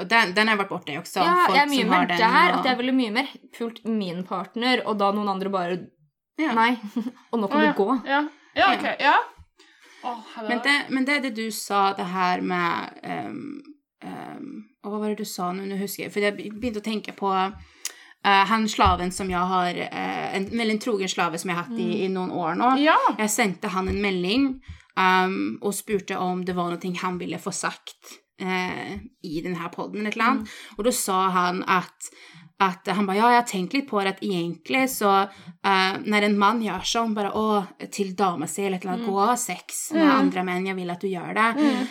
den, 0.05 0.33
den 0.35 0.49
har 0.49 0.57
varit 0.57 0.69
borta 0.71 0.93
også. 1.01 1.23
Ja, 1.25 1.47
Folk 1.47 1.57
jeg 1.59 1.67
er 1.67 1.71
mye 1.71 1.89
mer 1.91 2.07
den. 2.07 2.19
der 2.19 2.53
og- 2.53 2.59
at 2.61 2.65
jeg 2.65 2.77
ville 2.79 2.93
mye 2.93 3.13
mer 3.13 3.29
pult 3.57 3.85
min 3.85 4.23
partner, 4.25 4.83
og 4.87 4.99
da 4.99 5.11
noen 5.13 5.29
andre 5.29 5.49
bare 5.51 5.87
Ja. 6.37 6.53
Nei. 6.57 6.77
Og 7.33 7.41
nå 7.41 7.49
kan 7.49 7.61
oh, 7.61 7.65
ja. 7.65 7.73
du 7.73 7.79
gå. 7.81 7.99
Ja, 8.07 8.21
ja 8.57 8.73
ok. 8.75 8.87
Ja. 9.01 9.17
Oh. 10.07 10.19
Men 10.49 10.61
det, 10.65 10.75
men 10.89 11.07
det 11.07 11.17
er 11.17 11.25
det 11.27 11.37
du 11.37 11.51
sa, 11.51 11.93
det 11.97 12.07
her 12.13 12.41
med... 12.41 13.01
Um, 13.03 13.63
um, 14.05 14.51
og 14.85 14.93
Hva 14.93 15.01
var 15.03 15.15
det 15.15 15.25
du 15.25 15.29
sa 15.29 15.51
nå? 15.51 15.65
Nå 15.67 15.79
husker 15.81 16.05
jeg 16.05 16.13
For 16.15 16.23
jeg 16.23 16.37
begynte 16.37 16.79
å 16.79 16.85
tenke 16.85 17.15
på 17.17 17.31
uh, 17.33 18.45
han 18.53 18.69
slaven 18.71 19.11
som 19.15 19.31
jeg 19.33 19.51
har... 19.55 19.81
Uh, 19.89 20.37
en 20.37 20.47
väldigt 20.53 20.85
trogen 20.85 21.11
slave 21.11 21.41
som 21.41 21.51
jeg 21.51 21.59
har 21.59 21.67
hatt 21.67 21.81
i, 21.81 22.05
i 22.05 22.13
noen 22.13 22.31
år 22.31 22.55
nå. 22.61 22.75
Ja. 22.85 22.99
Jag 23.19 23.33
sendte 23.33 23.73
han 23.73 23.89
en 23.89 24.03
melding 24.05 24.47
um, 24.99 25.57
og 25.63 25.75
spurte 25.75 26.21
om 26.21 26.45
det 26.45 26.55
var 26.59 26.75
noe 26.75 26.95
han 27.03 27.19
ville 27.23 27.43
få 27.43 27.55
sagt 27.57 28.21
Uh, 28.37 28.99
i 29.25 29.39
denne 29.41 29.71
poden 29.73 30.05
eller 30.05 30.11
podden 30.11 30.11
eller 30.11 30.33
mm. 30.43 30.49
Og 30.77 30.85
da 30.85 30.91
sa 30.93 31.29
han 31.33 31.63
att 31.65 32.11
att 32.59 32.89
han 32.89 33.07
bare 33.07 33.19
ja, 33.19 33.31
jeg 33.31 33.41
har 33.43 33.49
tenkt 33.51 33.75
litt 33.77 33.89
på 33.91 34.01
det 34.01 34.15
at 34.15 34.23
egentlig 34.25 34.87
så 34.89 35.11
uh, 35.29 35.97
Når 36.05 36.29
en 36.29 36.39
mann 36.41 36.63
gjør 36.65 36.87
sånn, 36.89 37.15
bare 37.17 37.35
Å, 37.37 37.45
til 37.93 38.15
dama 38.17 38.49
si, 38.49 38.65
eller 38.65 38.81
mm. 38.81 39.05
gå 39.05 39.13
og 39.13 39.33
ha 39.35 39.37
sex 39.37 39.91
med 39.97 40.09
andre 40.09 40.45
menn, 40.47 40.71
jeg 40.71 40.79
vil 40.79 40.93
at 40.95 41.05
du 41.05 41.09
gjør 41.11 41.37
det. 41.37 41.49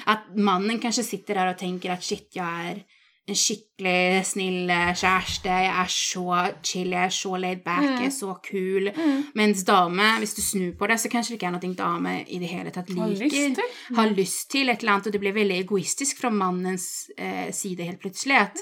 at 0.10 0.30
mannen 0.36 0.82
kanskje 0.82 1.06
sitter 1.06 1.42
der 1.42 1.54
og 1.54 1.60
tenker 1.60 1.94
at 1.94 2.04
shit, 2.04 2.30
jeg 2.34 2.72
er 2.72 2.84
en 3.26 3.38
skikkelig 3.38 4.22
snill 4.30 4.70
eh, 4.70 4.92
kjæreste, 4.94 5.50
jeg 5.50 5.70
er 5.72 5.90
så 5.90 6.26
chill, 6.62 6.92
jeg 6.94 7.10
er 7.10 7.14
så 7.14 7.40
laid 7.42 7.64
back, 7.66 7.88
jeg 7.98 8.12
er 8.12 8.14
så 8.14 8.36
kul. 8.46 8.92
Mens 9.38 9.64
dame, 9.66 10.12
hvis 10.22 10.36
du 10.38 10.44
snur 10.46 10.76
på 10.78 10.90
det, 10.92 11.00
så 11.02 11.10
kanskje 11.10 11.34
det 11.34 11.40
ikke 11.40 11.50
er 11.50 11.56
noe 11.56 11.78
dame 11.80 12.16
i 12.22 12.38
det 12.42 12.52
hele 12.52 12.74
tatt 12.76 12.92
Har 12.94 13.10
liker. 13.10 13.26
lyst 13.26 13.58
til. 13.58 13.80
Har 13.98 14.14
lyst 14.14 14.52
til 14.54 14.70
et 14.70 14.84
eller 14.84 14.98
annet, 14.98 15.10
og 15.10 15.16
det 15.16 15.24
blir 15.24 15.38
veldig 15.40 15.58
egoistisk 15.64 16.22
fra 16.22 16.30
mannens 16.30 17.10
eh, 17.18 17.50
side 17.50 17.90
helt 17.90 18.04
plutselig. 18.04 18.44
At, 18.46 18.62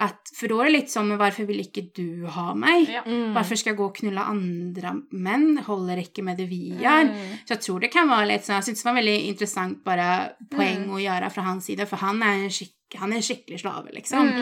at, 0.00 0.30
for 0.32 0.48
da 0.48 0.56
er 0.62 0.70
det 0.70 0.74
litt 0.78 0.92
sånn, 0.92 1.10
men 1.10 1.18
hvorfor 1.20 1.44
vil 1.48 1.60
ikke 1.60 1.82
du 1.96 2.24
ha 2.32 2.54
meg? 2.56 2.88
Ja. 2.88 3.02
Hvorfor 3.04 3.58
skal 3.60 3.74
jeg 3.74 3.78
gå 3.80 3.88
og 3.90 3.96
knulle 3.98 4.24
andre 4.32 4.94
menn? 5.12 5.58
Holder 5.66 6.00
ikke 6.00 6.24
med 6.24 6.40
det 6.40 6.46
vi 6.48 6.70
gjør. 6.80 7.10
Så 7.44 7.54
jeg 7.56 7.64
tror 7.66 7.84
det 7.84 7.92
kan 7.92 8.08
være 8.08 8.30
litt 8.32 8.46
sånn, 8.46 8.58
jeg 8.58 8.70
synes 8.70 8.82
det 8.82 8.88
var 8.88 8.98
veldig 9.00 9.16
interessant 9.28 9.82
bare 9.84 10.10
poeng 10.52 10.86
å 10.94 11.00
gjøre 11.02 11.28
fra 11.34 11.44
hans 11.50 11.68
side, 11.68 11.84
for 11.90 12.00
han 12.00 12.22
er 12.24 12.46
en 12.46 12.54
skikk 12.54 12.76
han 12.98 13.12
er 13.12 13.20
en 13.20 13.22
skikkelig 13.22 13.60
slave, 13.60 13.92
liksom. 13.94 14.32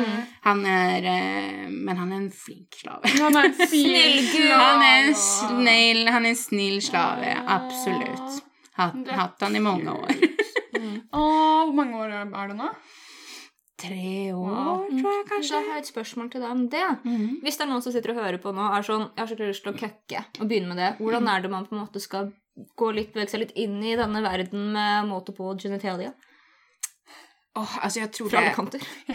Han 0.46 0.62
er 0.64 1.04
eh, 1.04 1.66
Men 1.68 1.98
han 1.98 2.14
er 2.14 2.22
en 2.22 2.30
flink 2.32 2.78
slave. 2.80 3.10
Han 3.20 3.36
er 3.36 3.50
en 3.50 3.58
Snill 3.58 4.22
slave. 4.24 4.60
Han 4.62 4.84
er 4.86 5.02
en 5.02 5.18
snill, 5.20 6.00
han 6.08 6.24
er 6.24 6.32
en 6.32 6.38
snill 6.38 6.78
slave. 6.80 7.34
Absolutt. 7.44 8.38
Hatt, 8.78 9.12
hatt 9.12 9.44
han 9.44 9.58
i 9.58 9.60
mange 9.60 9.92
år. 9.92 10.16
Åh, 11.12 11.66
hvor 11.66 11.76
mange 11.76 12.00
år 12.00 12.16
er 12.22 12.48
det 12.48 12.56
nå? 12.56 12.70
Tre 13.78 14.32
år, 14.34 14.88
tror 14.90 15.12
jeg 15.12 15.24
Da 15.24 15.30
kanskje. 15.30 15.58
har 15.62 15.76
jeg 15.76 15.84
et 15.84 15.90
spørsmål 15.92 16.30
til 16.32 16.42
deg 16.42 16.50
om 16.50 16.64
det. 16.72 16.86
Hvis 17.44 17.58
det 17.58 17.62
er 17.64 17.70
noen 17.70 17.82
som 17.84 17.92
sitter 17.94 18.10
og 18.10 18.18
hører 18.18 18.38
på 18.42 18.50
nå 18.54 18.64
er 18.74 18.82
sånn, 18.86 19.04
jeg 19.14 19.22
har 19.22 19.28
skikkelig 19.30 19.52
lyst 19.52 19.62
til 19.66 19.72
å 19.74 19.78
køkke 19.78 20.22
og 20.40 20.48
begynne 20.50 20.72
med 20.72 20.80
det, 20.82 20.88
hvordan 20.98 21.28
er 21.30 21.44
det 21.44 21.50
man 21.52 21.66
på 21.68 21.76
en 21.76 21.84
måte 21.84 22.02
skal 22.02 22.32
gå 22.74 22.88
litt, 22.96 23.12
bevege 23.14 23.30
seg 23.30 23.44
litt 23.44 23.54
inn 23.54 23.76
i 23.86 23.94
denne 23.94 24.22
verden 24.24 24.72
med 24.74 25.06
multiple 25.06 25.54
genitalia? 25.62 26.10
Åh, 27.58 27.78
altså, 27.82 28.00
jeg 28.00 28.10
tror 28.14 28.28
det, 28.30 28.42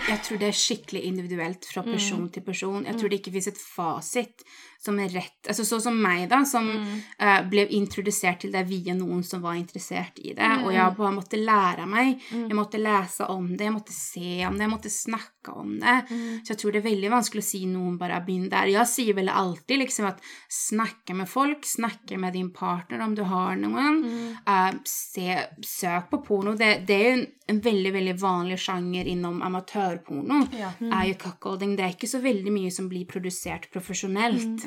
jeg 0.08 0.20
tror 0.26 0.40
det 0.42 0.48
er 0.50 0.58
skikkelig 0.58 1.02
individuelt 1.08 1.68
fra 1.70 1.84
person 1.86 2.26
til 2.34 2.44
person. 2.44 2.84
Jeg 2.88 2.98
tror 3.00 3.10
det 3.12 3.20
ikke 3.22 3.32
finnes 3.32 3.48
et 3.54 3.60
fasit 3.62 4.44
som 4.84 5.00
er 5.00 5.12
rett 5.14 5.50
Altså 5.50 5.66
sånn 5.68 5.82
som 5.84 5.98
meg, 6.00 6.26
da, 6.32 6.40
som 6.48 6.70
eh, 6.72 7.40
ble 7.50 7.66
introdusert 7.76 8.44
til 8.44 8.54
det 8.54 8.64
via 8.70 8.94
noen 8.96 9.24
som 9.28 9.42
var 9.44 9.58
interessert 9.60 10.22
i 10.24 10.32
det. 10.38 10.50
Og 10.64 10.72
jeg 10.72 10.96
bare 10.96 11.16
måtte 11.18 11.40
lære 11.40 11.88
meg. 11.90 12.22
Jeg 12.32 12.56
måtte 12.56 12.80
lese 12.80 13.28
om 13.32 13.50
det, 13.52 13.68
jeg 13.68 13.76
måtte 13.76 13.96
se 13.96 14.46
om 14.48 14.56
det, 14.56 14.64
jeg 14.64 14.72
måtte 14.72 14.94
snakke 14.94 15.56
om 15.60 15.74
det. 15.82 15.98
Så 16.44 16.54
jeg 16.54 16.62
tror 16.62 16.74
det 16.74 16.80
er 16.80 16.88
veldig 16.88 17.12
vanskelig 17.12 17.44
å 17.44 17.48
si 17.50 17.62
noen 17.68 17.98
bare 18.00 18.22
begynn 18.24 18.48
der. 18.52 18.72
Jeg 18.72 18.90
sier 18.90 19.18
vel 19.18 19.32
alltid 19.34 19.84
liksom 19.84 20.08
at 20.14 20.24
snakke 20.48 21.18
med 21.20 21.30
folk, 21.30 21.68
snakke 21.68 22.20
med 22.22 22.38
din 22.38 22.54
partner 22.56 23.04
om 23.04 23.16
du 23.18 23.26
har 23.28 23.60
noen. 23.60 24.02
Uh, 24.48 24.72
se, 24.88 25.28
søk 25.68 26.10
på 26.14 26.22
porno. 26.24 26.56
Det, 26.60 26.72
det 26.88 26.98
er 26.98 27.06
jo 27.10 27.18
en, 27.18 27.28
en 27.54 27.62
veldig, 27.68 27.94
veldig 27.98 28.16
vanlig 28.22 28.60
sjanger 28.64 29.12
innom 29.12 29.42
amatørporno. 29.46 30.44
Ja. 30.56 30.72
Er 30.88 31.12
jo 31.12 31.20
cuckolding. 31.28 31.76
Det 31.76 31.88
er 31.88 31.98
ikke 31.98 32.12
så 32.12 32.24
veldig 32.24 32.56
mye 32.56 32.72
som 32.74 32.88
blir 32.92 33.08
produsert 33.10 33.70
profesjonelt. 33.74 34.64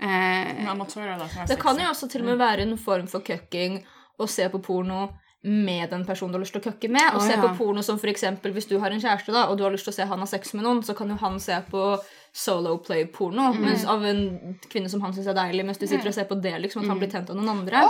Eh, 0.00 0.60
En 0.62 0.68
amatør 0.68 1.08
er 1.10 1.46
det 1.48 1.58
kan 1.58 1.78
jo 1.78 1.88
også 1.90 2.08
til 2.10 2.22
og 2.22 2.28
med 2.30 2.38
være 2.38 2.62
en 2.62 2.76
form 2.78 3.08
for 3.10 3.20
køkking 3.26 3.80
å 4.18 4.28
se 4.30 4.46
på 4.48 4.60
porno 4.62 5.08
med 5.42 5.90
den 5.90 6.04
personen 6.04 6.32
du 6.32 6.36
har 6.38 6.42
lyst 6.42 6.52
til 6.56 6.60
å 6.60 6.66
køkke 6.70 6.88
med. 6.90 7.14
Og 7.14 7.20
Å, 7.20 7.26
se 7.26 7.34
ja. 7.36 7.40
på 7.42 7.50
porno 7.58 7.82
som 7.82 7.98
for 7.98 8.10
eksempel 8.10 8.52
hvis 8.52 8.66
du 8.68 8.78
har 8.82 8.90
en 8.90 9.00
kjæreste 9.02 9.32
da, 9.32 9.46
og 9.48 9.58
du 9.58 9.62
har 9.64 9.70
lyst 9.74 9.86
til 9.86 9.92
å 9.94 9.96
se 9.98 10.06
han 10.10 10.18
ha 10.18 10.26
sex 10.26 10.54
med 10.54 10.66
noen, 10.66 10.82
så 10.82 10.94
kan 10.98 11.08
jo 11.10 11.18
han 11.20 11.38
se 11.42 11.58
på 11.70 11.82
solo 12.34 12.76
play-porno 12.78 13.52
Mm. 13.54 13.60
mens 13.64 13.84
av 13.86 14.04
en 14.04 14.56
kvinne 14.68 14.90
som 14.90 15.00
han 15.00 15.12
syns 15.14 15.26
er 15.30 15.34
deilig, 15.38 15.64
mens 15.64 15.78
du 15.78 15.86
sitter 15.86 16.08
og 16.10 16.14
ser 16.14 16.24
på 16.30 16.40
det, 16.42 16.54
liksom 16.62 16.82
at 16.82 16.88
han 16.88 16.98
blir 16.98 17.10
tent 17.10 17.30
av 17.30 17.36
noen 17.36 17.48
andre. 17.48 17.82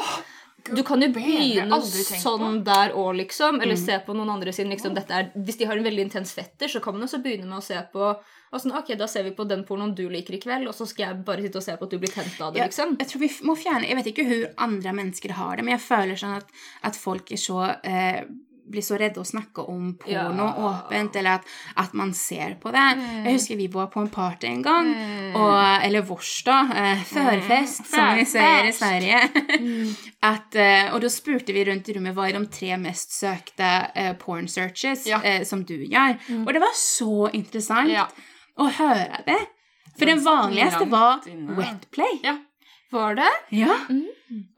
Du 0.65 0.83
kan 0.85 1.01
jo 1.01 1.09
begynne 1.15 1.79
sånn 1.83 2.63
der 2.65 2.91
òg, 2.93 3.15
liksom. 3.17 3.61
Eller 3.63 3.75
Mm. 3.77 3.85
se 3.87 3.99
på 4.05 4.15
noen 4.15 4.29
andre 4.31 4.53
sin 4.53 4.69
liksom, 4.69 4.97
er, 4.99 5.31
Hvis 5.37 5.57
de 5.59 5.65
har 5.65 5.77
en 5.77 5.85
veldig 5.85 6.05
intens 6.11 6.33
fetter, 6.35 6.67
så 6.69 6.83
kan 6.83 6.95
man 6.95 7.03
også 7.09 7.23
begynne 7.23 7.47
med 7.47 7.59
å 7.59 7.63
se 7.63 7.75
på 7.93 8.19
sånn, 8.53 8.77
ok, 8.77 8.97
Da 8.99 9.07
ser 9.07 9.23
vi 9.25 9.31
på 9.31 9.47
den 9.49 9.65
pornoen 9.65 9.95
du 9.95 10.09
liker 10.09 10.35
i 10.35 10.39
kveld, 10.41 10.67
og 10.69 10.75
så 10.75 10.87
skal 10.87 11.07
jeg 11.07 11.25
bare 11.25 11.43
sitte 11.43 11.57
og 11.57 11.63
se 11.63 11.77
på 11.77 11.85
at 11.85 11.91
du 11.91 11.99
blir 11.99 12.13
tent 12.13 12.41
av 12.41 12.53
det. 12.53 12.59
Ja, 12.61 12.67
liksom. 12.67 12.99
Jeg 12.99 13.09
tror 13.09 13.21
vi 13.21 13.29
må 13.47 13.57
fjerne 13.57 13.89
Jeg 13.89 13.97
vet 13.97 14.07
ikke 14.13 14.27
hvor 14.29 14.55
andre 14.59 14.93
mennesker 14.93 15.31
har 15.33 15.57
det, 15.57 15.65
men 15.65 15.79
jeg 15.79 15.87
føler 15.89 16.17
sånn 16.17 16.37
at, 16.37 16.49
at 16.83 16.97
folk 16.97 17.31
er 17.33 17.37
så 17.37 17.79
eh, 17.85 18.25
blir 18.71 18.83
så 18.85 18.99
redde 19.01 19.21
å 19.21 19.27
snakke 19.27 19.65
om 19.69 19.95
porno 20.01 20.47
Ja. 20.49 20.55
åpent, 20.69 21.17
eller 21.17 21.39
at, 21.39 21.45
at 21.77 21.95
man 21.95 22.13
ser 22.15 22.55
på 22.63 22.71
det. 22.75 22.85
Jeg 23.25 23.35
husker 23.39 23.57
vi 23.57 23.67
var 23.73 23.87
på 23.93 24.01
en 24.01 24.09
party 24.13 24.47
en 24.47 24.63
gang, 24.63 24.91
og, 25.35 25.85
eller 25.85 26.03
vårs, 26.09 26.43
da. 26.45 26.59
Eh, 26.75 27.03
førfest, 27.11 27.87
som 27.91 28.15
vi 28.17 28.25
sier 28.29 28.69
i 28.69 28.73
Sverige. 28.73 29.21
at, 30.33 30.55
eh, 30.59 30.93
og 30.95 31.01
da 31.05 31.09
spurte 31.13 31.53
vi 31.57 31.65
rundt 31.69 31.89
i 31.89 31.97
rommet 31.99 32.15
hva 32.17 32.29
er 32.29 32.39
de 32.39 32.47
tre 32.53 32.77
mest 32.81 33.13
søkte 33.19 33.69
eh, 33.95 34.13
porn 34.21 34.49
searches 34.49 35.07
Ja. 35.09 35.21
eh, 35.25 35.45
som 35.49 35.65
du 35.65 35.77
gjør. 35.85 36.19
Og 36.45 36.53
det 36.55 36.61
var 36.65 36.75
så 36.79 37.31
interessant 37.33 37.91
Ja. 37.93 38.09
å 38.59 38.69
høre 38.71 39.23
det. 39.27 39.39
For 39.99 40.07
den 40.07 40.21
vanligste 40.23 40.87
var 40.91 41.21
wet 41.59 41.89
play. 41.91 42.21
Ja. 42.23 42.37
Var 42.91 43.15
det? 43.19 43.31
Ja. 43.51 43.75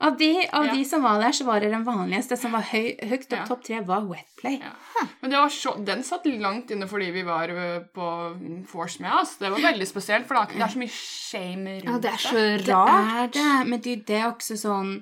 Av, 0.01 0.17
de, 0.19 0.49
av 0.53 0.67
Ja. 0.67 0.73
de 0.75 0.85
som 0.85 1.03
var 1.03 1.21
der, 1.23 1.33
så 1.35 1.45
var 1.45 1.61
det 1.61 1.71
den 1.71 1.85
vanligste 1.87 2.37
som 2.39 2.53
var 2.53 2.63
høy, 2.63 2.97
høyt 3.03 3.27
opp 3.33 3.39
Ja. 3.39 3.47
topp 3.47 3.65
tre, 3.67 3.81
var 3.87 4.01
wetplay. 4.07 4.61
Ja. 4.63 5.07
Men 5.21 5.31
det 5.31 5.39
var 5.39 5.49
så, 5.49 5.75
den 5.85 6.03
satt 6.07 6.27
langt 6.27 6.71
inne 6.71 6.87
fordi 6.91 7.11
vi 7.15 7.23
var 7.27 7.49
på 7.95 8.07
Force 8.71 9.03
med 9.03 9.13
oss. 9.15 9.37
Det 9.39 9.51
var 9.51 9.59
veldig 9.59 9.87
spesielt, 9.87 10.27
for 10.27 10.35
det 10.35 10.61
er 10.63 10.69
så 10.75 10.79
mye 10.79 10.95
shame 10.95 11.81
rundt 11.83 11.85
det. 11.85 11.91
Ja, 11.93 11.99
det 11.99 12.13
er 12.13 12.23
så 12.27 12.73
rart. 12.73 13.33
Det 13.33 13.41
er 13.43 13.61
det, 13.61 13.69
men 13.69 13.81
det, 13.81 14.07
det 14.07 14.17
er 14.21 14.31
også 14.33 14.57
sånn 14.59 14.93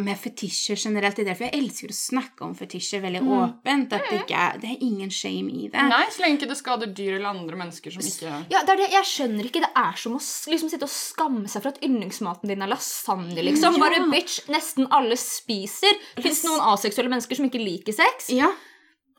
med 0.00 0.18
fetisjer 0.18 0.76
generelt. 0.80 1.16
Det 1.16 1.24
er 1.24 1.30
derfor 1.30 1.46
jeg 1.48 1.60
elsker 1.62 1.92
å 1.92 1.96
snakke 1.96 2.44
om 2.46 2.54
fetisjer 2.58 3.02
veldig 3.04 3.22
åpent. 3.38 3.94
At 3.96 4.08
det, 4.10 4.20
ikke 4.24 4.36
er, 4.42 4.58
det 4.62 4.70
er 4.74 4.84
ingen 4.86 5.10
shame 5.14 5.52
i 5.52 5.68
det. 5.72 5.86
Nei, 5.90 6.02
så 6.12 6.24
lenge 6.24 6.40
ikke 6.40 6.50
det 6.50 6.58
skader 6.60 6.92
dyr 6.98 7.16
eller 7.20 7.30
andre 7.32 7.60
mennesker 7.62 7.94
som 7.94 8.02
ikke 8.04 8.32
Ja, 8.52 8.62
det 8.66 8.74
er 8.76 8.82
det, 8.82 8.90
Jeg 8.96 9.10
skjønner 9.12 9.48
ikke. 9.50 9.64
Det 9.66 9.72
er 9.86 10.00
som 10.02 10.18
å 10.18 10.22
liksom 10.52 10.72
sitte 10.72 10.88
og 10.88 10.94
skamme 10.96 11.48
seg 11.52 11.62
for 11.64 11.72
at 11.74 11.82
yndlingsmaten 11.86 12.50
din 12.52 12.62
er 12.66 12.72
lasagne. 12.74 13.38
liksom. 13.46 13.76
Ja. 13.78 13.84
Bare 13.86 14.02
bitch, 14.10 14.40
nesten 14.52 14.88
alle 14.90 15.16
spiser. 15.20 15.94
Fins 16.20 16.42
noen 16.46 16.62
aseksuelle 16.72 17.12
mennesker 17.12 17.38
som 17.38 17.46
ikke 17.50 17.62
liker 17.62 17.94
sex, 17.96 18.30
Ja, 18.34 18.50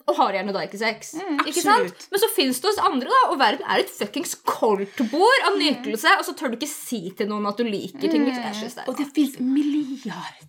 og 0.07 0.15
har 0.15 0.37
gjerne 0.37 0.53
da 0.55 0.61
ikke 0.63 0.77
sex. 0.79 1.09
ikke 1.43 1.59
sant? 1.65 2.05
Men 2.13 2.21
så 2.21 2.29
fins 2.31 2.61
det 2.63 2.69
hos 2.69 2.77
andre, 2.79 3.09
da, 3.11 3.17
og 3.33 3.39
verden 3.41 3.65
er 3.67 3.81
et 3.81 3.89
fuckings 3.91 4.37
koldtbord 4.47 5.47
av 5.49 5.57
nytelse, 5.59 6.13
og 6.19 6.23
så 6.23 6.31
tør 6.39 6.53
du 6.53 6.55
ikke 6.61 6.69
si 6.71 7.01
til 7.17 7.27
noen 7.27 7.43
at 7.49 7.59
du 7.59 7.65
liker 7.67 8.07
ting. 8.07 8.23
Liksom. 8.23 8.45
Jeg 8.47 8.55
synes 8.61 8.77
det 8.79 8.85
Og 8.87 8.95
det 9.01 9.09
fins 9.17 9.35
milliarder 9.43 10.46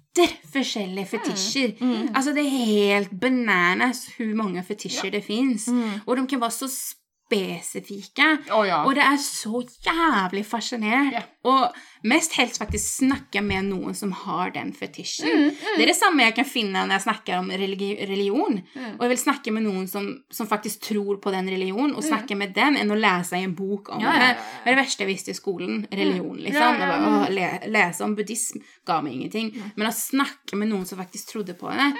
forskjellige 0.52 1.06
fetisjer. 1.06 1.72
Altså, 2.14 2.32
det 2.32 2.44
er 2.46 2.50
helt 2.50 3.20
bananas 3.20 4.06
hvor 4.16 4.34
mange 4.34 4.64
fetisjer 4.64 5.10
det 5.10 5.24
fins. 5.24 5.68
Og 6.06 6.16
de 6.16 6.26
kan 6.26 6.40
være 6.40 6.50
så 6.50 6.68
spesifikke. 7.28 8.26
Oh, 8.56 8.64
ja. 8.66 8.82
Og 8.86 8.94
det 8.96 9.04
er 9.04 9.18
så 9.20 9.60
jævlig 9.84 10.44
fascinert. 10.48 11.12
Yeah. 11.12 11.26
Og 11.48 12.08
mest 12.08 12.34
helst 12.38 12.60
faktisk 12.60 13.02
snakke 13.02 13.42
med 13.44 13.68
noen 13.68 13.96
som 13.96 14.12
har 14.24 14.52
den 14.54 14.72
fetisjen. 14.76 15.52
Det 15.52 15.84
er 15.84 15.90
det 15.90 15.96
samme 15.96 16.24
jeg 16.24 16.36
kan 16.38 16.48
finne 16.48 16.84
når 16.86 16.98
jeg 16.98 17.04
snakker 17.06 17.38
om 17.38 17.50
religi 17.52 17.90
religion. 18.08 18.58
Og 18.96 19.04
jeg 19.04 19.12
vil 19.12 19.20
snakke 19.20 19.54
med 19.54 19.66
noen 19.66 19.86
som, 19.90 20.08
som 20.32 20.48
faktisk 20.50 20.88
tror 20.88 21.20
på 21.22 21.32
den 21.34 21.50
religionen, 21.52 21.94
og 21.96 22.06
snakke 22.06 22.36
med 22.38 22.54
den, 22.56 22.78
enn 22.80 22.92
å 22.92 22.98
lese 22.98 23.38
i 23.38 23.46
en 23.46 23.56
bok 23.58 23.92
om 23.94 24.02
Ja, 24.02 24.14
ja, 24.16 24.30
det. 24.32 24.32
Det 24.38 24.70
var 24.70 24.76
det 24.76 24.82
verste 24.82 25.04
jeg 25.04 25.12
visste 25.12 25.34
i 25.34 25.38
skolen. 25.38 25.84
Religion, 25.92 26.40
liksom. 26.40 26.80
Ja, 26.80 26.88
ja. 26.88 26.96
Bare, 26.96 27.28
å, 27.28 27.30
le 27.34 27.72
lese 27.72 28.04
om 28.06 28.16
buddhism 28.18 28.64
ga 28.88 29.00
meg 29.04 29.18
ingenting. 29.18 29.52
Men 29.76 29.90
å 29.90 29.94
snakke 29.94 30.58
med 30.58 30.72
noen 30.72 30.88
som 30.88 31.00
faktisk 31.00 31.34
trodde 31.34 31.56
på 31.58 31.70
det 31.72 31.92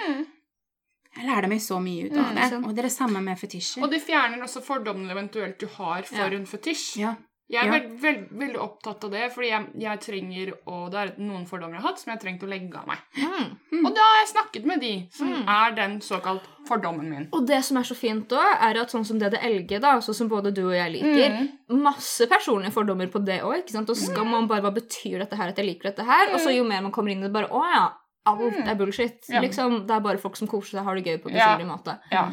Jeg 1.17 1.25
lærte 1.25 1.49
meg 1.49 1.59
så 1.59 1.79
mye 1.81 2.05
ut 2.11 2.17
av 2.17 2.35
det. 2.35 2.49
sant. 2.49 2.65
Og 2.65 2.75
det 2.75 2.79
er 2.83 2.87
det 2.89 2.91
samme 2.97 3.21
med 3.23 3.37
fetisjer. 3.39 3.81
Og 3.83 3.89
det 3.91 4.01
fjerner 4.05 4.41
også 4.45 4.61
fordommene 4.63 5.11
eventuelt 5.11 5.57
du 5.59 5.67
har 5.67 6.03
for 6.03 6.15
Ja. 6.17 6.25
en 6.37 6.45
fetisj. 6.45 6.97
ja. 6.99 7.15
Jeg 7.51 7.63
er 7.63 7.65
Ja. 7.65 7.71
veld, 7.79 7.99
veld, 7.99 8.27
veldig 8.31 8.59
opptatt 8.61 9.03
av 9.05 9.09
det, 9.09 9.31
fordi 9.33 9.47
jeg, 9.49 9.65
jeg 9.81 9.99
trenger 10.01 10.53
Og 10.67 10.91
det 10.91 10.99
er 10.99 11.15
noen 11.17 11.47
fordommer 11.47 11.73
jeg 11.73 11.81
har 11.81 11.89
hatt 11.89 11.99
som 11.99 12.11
jeg 12.11 12.19
har 12.19 12.21
trengt 12.21 12.43
å 12.43 12.47
legge 12.47 12.77
av 12.77 12.85
meg. 12.85 12.97
Mm. 13.17 13.85
Og 13.87 13.95
da 13.95 14.01
har 14.05 14.19
jeg 14.21 14.35
snakket 14.35 14.65
med 14.65 14.79
de 14.81 15.07
som 15.11 15.33
er 15.33 15.71
den 15.73 15.99
såkalt 15.99 16.43
fordommen 16.67 17.09
min. 17.09 17.27
Og 17.33 17.47
det 17.47 17.63
som 17.65 17.77
er 17.77 17.81
så 17.81 17.95
fint 17.97 18.27
da, 18.29 18.53
er 18.61 18.77
at 18.79 18.91
sånn 18.91 19.03
som 19.03 19.17
DDLG, 19.17 19.79
da, 19.81 19.95
altså 19.95 20.13
som 20.13 20.29
både 20.29 20.53
du 20.53 20.67
og 20.67 20.75
jeg 20.75 20.91
liker, 21.01 21.49
masse 21.69 22.27
personlige 22.29 22.71
fordommer 22.71 23.07
på 23.09 23.25
det 23.25 23.41
òg. 23.41 23.65
Og 23.75 23.87
så 23.87 23.95
skal 23.95 24.25
man 24.25 24.47
bare 24.47 24.61
Hva 24.61 24.71
betyr 24.75 25.17
dette 25.17 25.35
her, 25.35 25.47
at 25.49 25.55
jeg 25.57 25.65
liker 25.65 25.89
dette 25.89 26.05
her? 26.05 26.29
Og 26.35 26.39
så 26.39 26.55
jo 26.55 26.63
mer 26.63 26.81
man 26.81 26.91
kommer 26.91 27.09
inn 27.09 27.23
i 27.23 27.27
det, 27.27 27.33
bare 27.33 27.49
Å 27.49 27.63
ja. 27.73 27.89
Alt 28.25 28.53
er 28.67 28.75
bullshit. 28.75 29.25
Ja. 29.29 29.39
Liksom, 29.41 29.87
det 29.87 29.95
er 29.95 29.99
bare 29.99 30.17
folk 30.17 30.35
som 30.35 30.47
koser 30.47 30.77
seg, 30.77 30.83
har 30.85 30.95
det 30.95 31.05
gøy 31.05 31.17
på 31.23 31.29
en 31.29 31.35
Ja. 31.35 31.57
måte. 31.65 31.99
Ja. 32.11 32.27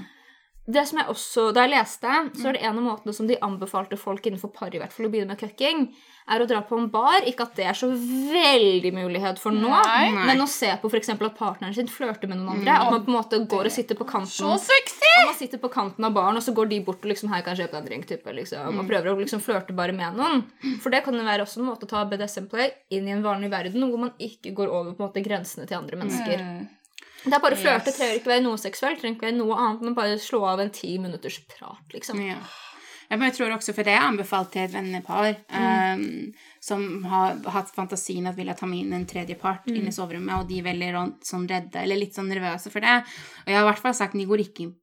Det 0.67 0.83
som 0.89 0.99
jeg 0.99 1.07
også, 1.13 1.53
Da 1.55 1.63
jeg 1.63 1.77
leste, 1.77 2.13
så 2.35 2.51
er 2.51 2.57
det 2.57 2.65
en 2.67 2.81
av 2.81 2.85
måtene 2.89 3.15
som 3.15 3.29
de 3.29 3.39
anbefalte 3.39 3.99
folk 4.01 4.25
innenfor 4.27 4.51
par 4.55 4.75
i 4.75 4.81
hvert 4.83 4.93
fall 4.93 5.07
å 5.07 5.11
begynne 5.13 5.31
med 5.31 5.39
cucking, 5.39 5.87
er 6.27 6.43
å 6.43 6.47
dra 6.51 6.59
på 6.67 6.75
en 6.75 6.89
bar. 6.91 7.23
Ikke 7.31 7.45
at 7.47 7.55
det 7.55 7.69
er 7.71 7.77
så 7.79 7.87
veldig 7.93 8.91
mulighet 8.97 9.39
for 9.39 9.55
nå, 9.55 9.71
Nei. 9.71 10.11
men 10.27 10.43
å 10.43 10.49
se 10.51 10.73
på 10.83 10.91
f.eks. 10.91 11.13
at 11.15 11.23
partneren 11.39 11.75
sin 11.77 11.91
flørter 11.91 12.27
med 12.27 12.41
noen 12.41 12.57
andre. 12.57 12.81
At 12.83 12.91
man 12.91 13.05
på 13.07 13.13
en 13.13 13.19
måte 13.19 13.41
går 13.47 13.71
og 13.71 13.75
sitter 13.77 13.99
på 13.99 14.09
kanten 14.09 14.33
Så 14.33 14.57
sexy! 14.65 15.13
og 15.21 15.31
man 15.31 15.39
sitter 15.39 15.63
på 15.63 15.71
kanten 15.73 16.09
av 16.09 16.17
baren, 16.17 16.41
og 16.41 16.43
så 16.43 16.55
går 16.57 16.73
de 16.73 16.81
bort 16.89 17.05
og 17.05 17.13
liksom, 17.13 17.31
her 17.31 17.45
kan 17.47 17.55
jeg 17.55 17.67
kjøpe 17.67 17.77
deg 17.77 17.85
en 17.85 17.91
drink, 17.91 18.09
type, 18.11 18.35
liksom, 18.41 18.81
og 18.83 18.91
prøver 18.91 19.13
å 19.13 19.19
liksom 19.21 19.45
flørte 19.45 19.77
bare 19.77 19.95
med 19.97 20.19
noen. 20.19 20.43
For 20.83 20.91
det 20.93 21.05
kan 21.07 21.15
jo 21.15 21.23
være 21.27 21.47
også 21.47 21.63
en 21.63 21.71
måte 21.71 21.87
å 21.87 21.93
ta 21.95 22.03
BDSM-play 22.11 22.75
inn 22.99 23.07
i 23.07 23.15
en 23.15 23.23
vanlig 23.25 23.53
verden, 23.55 23.87
hvor 23.87 24.03
man 24.09 24.17
ikke 24.19 24.51
går 24.57 24.73
over 24.73 24.97
på 24.97 25.05
en 25.05 25.09
måte 25.09 25.23
grensene 25.25 25.69
til 25.71 25.79
andre 25.79 26.03
mennesker. 26.03 26.43
Mm. 26.43 26.67
Det 27.27 27.35
er 27.35 27.43
bare 27.43 27.59
flørte, 27.59 27.91
Yes. 27.91 27.97
trenger 27.99 28.21
ikke 28.21 28.31
være 28.31 28.45
noe 28.45 28.59
seksuelt, 28.63 29.01
trenger 29.03 29.17
ikke 29.19 29.27
være 29.29 29.39
noe 29.41 29.57
annet, 29.59 29.83
men 29.83 29.97
bare 29.99 30.19
slå 30.23 30.45
av 30.47 30.63
en 30.63 30.71
ti 30.71 30.93
minutters 31.03 31.41
prat, 31.51 31.83
liksom. 31.93 32.21
Ja. 32.23 32.39
Jeg 33.11 33.35
tror 33.37 33.53
også, 33.55 33.73
for 33.75 33.87
det 33.87 33.93
er 33.95 34.03
anbefalt 34.03 34.51
til 34.55 34.65
et 34.65 34.73
vennepar 34.75 35.37
um, 35.55 36.33
som 36.61 37.05
har 37.07 37.37
hatt 37.55 37.69
fantasien 37.75 38.27
at 38.27 38.35
ville 38.39 38.55
ta 38.59 38.67
med 38.67 38.81
inn 38.83 38.97
en 38.97 39.07
tredje 39.07 39.37
part 39.39 39.69
inn 39.71 39.87
i 39.87 39.95
soverommet, 39.95 40.41
og 40.41 40.49
de 40.49 40.59
er 40.59 40.67
veldig 40.67 40.89
sånn 41.23 41.47
redde 41.47 41.83
eller 41.85 42.01
litt 42.01 42.19
sånn 42.19 42.27
nervøse 42.33 42.73
for 42.73 42.83
det. 42.83 42.97
Og 43.45 43.53
jeg 43.53 43.59
har 43.59 43.63
i 43.63 43.69
hvert 43.71 43.85
fall 43.85 43.95
sagt 43.95 44.19
de 44.19 44.27
går 44.27 44.43
ikke 44.49 44.67
inn 44.67 44.75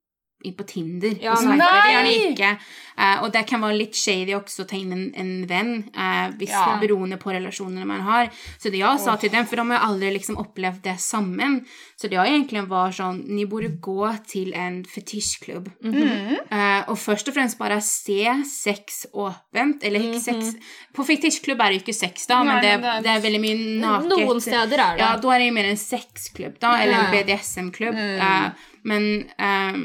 inn 0.44 0.56
på 0.58 0.66
Tinder. 0.68 1.16
Ja, 1.24 1.34
og 1.38 1.46
nei! 1.58 2.34
det. 2.38 2.58
Eh, 2.94 3.24
og 3.24 3.32
det 3.34 3.46
kan 3.50 3.62
være 3.64 3.78
litt 3.80 3.96
shady 3.98 4.36
også 4.38 4.66
å 4.66 4.68
ta 4.70 4.78
inn 4.78 4.92
en, 4.94 5.06
en 5.18 5.32
venn, 5.50 5.72
eh, 5.96 6.28
hvis 6.38 6.52
Ja. 6.54 6.76
beroende 6.82 7.18
på 7.18 7.32
relasjonene 7.34 7.88
man 7.90 8.04
har. 8.06 8.30
Så 8.62 8.70
det 8.70 8.82
jeg 8.84 9.00
sa 9.02 9.16
til 9.18 9.32
dem, 9.34 9.48
for 9.50 9.56
de 9.62 9.66
har 9.72 9.88
aldri 9.88 10.12
liksom 10.14 10.38
opplevd 10.38 10.84
det 10.84 10.98
sammen, 11.02 11.62
så 11.98 12.10
det 12.12 12.20
jeg 12.20 12.34
egentlig 12.36 12.68
var 12.70 12.92
sånn, 12.94 13.24
ni 13.34 13.46
borde 13.50 13.72
gå 13.82 14.12
til 14.30 14.54
en 14.54 14.84
fetisjklubb. 14.84 15.72
Eh, 15.84 16.84
og 16.92 16.98
først 17.00 17.32
og 17.32 17.38
fremst 17.38 17.58
bare 17.58 17.80
se 17.82 18.20
sex 18.46 19.06
åpent, 19.14 19.84
eller 19.88 20.00
ikke 20.10 20.22
sex 20.22 20.54
På 20.94 21.02
fetisjklubb 21.08 21.62
er 21.64 21.72
det 21.72 21.80
jo 21.80 21.84
ikke 21.88 21.96
sex, 21.98 22.28
da, 22.30 22.44
men 22.44 22.60
Nei, 22.60 22.62
det, 22.62 22.74
men 22.82 23.02
det 23.02 23.04
det 23.04 23.12
er 23.18 23.24
veldig 23.26 23.42
mye 23.42 23.58
naket. 23.82 24.10
Noen 24.14 24.42
steder 24.42 24.82
er 24.84 24.96
det. 24.98 25.02
Ja, 25.02 25.10
da 25.18 25.34
er 25.34 25.42
det 25.42 25.48
jo 25.48 25.54
mer 25.58 25.70
en 25.72 25.80
sexklubb, 25.82 26.56
da, 26.62 26.76
eller 26.82 27.00
en 27.00 27.12
BDSM-klubb. 27.14 27.98
Eh, 27.98 28.70
men, 28.90 29.06
eh, 29.38 29.78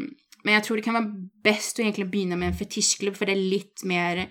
men 0.44 0.54
jeg 0.54 0.64
tror 0.66 0.78
det 0.78 0.84
kan 0.86 0.98
være 0.98 1.28
best 1.44 1.80
å 1.80 1.84
egentlig 1.84 2.08
begynne 2.12 2.38
med 2.38 2.52
en 2.52 2.58
fetisjklubb, 2.58 3.16
for 3.18 3.28
det 3.28 3.34
er 3.36 3.50
litt 3.56 3.84
mer 3.88 4.26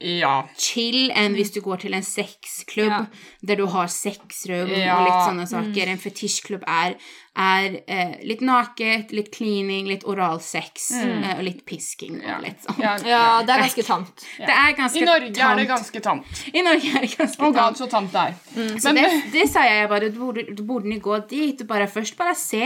Ja. 0.00 0.44
chill 0.56 1.10
enn 1.10 1.34
hvis 1.34 1.50
du 1.54 1.60
går 1.60 1.80
til 1.82 1.94
en 1.94 2.02
sexklubb 2.06 2.92
Ja. 2.92 3.06
der 3.42 3.56
du 3.56 3.66
har 3.66 3.86
sexrom 3.90 4.68
Ja. 4.70 4.98
og 5.00 5.08
litt 5.08 5.24
sånne 5.26 5.46
saker. 5.50 5.88
En 5.88 5.98
fetisjklubb 5.98 6.62
er, 6.68 6.94
er 7.36 7.80
eh, 7.88 8.14
litt 8.22 8.40
naket, 8.40 9.10
litt 9.12 9.32
cleaning, 9.34 9.86
litt 9.90 10.04
oralsex 10.06 10.92
eh, 11.02 11.34
og 11.38 11.42
litt 11.46 11.64
pisking 11.66 12.20
og 12.22 12.42
litt 12.42 12.62
sånn. 12.62 12.78
ja. 12.82 12.96
Ja, 13.06 13.42
det 13.42 13.54
er 13.56 13.62
ganske 13.66 13.84
tamt. 13.86 14.24
Det 14.38 14.54
er 14.54 14.72
ganske 14.78 15.02
I 15.02 15.04
Norge 15.04 15.42
er 15.50 15.56
det 15.56 15.66
ganske 15.68 16.00
tamt. 16.02 16.44
I 16.54 16.62
Norge 16.62 16.94
er 16.94 17.00
det 17.06 17.12
ganske 17.16 17.36
tamt. 17.36 17.48
Og 17.48 17.54
galt 17.58 17.78
så 17.82 17.88
tamt 17.90 18.12
det 18.12 18.22
er. 18.28 18.78
Så 18.78 18.92
Men 18.94 19.02
det, 19.02 19.32
det 19.32 19.48
sa 19.50 19.62
jeg 19.66 19.88
bare, 19.90 20.10
du 20.14 20.18
burde, 20.18 20.46
du 20.54 20.62
burde 20.62 20.86
ni 20.88 20.98
gå 21.02 21.18
dit 21.28 21.60
og 21.60 21.66
bare 21.74 21.86
først 21.90 22.16
bare 22.18 22.34
se, 22.38 22.62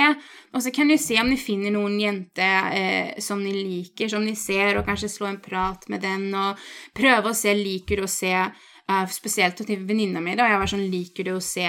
og 0.52 0.60
så 0.60 0.70
kan 0.74 0.86
ni 0.88 0.98
se 1.00 1.16
om 1.20 1.28
ni 1.32 1.36
finner 1.40 1.72
noen 1.72 1.96
jente 2.00 2.44
eh, 2.44 3.14
som 3.24 3.40
ni 3.42 3.52
liker, 3.56 4.08
som 4.12 4.24
ni 4.24 4.34
ser, 4.36 4.76
og 4.76 4.84
kanskje 4.86 5.08
slå 5.08 5.30
en 5.32 5.40
prat 5.40 5.88
med 5.88 6.02
den, 6.04 6.28
og 6.34 6.56
prøve 6.94 7.21
å 7.30 7.35
se, 7.37 7.54
liker 7.58 8.02
du 8.02 8.06
å 8.06 8.11
se, 8.11 8.32
uh, 8.32 9.04
spesielt 9.12 9.62
til 9.62 9.85
venninna 9.88 10.22
mi 10.24 10.37
da, 10.38 10.48
jeg 10.50 10.62
var 10.62 10.72
sånn, 10.72 10.88
liker 10.92 11.28
du 11.28 11.37
å 11.37 11.44
se 11.44 11.68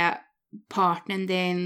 partneren 0.70 1.28
din 1.30 1.62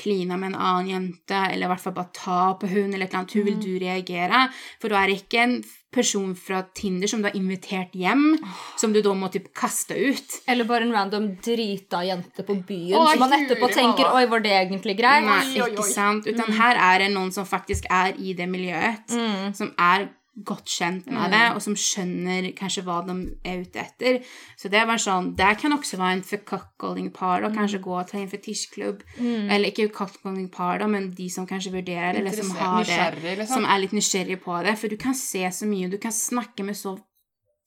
kline 0.00 0.36
med 0.36 0.52
en 0.52 0.60
annen 0.60 0.88
jente, 0.88 1.36
eller 1.50 1.66
i 1.66 1.70
hvert 1.70 1.82
fall 1.82 1.96
bare 1.96 2.14
ta 2.16 2.40
på 2.60 2.70
hun, 2.70 2.94
eller 2.94 3.06
et 3.06 3.12
eller 3.12 3.20
annet, 3.20 3.34
hvordan 3.34 3.48
vil 3.48 3.60
du 3.60 3.72
reagere? 3.82 4.46
For 4.80 4.92
du 4.92 4.96
er 4.96 5.12
ikke 5.12 5.42
en 5.42 5.56
person 5.90 6.32
fra 6.38 6.62
Tinder 6.76 7.10
som 7.10 7.22
du 7.22 7.26
har 7.28 7.36
invitert 7.36 7.96
hjem, 7.98 8.38
som 8.78 8.94
du 8.94 9.00
da 9.02 9.12
må 9.18 9.28
typ 9.34 9.50
kaste 9.56 9.96
ut. 9.98 10.36
Eller 10.50 10.68
bare 10.68 10.86
en 10.86 10.94
random 10.94 11.26
drita 11.42 12.04
jente 12.06 12.46
på 12.46 12.56
byen 12.68 12.96
Å, 13.00 13.02
som 13.10 13.24
man 13.24 13.34
etterpå 13.40 13.66
etterpå 13.66 13.72
tenker. 13.74 14.12
Oi, 14.14 14.24
var 14.30 14.44
det 14.46 14.54
egentlig 14.60 14.96
greit? 15.00 15.26
Nei, 15.26 15.42
ikke 15.66 15.88
sant? 15.88 16.30
Utan 16.30 16.54
her 16.60 16.78
er 16.78 17.04
det 17.04 17.10
noen 17.16 17.34
som 17.34 17.48
faktisk 17.48 17.90
er 17.90 18.14
i 18.16 18.36
det 18.38 18.48
miljøet, 18.50 19.18
som 19.58 19.74
er 19.76 20.08
godt 20.46 20.70
kjent 20.70 21.10
med 21.10 21.32
det, 21.34 21.42
og 21.54 21.60
som 21.64 21.76
skjønner 21.78 22.48
kanskje 22.58 22.84
hva 22.86 23.00
de 23.06 23.16
er 23.46 23.64
ute 23.64 23.82
etter. 23.82 24.20
Så 24.58 24.70
det 24.72 24.80
er 24.80 24.88
bare 24.88 25.02
sånn, 25.02 25.32
det 25.38 25.50
kan 25.60 25.74
også 25.76 26.00
være 26.00 26.18
en 26.18 26.24
for 26.26 26.44
cuckolding-par, 26.52 27.46
og 27.46 27.56
kanskje 27.56 27.82
gå 27.84 28.00
til 28.10 28.22
en 28.22 28.32
fetisjklubb. 28.32 29.04
Eller 29.20 29.70
ikke 29.70 29.90
cuckolding-par, 29.94 30.80
da, 30.82 30.88
men 30.90 31.10
de 31.16 31.28
som 31.32 31.48
kanskje 31.48 31.74
vurderer, 31.76 32.18
eller 32.20 32.34
som 32.36 32.50
har 32.58 32.84
det, 32.88 33.36
liksom. 33.42 33.54
som 33.54 33.68
er 33.68 33.84
litt 33.84 33.94
nysgjerrig 33.96 34.40
på 34.44 34.58
det. 34.66 34.76
For 34.80 34.92
du 34.92 34.98
kan 35.00 35.16
se 35.18 35.44
så 35.54 35.68
mye, 35.68 35.90
du 35.92 35.98
kan 36.02 36.14
snakke 36.14 36.66
med 36.66 36.78
så 36.78 36.96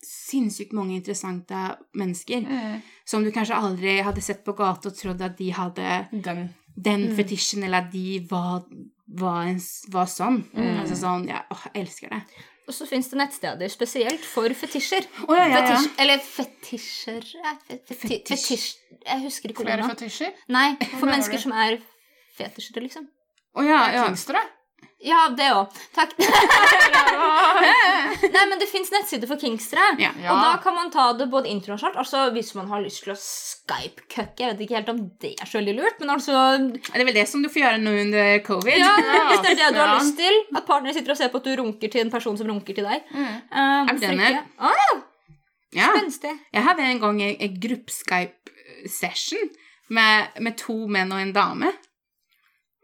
sinnssykt 0.03 0.74
mange 0.76 0.97
interessante 0.97 1.59
mennesker 1.95 2.45
som 3.07 3.24
du 3.24 3.32
kanskje 3.32 3.59
aldri 3.59 3.97
hadde 4.03 4.24
sett 4.24 4.43
på 4.45 4.55
gata 4.57 4.91
og 4.91 4.97
trodd 4.97 5.21
at 5.24 5.38
de 5.39 5.51
hadde 5.55 5.99
Den. 6.11 6.47
den 6.76 7.05
fetisjen, 7.15 7.63
eller 7.63 7.86
at 7.86 7.91
de 7.93 8.19
var, 8.30 8.63
var, 9.07 9.45
en, 9.47 9.61
var 9.93 10.09
sånn. 10.11 10.43
Altså 10.55 10.99
sånn, 10.99 11.28
ja, 11.32 11.43
å, 11.47 11.59
jeg 11.69 11.86
elsker 11.86 12.13
det. 12.15 12.21
Og 12.68 12.74
så 12.78 12.86
fins 12.88 13.09
det 13.11 13.18
nettsteder 13.20 13.68
spesielt 13.74 14.24
for 14.24 14.47
fetisjer. 14.55 15.03
Oh, 15.28 15.34
ja, 15.36 15.47
ja, 15.51 15.57
ja. 15.57 15.66
Fetisj, 15.76 15.89
eller 15.99 16.22
fetisjer 16.24 17.26
eh, 17.43 17.57
feti- 17.68 17.97
Fetisj. 18.05 18.30
Fetisj 18.30 18.68
Jeg 19.03 19.20
husker 19.26 19.51
ikke 19.51 19.64
hvordan. 19.66 19.84
Flere 19.84 19.95
fetisjer? 19.97 20.32
Nei, 20.55 20.70
for 20.93 21.09
mennesker 21.11 21.41
som 21.43 21.51
er 21.59 21.80
fetisjere, 22.38 22.86
liksom. 22.86 23.09
Å 23.59 23.66
ja, 23.68 23.82
ja. 23.93 24.05
Kingstere? 24.07 24.39
Ja, 25.04 25.26
det 25.36 25.49
òg. 25.51 25.68
Takk. 25.95 26.14
Nei, 28.24 28.43
men 28.49 28.56
det 28.62 28.68
fins 28.72 28.88
nettsider 28.93 29.28
for 29.28 29.36
kingstere. 29.41 29.84
Ja. 29.99 30.12
Og 30.32 30.38
da 30.39 30.51
kan 30.64 30.76
man 30.78 30.91
ta 30.93 31.10
det 31.20 31.28
både 31.32 31.49
internasjonalt, 31.51 31.97
altså 31.99 32.22
hvis 32.36 32.54
man 32.56 32.70
har 32.72 32.80
lyst 32.86 33.04
til 33.04 33.12
å 33.14 33.18
Skype-cucke. 33.20 34.39
Jeg 34.45 34.54
vet 34.54 34.64
ikke 34.66 34.78
helt 34.80 34.91
om 34.93 35.01
det 35.24 35.34
er 35.43 35.49
så 35.49 35.60
veldig 35.60 35.76
lurt, 35.82 35.97
men 36.01 36.14
altså 36.16 36.34
Det 36.64 36.93
er 36.95 37.04
vel 37.10 37.18
det 37.20 37.26
som 37.32 37.43
du 37.43 37.49
får 37.51 37.62
gjøre 37.66 37.82
nå 37.84 37.91
under 38.06 38.26
covid. 38.47 38.80
Ja, 38.80 38.93
hvis 39.30 39.43
det 39.43 39.51
er 39.54 39.60
det 39.62 39.70
du 39.76 39.82
har 39.84 39.93
lyst 39.99 40.16
til. 40.20 40.39
At 40.56 40.68
partneren 40.70 40.95
sitter 40.97 41.16
og 41.16 41.20
ser 41.20 41.32
på 41.34 41.41
at 41.43 41.49
du 41.49 41.54
runker 41.60 41.93
til 41.93 42.01
en 42.06 42.14
person 42.14 42.38
som 42.39 42.47
runker 42.54 42.74
til 42.80 42.88
deg. 42.88 42.99
Mm. 43.12 43.34
Uh, 43.51 43.82
hvorfor 43.91 44.06
den 44.08 44.24
ikke? 44.24 44.39
er- 44.39 44.72
Ah, 44.72 44.93
Ja. 45.74 45.88
spenstig. 45.97 46.34
Jeg 46.54 46.64
hadde 46.68 46.84
en 46.86 46.99
gang 47.01 47.22
en, 47.26 47.36
en 47.41 47.56
gruppe-Skype-session 47.68 49.49
med, 49.89 50.28
med 50.39 50.54
to 50.62 50.76
menn 50.88 51.12
og 51.12 51.20
en 51.24 51.34
dame. 51.36 51.72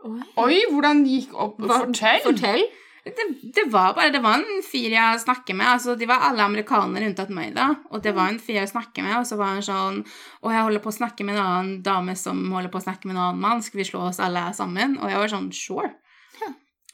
Oi. 0.08 0.20
Oi, 0.40 0.60
hvordan 0.72 1.02
gikk 1.08 1.34
opp? 1.36 1.58
Hva- 1.60 1.82
Fortell! 1.86 2.22
Fortell. 2.24 2.64
Det, 3.10 3.24
det 3.56 3.64
var 3.72 3.94
bare 3.96 4.12
det 4.14 4.20
var 4.22 4.38
en 4.38 4.60
fyr 4.62 4.92
jeg 4.94 5.20
snakket 5.24 5.56
med. 5.56 5.66
altså 5.66 5.96
De 5.98 6.06
var 6.06 6.26
alle 6.28 6.44
amerikanere 6.46 7.08
unntatt 7.10 7.30
meg. 7.34 7.54
da 7.56 7.70
Og 7.92 8.04
det 8.04 8.12
var 8.14 8.28
en 8.30 8.38
fyr 8.44 8.60
jeg 8.60 8.70
snakket 8.70 9.04
med, 9.06 9.16
og 9.18 9.26
så 9.26 9.38
var 9.40 9.56
han 9.56 9.64
sånn 9.66 10.02
Og 10.44 10.52
jeg 10.54 10.62
holder 10.68 10.84
på 10.84 10.92
å 10.92 10.98
snakke 11.00 11.26
med 11.26 11.36
en 11.40 11.46
annen 11.46 11.72
dame 11.82 12.14
som 12.20 12.44
holder 12.54 12.70
på 12.70 12.78
å 12.78 12.84
snakke 12.86 13.08
med 13.10 13.16
en 13.16 13.22
annen 13.24 13.42
mann. 13.42 13.64
Skal 13.66 13.80
vi 13.82 13.88
slå 13.88 14.04
oss 14.12 14.20
alle 14.22 14.44
sammen? 14.54 14.98
Og 15.00 15.10
jeg 15.10 15.18
var 15.24 15.32
sånn 15.32 15.50
Sure. 15.56 15.90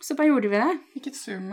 Så 0.06 0.14
bare 0.14 0.28
gjorde 0.28 0.50
vi 0.52 0.60
det. 0.60 0.74
Ikke 1.00 1.12
Zoom. 1.18 1.46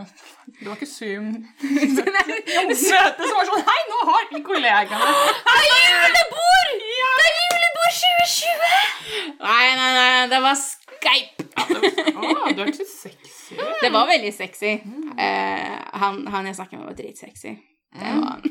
Det 0.59 0.67
var 0.67 0.75
ikke 0.77 0.85
Zoom. 0.85 1.29
Møte 1.63 3.25
som 3.25 3.37
var 3.39 3.47
sånn 3.49 3.63
Hei, 3.67 3.79
nå 3.89 3.99
har 4.09 4.27
vi 4.29 4.41
kollegaene! 4.45 5.13
Det 5.47 5.55
er 5.57 5.65
julebord! 5.87 6.73
Det 6.83 7.25
er 7.25 7.37
julebord 7.39 7.95
2020! 7.97 9.39
Nei, 9.41 9.65
nei, 9.79 9.91
nei, 9.97 10.27
det 10.35 10.41
var 10.43 10.59
Skype. 11.03 11.47
Å, 11.59 12.51
du 12.55 12.63
er 12.63 12.71
ikke 12.71 12.87
sexy. 12.87 13.57
Det 13.81 13.91
var 13.93 14.07
veldig 14.09 14.33
sexy. 14.33 14.73
Eh, 15.19 15.73
han, 16.03 16.21
han 16.31 16.47
jeg 16.49 16.57
snakket 16.57 16.79
med, 16.79 16.87
var 16.87 16.97
dritsexy. 16.97 17.55
Det 17.93 18.13
var 18.17 18.29
han. 18.31 18.45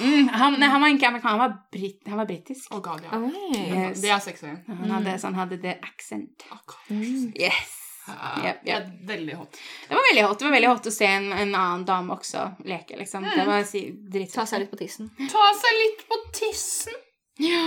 mm, 0.00 0.28
han, 0.40 0.58
nei, 0.60 0.68
han 0.68 0.82
var 0.82 0.94
ikke 0.94 1.12
amerikaner, 1.12 1.36
han 1.36 1.42
var, 1.44 1.54
brit, 1.72 2.00
han 2.08 2.20
var 2.20 2.28
britisk. 2.28 2.72
Oh 2.74 2.82
god, 2.84 3.06
ja. 3.06 3.20
Yes. 3.54 4.02
Det 4.02 4.10
er 4.10 4.24
sexy. 4.24 4.50
Han 4.68 4.90
hadde, 4.96 5.14
så 5.18 5.30
han 5.30 5.38
hadde 5.40 5.60
det 5.62 5.78
accent. 5.82 6.44
Oh, 6.50 6.60
god. 6.66 6.90
Yes. 7.38 7.78
Uh, 8.08 8.44
Yep, 8.44 8.64
Det 8.64 8.70
yep. 8.72 8.82
er 8.82 9.06
veldig 9.06 9.34
hot. 9.38 9.58
Det 9.88 9.94
var 9.94 10.06
veldig 10.10 10.22
hot. 10.26 10.38
Det 10.38 10.44
var 10.44 10.54
veldig 10.56 10.70
hot 10.72 10.86
å 10.90 10.92
se 10.92 11.06
en, 11.06 11.28
en 11.32 11.52
annen 11.54 11.84
dame 11.86 12.16
også 12.16 12.48
leke, 12.66 12.96
liksom. 12.98 13.28
Det 13.30 13.44
var 13.46 13.62
si, 13.68 13.84
Ta 14.32 14.46
seg 14.50 14.64
litt 14.64 14.72
på 14.72 14.80
tissen. 14.80 15.12
Ta 15.30 15.52
seg 15.60 15.78
litt 15.84 16.02
på 16.10 16.18
tissen. 16.34 16.98
Ja. 17.38 17.62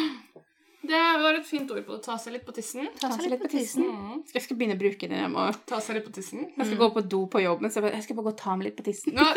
Det 0.90 1.04
var 1.22 1.38
et 1.40 1.48
fint 1.48 1.72
ord 1.72 1.82
på 1.86 1.96
det. 1.96 2.02
Ta 2.06 2.18
seg 2.22 2.36
litt 2.36 2.46
på 2.46 2.54
tissen. 2.56 2.88
Ta 3.00 3.10
seg 3.14 3.30
litt 3.32 3.42
på 3.42 3.52
tissen. 3.52 3.86
Mm. 3.86 4.20
Jeg 4.34 4.46
skal 4.46 4.60
begynne 4.60 4.78
å 4.78 4.82
bruke 4.82 5.10
det. 5.12 5.22
Jeg, 5.24 5.32
må, 5.34 5.48
Ta 5.70 5.80
seg 5.84 6.00
litt 6.00 6.08
på 6.08 6.14
tissen. 6.16 6.48
jeg 6.56 6.68
skal 6.70 6.82
gå 6.82 6.90
på 6.98 7.06
do 7.16 7.22
på 7.32 7.42
jobben, 7.44 7.72
så 7.74 7.84
jeg 7.88 8.04
skal 8.06 8.20
bare 8.20 8.30
gå 8.30 8.36
og 8.36 8.42
ta 8.42 8.58
meg 8.58 8.70
litt 8.70 8.78
på 8.80 8.86
tissen. 8.90 9.18
Nå-! 9.18 9.32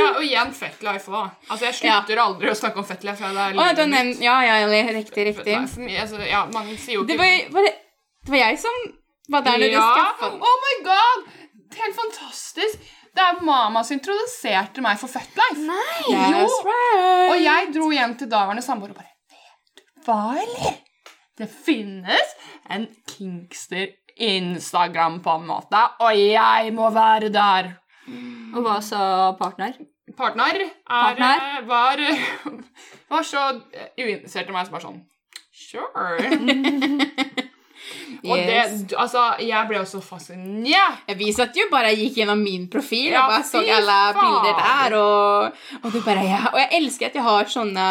Ja, 0.00 0.06
og 0.16 0.22
igjen 0.24 0.52
Fetlife 0.56 1.12
òg. 1.12 1.34
Altså, 1.50 1.66
jeg 1.68 1.76
slutter 1.80 2.20
aldri 2.22 2.50
å 2.50 2.56
snakke 2.56 2.80
om 2.82 2.86
Fetlife. 2.88 3.30
Det 3.34 3.44
er 3.44 3.58
mitt. 3.58 3.82
nevnt 3.94 4.24
Ja, 4.24 4.38
ja, 4.46 4.56
ja, 4.62 4.84
riktig, 4.96 5.26
riktig. 5.32 5.56
Altså, 5.56 6.20
ja, 6.24 6.44
man 6.52 6.70
sier 6.76 7.00
jo 7.00 7.04
Det 7.08 7.18
var, 7.20 7.34
var, 7.54 7.66
det, 7.68 7.74
det 8.26 8.34
var 8.34 8.42
jeg 8.44 8.60
som 8.62 8.80
var 9.30 9.44
der 9.46 9.60
når 9.62 9.74
du 9.74 9.78
skaffa 9.78 10.30
den. 10.32 10.40
Oh 10.46 10.56
my 10.66 10.76
god! 10.86 11.28
Helt 11.80 11.96
fantastisk. 11.98 12.88
Det 13.16 13.22
er 13.24 13.40
mamma 13.44 13.82
som 13.86 13.96
introduserte 13.98 14.82
meg 14.84 14.98
for 15.00 15.10
Futlife. 15.10 15.64
Nei! 15.66 16.04
Jo. 16.30 16.44
Right. 16.66 17.30
Og 17.32 17.36
jeg 17.42 17.70
dro 17.74 17.88
hjem 17.94 18.14
til 18.20 18.30
daværende 18.30 18.62
samboer 18.64 18.92
og 18.94 19.00
bare 19.00 19.10
Vet 19.30 19.80
du 19.80 20.06
hva, 20.06 20.20
eller? 20.42 20.78
Det 21.40 21.48
finnes 21.50 22.34
en 22.70 22.86
Kingster 23.08 23.88
Instagram 24.20 25.20
på 25.24 25.34
en 25.40 25.46
måte, 25.48 25.80
og 26.04 26.12
jeg 26.18 26.72
må 26.76 26.90
være 26.92 27.30
der. 27.32 27.70
Og 28.54 28.60
hva 28.66 28.76
sa 28.84 29.02
partner? 29.38 29.78
Partner, 30.18 30.58
er, 30.58 30.72
Partner? 30.90 31.44
eh, 31.60 31.68
var, 31.70 32.00
var 33.12 33.22
så 33.24 33.44
uinteressert 33.96 34.50
i 34.50 34.56
meg 34.56 34.66
som 34.66 34.74
bare 34.74 34.86
sånn 34.88 35.00
Sure. 35.60 36.18
Og 38.24 38.36
Yes. 38.36 38.72
det, 38.84 38.96
altså, 39.00 39.22
jeg 39.40 39.68
ble 39.68 39.78
også 39.80 40.00
fascinert. 40.04 40.66
Ja, 40.68 41.14
Vi 41.16 41.32
satt 41.32 41.56
jo 41.56 41.66
bare 41.70 41.92
gikk 41.96 42.18
gjennom 42.20 42.42
min 42.42 42.66
profil 42.72 43.12
Ja, 43.12 43.22
og 43.24 43.30
bare 43.32 43.46
så 43.48 43.62
alle 43.64 43.96
bilder 44.16 44.58
der. 44.60 44.96
Og, 44.98 45.60
og, 45.84 45.92
du 45.92 46.00
bare, 46.04 46.24
ja. 46.26 46.40
og 46.52 46.58
jeg 46.60 46.68
elsker 46.80 47.06
at 47.10 47.14
jeg 47.18 47.24
har 47.24 47.44
sånne 47.50 47.86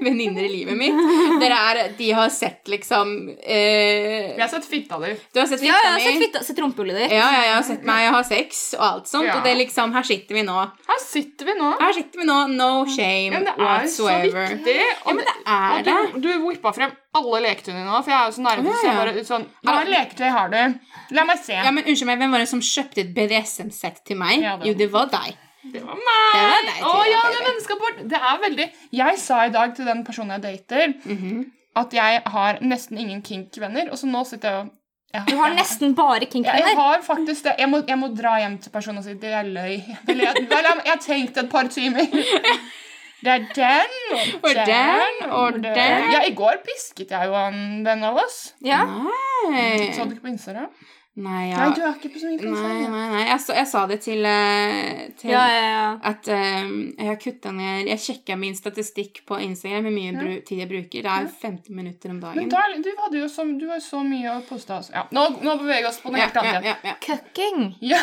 venninner 0.00 0.46
i 0.46 0.52
livet 0.52 0.78
mitt. 0.78 1.02
Der 1.42 1.52
er, 1.56 1.82
de 1.98 2.10
har 2.16 2.28
sett 2.32 2.68
liksom 2.72 3.12
eh, 3.42 4.32
Jeg 4.34 4.40
har 4.42 4.52
sett 4.52 4.64
fitta 4.68 4.98
di. 5.02 5.12
Du 5.34 5.40
har 5.40 5.46
sett 5.50 5.60
fitta 5.60 5.72
Ja, 5.72 5.80
jeg 5.84 5.92
har 5.92 6.00
sett 6.06 6.22
fitta, 6.24 6.44
sett 6.48 6.58
rumpehullet 6.64 7.00
ditt. 7.02 7.12
Ja, 7.16 7.28
ja, 7.36 7.42
jeg 7.50 7.54
har 7.58 7.66
sett 7.68 7.86
meg, 7.88 8.02
jeg 8.06 8.14
har 8.16 8.26
sex 8.28 8.62
og 8.78 8.84
alt 8.88 9.10
sånt. 9.12 9.28
Ja. 9.28 9.36
Og 9.38 9.44
det 9.46 9.52
er 9.54 9.60
liksom, 9.60 9.92
her 9.96 10.06
sitter 10.08 10.38
vi 10.40 10.46
nå. 10.46 10.58
Her 10.90 11.02
sitter 11.04 11.50
vi 11.52 11.58
nå. 11.60 11.72
Her 11.80 11.96
sitter 12.00 12.22
vi 12.22 12.28
nå, 12.28 12.38
no 12.56 12.70
shame 12.88 13.32
Ja, 13.32 13.40
men 13.40 13.48
det 13.48 13.56
er 13.76 13.90
så 13.92 14.08
viktig. 14.08 14.46
viktig. 14.56 14.78
Ja, 14.80 15.12
men 15.12 15.24
det 15.24 15.36
er 15.46 15.76
og 15.76 15.84
det. 15.90 15.98
du, 16.14 16.22
du 16.26 16.46
whippa 16.46 16.72
frem 16.76 16.94
alle 17.18 17.40
leketøyene 17.46 17.84
nå, 17.86 18.02
for 18.04 18.10
jeg 18.12 18.18
er 18.20 18.26
jo 18.30 18.36
så 18.36 18.44
nervøs. 18.46 18.68
Ja, 18.72 18.76
så. 18.80 18.86
Jeg 18.86 19.00
bare 19.00 19.24
sånn 19.30 19.46
Hva 19.66 19.74
leketøy 19.90 20.30
har 20.36 20.48
du? 20.52 20.78
La 21.16 21.24
meg 21.28 21.38
se. 21.42 21.52
Ja, 21.58 21.70
men 21.74 21.84
Unnskyld 21.84 22.06
meg, 22.12 22.18
hvem 22.22 22.30
var 22.36 22.44
det 22.44 22.48
som 22.52 22.60
kjøpte 22.60 23.02
et 23.04 23.12
BDSM-sett 23.16 24.04
til 24.06 24.16
meg? 24.20 24.40
Ja, 24.42 24.56
det 24.56 24.60
var- 24.60 24.66
Jo, 24.66 24.74
det 24.84 24.88
var 24.92 25.06
deg. 25.16 25.36
Det 25.72 25.82
var 25.82 25.94
Det 25.98 26.06
meg! 26.06 26.38
var 26.46 26.64
deg, 26.70 26.80
Å 26.86 26.94
oh, 26.94 27.04
ja, 27.10 27.22
det 27.34 27.44
vennskapet. 27.48 28.08
Det 28.08 28.18
er 28.22 28.38
veldig 28.46 28.66
Jeg 28.92 29.18
sa 29.18 29.44
i 29.46 29.50
dag 29.50 29.74
til 29.74 29.84
den 29.84 30.04
personen 30.06 30.36
jeg 30.40 30.42
dater, 30.68 30.94
Mhm. 31.04 31.44
at 31.76 31.90
jeg 31.92 32.22
har 32.26 32.58
nesten 32.62 32.98
ingen 32.98 33.22
kink-venner, 33.22 33.90
og 33.90 33.98
så 33.98 34.06
nå 34.06 34.24
sitter 34.26 34.48
jeg 34.48 34.58
og 34.66 34.70
jeg, 35.14 35.22
Du 35.26 35.36
har 35.38 35.50
nesten 35.54 35.94
bare 35.94 36.20
jeg, 36.20 36.30
jeg 36.30 36.30
kink-venner. 36.44 36.74
har 36.76 36.98
faktisk 37.02 37.42
det. 37.44 37.54
Jeg 37.58 37.68
må, 37.68 37.82
jeg 37.88 37.96
må 37.98 38.08
dra 38.14 38.36
hjem 38.38 38.58
til 38.62 38.70
personen 38.70 38.98
og 38.98 39.04
si 39.04 39.14
det 39.14 39.32
er 39.32 39.44
løy. 39.44 39.82
Jeg, 40.08 40.16
jeg, 40.18 40.82
jeg 40.86 41.00
tenkte 41.00 41.40
et 41.44 41.50
par 41.50 41.68
timer. 41.68 42.06
Det 43.26 43.32
er 43.34 43.46
den 43.56 43.96
og 44.16 44.44
Og 44.46 44.60
den, 44.72 45.22
og 45.30 45.62
den. 45.64 46.10
Ja, 46.14 46.20
i 46.26 46.34
går 46.36 46.60
pisket 46.66 47.10
jeg 47.10 47.30
jo 47.30 47.34
han 47.34 47.82
venn 47.86 48.04
av 48.06 48.20
oss. 48.22 48.52
Ja. 48.64 48.84
Nei. 48.86 49.90
Så 49.94 50.06
du 50.06 50.14
ikke 50.14 50.28
på 50.28 50.36
Instagram? 50.36 50.70
Nei, 51.16 51.46
ja. 51.48 51.62
Nei, 51.64 51.72
du 51.72 51.80
er 51.80 51.94
ikke 51.96 52.10
på 52.12 52.20
så 52.20 52.28
mye 52.28 52.40
på 52.42 52.50
Nei, 52.52 52.72
nei, 52.92 53.04
nei. 53.14 53.22
Jeg, 53.24 53.38
så, 53.40 53.54
jeg 53.56 53.68
sa 53.70 53.84
det 53.88 53.96
til, 54.04 54.26
eh, 54.28 55.06
til 55.16 55.32
Ja, 55.32 55.44
ja, 55.48 55.62
ja. 55.64 55.86
at 56.10 56.28
um, 56.28 56.74
jeg 56.92 57.08
har 57.08 57.16
kutta 57.22 57.52
ned 57.56 57.88
Jeg 57.88 58.02
sjekka 58.04 58.36
min 58.36 58.58
statistikk 58.58 59.22
på 59.24 59.38
Instagram 59.46 59.88
hvor 59.88 59.96
mye 59.96 60.12
bru, 60.12 60.34
tid 60.44 60.60
jeg 60.60 60.68
bruker. 60.74 61.08
Det 61.08 61.14
er 61.14 61.30
15 61.32 61.72
minutter 61.72 62.12
om 62.12 62.20
Men 62.20 62.26
dagen. 62.36 62.52
da, 62.52 62.66
du 62.84 62.90
hadde 63.00 63.22
jo 63.22 63.30
så, 63.32 63.48
du 63.48 63.64
så 63.80 64.04
mye 64.04 64.34
å 64.34 64.42
poste. 64.44 64.76
Altså. 64.76 64.92
Ja, 64.92 65.06
nå, 65.16 65.24
nå 65.40 65.56
beveger 65.62 65.86
vi 65.86 65.94
oss 65.94 66.02
på 66.04 66.12
noe 66.12 66.20
ja, 66.20 66.28
helt 66.28 66.36
ja, 66.36 66.44
annet. 66.44 66.68
ja, 66.68 66.76
ja. 66.92 67.96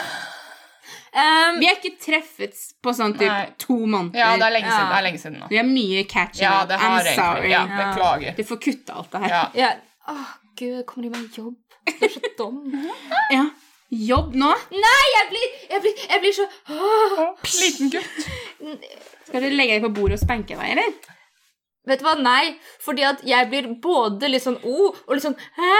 Ja. 1.13 1.49
Um, 1.53 1.59
Vi 1.59 1.67
har 1.69 1.75
ikke 1.77 1.97
treffet 2.01 2.55
på 2.83 2.93
sånn 2.97 3.13
typ 3.13 3.27
Nei. 3.29 3.49
to 3.61 3.75
måneder. 3.85 4.17
ja, 4.17 4.31
det 4.37 4.45
er 4.47 4.53
lenge 4.55 4.67
Ja. 4.69 4.77
siden, 4.77 4.89
det 4.89 4.97
er 4.97 5.03
lenge 5.07 5.19
siden 5.21 5.39
nå. 5.39 5.47
Vi 5.49 5.57
har 5.57 5.67
mye 5.67 6.03
catching 6.09 6.41
Ja, 6.47 6.61
up. 6.63 6.67
det 6.69 6.79
har 6.79 6.89
I'm 6.89 6.99
egentlig. 7.01 7.15
sorry. 7.15 7.49
Ja, 7.51 7.65
beklager. 7.67 8.35
Du 8.35 8.43
får 8.43 8.57
kutte 8.65 8.93
alt 8.93 9.11
det 9.11 9.21
her. 9.21 9.29
Ja. 9.29 9.43
ja. 9.53 9.71
Åh, 10.09 10.25
gud, 10.57 10.85
kommer 10.85 11.03
de 11.03 11.09
med 11.19 11.37
jobb? 11.37 11.55
Du 11.85 12.05
er 12.05 12.09
så 12.09 12.21
dum. 12.37 12.89
Ja. 13.31 13.45
Jobb 13.93 14.33
nå? 14.33 14.49
Nei, 14.71 15.03
jeg 15.15 15.25
blir, 15.29 15.49
jeg 15.69 15.81
blir, 15.83 15.93
jeg 16.09 16.21
blir 16.23 16.33
så 16.33 16.45
åh. 16.73 17.35
Liten 17.61 17.91
gutt. 17.93 18.29
Skal 19.27 19.41
du 19.41 19.49
legge 19.53 19.75
deg 19.77 19.83
på 19.85 19.93
bordet 19.93 20.17
og 20.17 20.23
spanke 20.25 20.57
deg, 20.57 20.71
eller? 20.71 20.93
Vet 21.85 21.99
du 21.99 22.05
hva, 22.05 22.13
nei, 22.15 22.53
fordi 22.79 23.03
at 23.03 23.19
jeg 23.27 23.47
blir 23.51 23.65
både 23.83 24.29
litt 24.31 24.43
sånn 24.45 24.55
oh, 24.63 24.95
og 25.03 25.09
litt 25.17 25.25
sånn 25.25 25.33
hæ, 25.57 25.71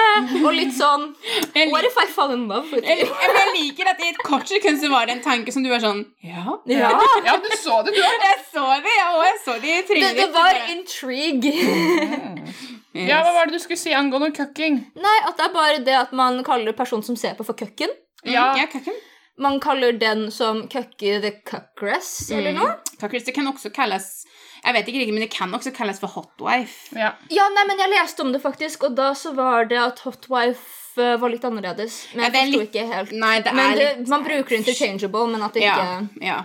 og 0.44 0.50
litt 0.52 0.74
sånn 0.76 1.06
Jeg, 1.56 1.70
What 1.72 1.86
if 1.88 1.96
I 2.02 2.04
fall 2.12 2.34
in 2.36 2.44
love 2.50 2.68
with 2.76 2.84
jeg, 2.84 3.06
you? 3.06 3.14
jeg 3.24 3.54
liker 3.56 3.88
at 3.94 4.02
i 4.04 4.10
et 4.12 4.20
kort 4.28 4.52
sekund 4.52 4.82
så 4.82 4.90
var 4.92 5.08
det 5.08 5.16
en 5.16 5.24
tanke 5.24 5.54
som 5.56 5.64
du 5.64 5.70
var 5.72 5.80
sånn 5.80 6.02
Ja. 6.28 6.58
Ja. 6.68 6.90
Ja, 7.24 7.38
du 7.40 7.48
så 7.56 7.80
det, 7.88 7.96
du. 7.96 8.02
Jeg 8.28 8.44
så 8.52 8.66
det, 8.84 8.98
ja, 9.00 9.08
og 9.16 9.24
jeg 9.30 9.40
så 9.46 9.56
det 9.64 9.72
i 9.72 9.80
Det, 9.88 9.96
ditt. 10.02 10.20
det 10.20 10.28
var 10.36 10.52
bare- 10.52 10.68
intrigue. 10.76 11.56
Ja, 12.94 13.24
hva 13.26 13.32
var 13.34 13.48
det 13.50 13.56
du 13.58 13.62
skulle 13.64 13.80
si 13.82 13.90
angående 13.98 14.30
cucking? 14.38 14.76
Nei, 15.02 15.16
at 15.26 15.40
det 15.40 15.48
er 15.48 15.54
bare 15.56 15.80
det 15.88 15.96
at 15.98 16.12
man 16.14 16.44
kaller 16.46 16.76
personen 16.78 17.02
som 17.08 17.16
ser 17.18 17.34
på, 17.40 17.46
for 17.48 17.58
køkken. 17.58 17.90
Ja, 18.28 18.52
Ja, 18.60 18.68
kakken. 18.70 18.94
Man 19.42 19.58
kaller 19.64 19.96
den 19.98 20.28
som 20.32 20.68
køkker 20.70 21.24
the 21.24 21.32
cuckress, 21.50 22.12
eller 22.30 22.54
noe. 22.54 22.76
Cuckress, 23.02 23.26
det 23.26 23.34
kan 23.34 23.50
også 23.50 23.72
kalles 23.74 24.12
Jeg 24.64 24.74
vet 24.78 24.88
ikke 24.88 25.00
riktig, 25.02 25.14
men 25.14 25.24
det 25.26 25.32
kan 25.34 25.52
også 25.54 25.74
kalles 25.76 26.00
for 26.00 26.08
hotwife. 26.08 26.94
ja. 26.96 27.14
Ja, 27.30 27.48
nei, 27.56 27.66
men 27.68 27.80
jeg 27.84 27.90
leste 27.92 28.22
om 28.24 28.32
det 28.32 28.42
faktisk, 28.42 28.84
og 28.88 28.96
da 28.96 29.10
så 29.14 29.34
var 29.36 29.66
det 29.72 29.78
at 29.82 30.00
hotwife 30.06 31.02
eh, 31.02 31.18
var 31.20 31.30
litt 31.34 31.44
annerledes. 31.44 31.98
Men 32.16 32.26
Ja, 32.26 32.30
jeg 32.32 32.48
er 32.48 32.52
forsto 32.54 32.68
ikke 32.70 32.86
helt. 32.94 33.12
Nei, 33.12 33.34
det 33.44 33.54
men 33.58 33.76
det, 33.78 33.90
litt 33.98 34.08
man 34.14 34.24
bruker 34.24 34.56
interchangeable, 34.56 35.28
men 35.34 35.44
at 35.44 35.54
det 35.54 35.66
ikke 35.66 35.90
Ja, 35.90 36.00
ja. 36.22 36.40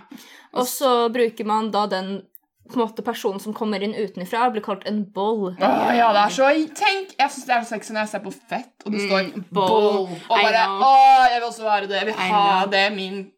Og 0.59 0.67
så 0.67 1.09
bruker 1.13 1.45
man 1.47 1.71
da 1.71 1.87
den 1.87 2.23
på 2.69 2.75
en 2.77 2.83
måte 2.83 3.01
personen 3.05 3.41
som 3.41 3.55
kommer 3.57 3.81
inn 3.81 3.95
utenfra, 3.97 4.51
blir 4.53 4.61
kalt 4.61 4.83
en 4.91 4.99
boll. 5.15 5.55
Åh, 5.57 5.93
ja, 5.97 6.11
det 6.13 6.21
er 6.27 6.33
så 6.35 6.49
Tenk! 6.77 7.15
Jeg 7.17 7.31
syns 7.33 7.47
det 7.49 7.55
er 7.55 7.63
så 7.65 7.71
sexy 7.77 7.93
når 7.95 8.03
jeg 8.03 8.09
ser 8.11 8.21
på 8.27 8.33
fett, 8.35 8.75
og 8.85 8.93
det 8.93 9.01
står 9.07 9.23
Mm, 9.31 9.45
boll. 9.57 9.71
boll. 9.71 10.19
Og 10.29 10.37
bare. 10.37 10.67
Å, 10.69 10.91
jeg 11.33 11.39
vil 11.41 11.47
også 11.49 11.65
være 11.65 11.87
det. 11.89 11.97
Jeg 12.03 12.07
vil 12.11 12.15
I 12.19 12.29
ha 12.29 12.43
know. 12.61 12.71
det. 12.75 12.83
Min 12.93 13.15
ja, 13.15 13.23
ja, 13.23 13.38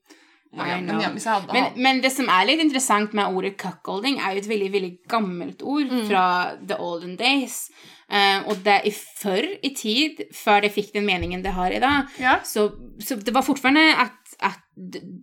men 0.52 1.76
Men, 1.76 2.00
det 2.02 2.10
som 2.12 2.28
er 2.28 2.46
litt 2.48 2.60
interessant 2.60 3.12
med 3.14 3.30
ordet 3.30 3.56
cuckolding, 3.56 4.18
er 4.18 4.34
jo 4.34 4.42
et 4.42 4.48
veldig 4.50 4.72
veldig 4.72 4.92
gammelt 5.08 5.62
ord 5.62 5.92
fra 6.08 6.24
the 6.66 6.76
olden 6.78 7.16
days. 7.16 7.70
Uh, 8.10 8.42
og 8.50 8.64
det 8.64 8.80
i 8.88 8.90
før 8.90 9.46
i 9.62 9.70
tid, 9.70 10.24
før 10.34 10.64
det 10.64 10.72
fikk 10.74 10.92
den 10.96 11.06
meningen 11.06 11.44
det 11.44 11.52
har 11.54 11.70
i 11.70 11.78
dag, 11.78 12.08
Ja. 12.18 12.40
så, 12.42 12.64
så 12.98 13.14
det 13.22 13.30
var 13.34 13.42
fortfarande 13.46 13.84
at, 14.02 14.34
at 14.42 14.58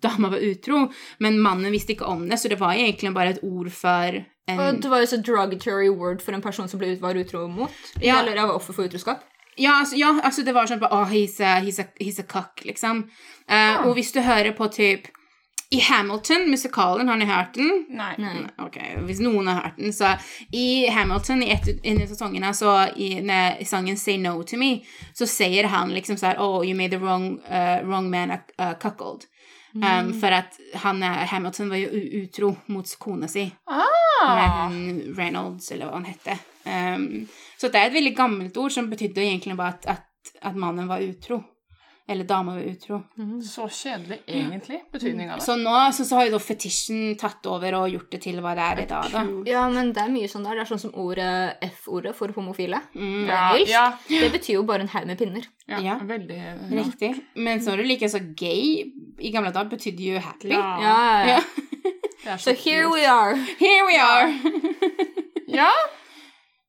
dama 0.01 0.29
var 0.31 0.39
utro, 0.39 0.85
men 1.19 1.39
mannen 1.43 1.71
visste 1.75 1.91
ikke 1.97 2.07
om 2.07 2.29
det, 2.29 2.39
så 2.39 2.47
det 2.47 2.59
var 2.61 2.79
egentlig 2.79 3.11
bare 3.13 3.35
et 3.35 3.43
ord 3.43 3.67
for 3.75 4.21
en 4.47 4.59
Og 4.63 4.79
det 4.81 4.89
var 4.89 5.03
jo 5.03 5.09
så 5.11 5.19
derogatory 5.19 5.89
word 5.91 6.21
for 6.23 6.31
en 6.31 6.41
person 6.41 6.69
som 6.71 6.79
ble 6.79 6.93
var 7.01 7.19
utro 7.19 7.47
mot. 7.51 7.71
Ja. 7.99 8.21
Eller 8.21 8.39
var 8.39 8.55
offer 8.55 8.71
for 8.73 8.87
utroskap. 8.87 9.25
Ja, 9.59 9.81
altså, 9.81 9.97
ja, 9.99 10.13
altså 10.23 10.45
det 10.45 10.53
var 10.55 10.69
sånn 10.69 10.79
på, 10.79 10.87
oh, 10.87 11.09
he's 11.11 11.41
a, 11.43 11.57
he's 11.59 11.81
a, 11.81 11.87
he's 11.99 12.19
a 12.21 12.23
cock, 12.23 12.61
liksom. 12.63 13.09
Eh, 13.49 13.83
Og 13.87 13.95
hvis 13.97 14.13
du 14.15 14.21
hører 14.21 14.53
på 14.55 14.67
typ 14.71 15.07
i 15.69 15.79
Hamilton, 15.83 16.49
musikalen, 16.49 17.09
har 17.09 17.17
ni 17.19 17.25
hørt 17.27 17.53
den? 17.53 17.85
Nei. 17.89 18.13
Nei. 18.17 18.45
Ok, 18.63 18.77
hvis 19.03 19.19
noen 19.19 19.49
har 19.51 19.65
hørt 19.65 19.79
den, 19.81 19.93
så 19.93 20.13
i 20.55 20.87
Hamilton, 20.87 21.43
i 21.43 21.51
en 21.51 22.01
av 22.01 22.07
sesongene, 22.07 22.51
så 22.55 22.75
i, 22.95 23.09
når 23.19 23.65
sangen 23.67 23.99
Say 23.99 24.15
No 24.21 24.37
To 24.47 24.59
Me, 24.59 24.77
så 25.17 25.27
sier 25.27 25.67
han 25.73 25.91
liksom 25.95 26.19
sånn 26.19 26.39
Oh, 26.39 26.61
you 26.63 26.75
made 26.77 26.95
the 26.95 27.01
wrong, 27.03 27.41
uh, 27.49 27.81
wrong 27.83 28.07
man 28.13 28.31
a, 28.37 28.39
a 28.57 28.73
cuckold. 28.79 29.27
Um, 29.77 30.13
for 30.17 30.33
at 30.33 30.55
han, 30.81 31.03
Hamilton 31.03 31.69
var 31.69 31.77
jo 31.77 31.89
utro 32.23 32.55
mot 32.73 32.95
kona 32.99 33.27
si. 33.29 33.43
Ah. 33.69 34.71
Reynolds, 35.17 35.67
eller 35.71 35.91
hva 35.91 35.99
han 35.99 36.07
hette. 36.07 36.37
Um, 36.63 37.27
så 37.59 37.69
det 37.69 37.81
er 37.81 37.91
et 37.91 37.99
veldig 37.99 38.15
gammelt 38.17 38.57
ord 38.57 38.73
som 38.73 38.89
betydde 38.89 39.21
egentlig 39.21 39.59
bare 39.59 39.75
at, 39.75 39.85
at, 39.99 40.33
at 40.41 40.57
mannen 40.57 40.89
var 40.89 41.03
utro. 41.03 41.43
Eller 42.09 42.23
dama 42.23 42.53
var 42.55 42.61
utro. 42.63 43.01
Så 43.43 43.65
kjedelig, 43.67 44.21
egentlig, 44.31 44.77
betydning 44.93 45.27
av 45.29 45.39
det. 45.39 45.43
Så 45.45 45.57
nå 45.59 45.73
så, 45.91 46.05
så 46.07 46.15
har 46.15 46.29
jo 46.29 46.37
da 46.37 46.39
fetisjen 46.39 47.17
tatt 47.19 47.43
over 47.51 47.75
og 47.81 47.89
gjort 47.91 48.09
det 48.13 48.21
til 48.23 48.39
hva 48.39 48.53
det 48.55 48.63
er 48.63 48.79
i 48.79 48.85
dag, 48.87 49.09
da. 49.11 49.23
Ja, 49.49 49.65
men 49.73 49.91
det 49.91 50.05
er 50.05 50.13
mye 50.13 50.29
sånn 50.31 50.45
der. 50.47 50.55
Det 50.55 50.63
er 50.63 50.69
sånn 50.71 50.79
som 50.85 50.93
ordet 50.95 51.57
F-ordet 51.67 52.15
for 52.15 52.31
homofile. 52.37 52.79
Mm, 52.95 53.27
Ja, 53.27 53.41
ja, 53.67 53.83
Det 54.07 54.31
betyr 54.37 54.53
jo 54.55 54.63
bare 54.63 54.85
en 54.87 54.93
haug 54.95 55.05
med 55.11 55.19
pinner. 55.19 55.43
ja, 55.67 55.81
Ja. 55.83 55.97
veldig 55.99 56.37
ja. 56.39 56.55
Riktig. 56.79 57.11
Men 57.35 57.59
så 57.59 57.73
er 57.73 57.77
det 57.83 57.87
like 57.91 58.07
så 58.09 58.23
gay 58.35 58.87
i 59.19 59.31
gamle 59.35 59.51
dager 59.51 59.69
betydde 59.75 59.99
jo 60.13 60.19
happy. 60.19 60.49
Ja. 60.55 61.41
Ja, 62.25 62.37
Så 62.37 62.55
here 62.55 62.87
we 62.89 63.03
are. 63.05 63.35
Here 63.59 63.83
we 63.85 63.99
are. 63.99 64.31
Ja, 65.47 65.69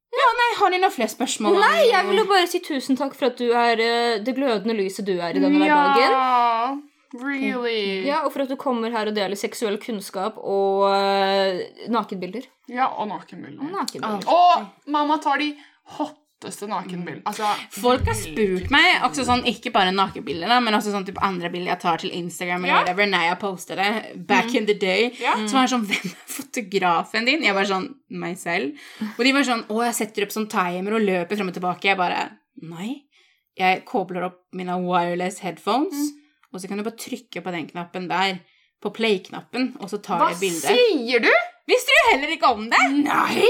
Ja, 0.08 0.26
nei, 0.38 0.50
har 0.58 0.70
dere 0.72 0.80
noen 0.82 0.94
flere 0.94 1.12
spørsmål? 1.12 1.58
Nei, 1.60 1.82
jeg 1.90 2.06
vil 2.08 2.20
jo 2.22 2.26
bare 2.30 2.46
si 2.48 2.60
tusen 2.64 2.96
takk 2.96 3.16
for 3.18 3.28
at 3.28 3.40
du 3.40 3.50
er 3.52 3.82
uh, 3.82 4.14
det 4.24 4.34
glødende 4.36 4.76
lyset 4.78 5.04
du 5.06 5.14
er 5.18 5.36
i 5.36 5.42
denne 5.42 5.60
hverdagen. 5.60 6.14
ja, 6.14 6.76
really. 7.20 8.06
Ja, 8.06 8.22
Og 8.24 8.32
for 8.32 8.44
at 8.44 8.52
du 8.52 8.56
kommer 8.60 8.90
her 8.94 9.10
og 9.10 9.16
deler 9.16 9.36
seksuell 9.38 9.76
kunnskap 9.82 10.38
og 10.40 10.86
uh, 10.88 11.60
nakenbilder. 11.92 12.48
Ja, 12.72 12.88
og 12.96 13.08
nakenbilder. 13.12 13.68
nakenbilder. 13.74 14.32
Og 14.32 14.90
mamma 14.92 15.20
tar 15.24 15.44
de 15.44 15.52
hotteste 16.38 16.68
nakenbildet. 16.70 17.24
Altså, 17.26 17.48
Folk 17.80 18.06
har 18.06 18.14
spurt 18.14 18.70
meg, 18.70 19.02
også 19.02 19.24
sånn, 19.26 19.42
ikke 19.50 19.72
bare 19.74 19.90
nakenbilder, 19.94 20.60
men 20.62 20.74
også 20.76 20.92
sånn 20.94 21.06
typ 21.06 21.18
andre 21.22 21.50
bilder 21.50 21.72
jeg 21.74 21.80
tar 21.82 21.98
til 21.98 22.10
Instagram 22.14 22.64
eller 22.64 22.74
Ja. 22.74 22.78
whatever, 22.82 23.06
når 23.06 23.24
jeg 23.28 23.38
poster 23.40 23.76
det, 23.76 24.26
back 24.26 24.54
in 24.54 24.66
the 24.66 24.74
day. 24.74 25.10
Ja. 25.20 25.34
Så 25.46 25.52
var 25.56 25.66
det 25.66 25.72
sånn, 25.74 25.86
hvem 25.90 26.12
er 26.12 26.32
fotografen 26.36 27.26
din? 27.26 27.42
Jeg 27.42 27.54
var 27.54 27.64
sånn, 27.64 27.88
meg 28.10 28.38
selv. 28.38 28.78
Og 29.18 29.24
de 29.24 29.32
var 29.32 29.42
sånn, 29.42 29.64
å, 29.68 29.82
jeg 29.84 29.94
setter 29.94 30.22
opp 30.28 30.30
sånn 30.36 30.48
timer 30.48 30.94
og 30.94 31.02
løper 31.08 31.36
frem 31.36 31.48
og 31.50 31.54
tilbake. 31.58 31.90
Jeg 31.90 31.96
bare, 31.98 32.28
nei. 32.62 33.02
Jeg 33.58 33.82
kobler 33.84 34.28
opp 34.28 34.38
mine 34.54 34.76
wireless 34.84 35.40
headphones, 35.42 36.12
og 36.52 36.60
så 36.62 36.68
kan 36.68 36.78
du 36.78 36.84
bare 36.86 36.96
trykke 36.96 37.42
på 37.42 37.50
den 37.50 37.66
knappen 37.66 38.06
der, 38.08 38.38
på 38.80 38.92
play-knappen, 38.94 39.72
og 39.82 39.90
så 39.90 39.98
tar 40.00 40.20
hva 40.22 40.28
jeg 40.30 40.38
bildet. 40.38 40.70
sier 40.70 41.18
du? 41.24 41.32
Visste 41.68 41.90
du 41.92 42.12
heller 42.12 42.30
ikke 42.32 42.48
om 42.54 42.68
det? 42.70 42.78
Nei! 43.02 43.42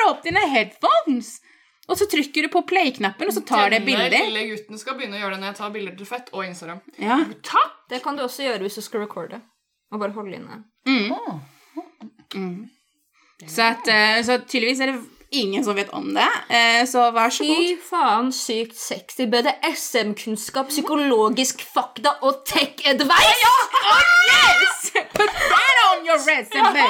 Bare 0.00 0.10
opp 0.14 0.22
dine 0.24 0.42
headphones, 0.48 1.30
og 1.90 1.98
så 1.98 2.06
trykker 2.08 2.46
du 2.46 2.48
på 2.52 2.62
play-knappen, 2.70 3.28
og 3.28 3.34
så 3.36 3.42
tar 3.44 3.68
det 3.72 3.80
Denne 3.82 3.88
bildet. 4.08 4.20
lille 4.30 4.44
gutten 4.54 4.78
skal 4.80 4.96
begynne 4.96 5.18
å 5.18 5.20
gjøre 5.24 5.34
det 5.36 5.40
når 5.42 5.50
jeg 5.50 5.58
tar 5.60 5.72
bilder 5.74 5.96
til 5.98 6.06
fett 6.08 6.28
og 6.32 6.44
Instagram. 6.46 6.80
Ja. 7.02 7.16
Takk! 7.44 7.76
Det 7.90 7.98
kan 8.04 8.16
du 8.16 8.22
også 8.24 8.44
gjøre 8.46 8.62
hvis 8.64 8.78
du 8.78 8.84
skal 8.86 9.02
recorde. 9.04 9.40
Og 9.90 9.98
bare 10.00 10.14
holde 10.14 10.38
inne. 10.38 10.60
Så, 13.48 13.62
at, 13.64 13.88
eh, 13.88 14.20
så 14.24 14.38
tydeligvis 14.46 14.80
er 14.84 14.92
det 14.92 15.00
ingen 15.30 15.64
som 15.64 15.74
vet 15.74 15.90
om 15.90 16.14
det, 16.14 16.28
eh, 16.48 16.86
så 16.86 17.10
vær 17.14 17.30
så 17.30 17.44
god. 17.44 17.56
Fy 17.56 17.76
faen, 17.90 18.32
sykt 18.32 18.76
sexy. 18.76 19.26
BDSM-kunnskap, 19.30 20.68
psykologisk 20.68 21.62
fakta 21.74 22.16
og 22.22 22.42
tech 22.46 22.82
advice! 22.84 23.54
Yes! 24.30 24.90
Put 25.14 25.30
that 25.30 25.76
on 25.90 26.06
your 26.06 26.18
resume! 26.26 26.86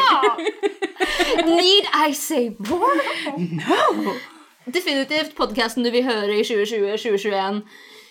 Need 1.61 1.84
I 1.95 2.12
say 2.12 2.57
more? 2.59 3.01
No! 3.36 4.14
Definitivt 4.66 5.34
podkasten 5.36 5.84
du 5.84 5.91
vil 5.91 6.05
høre 6.05 6.41
i 6.41 6.45
2020, 6.45 6.97
2021, 6.97 7.62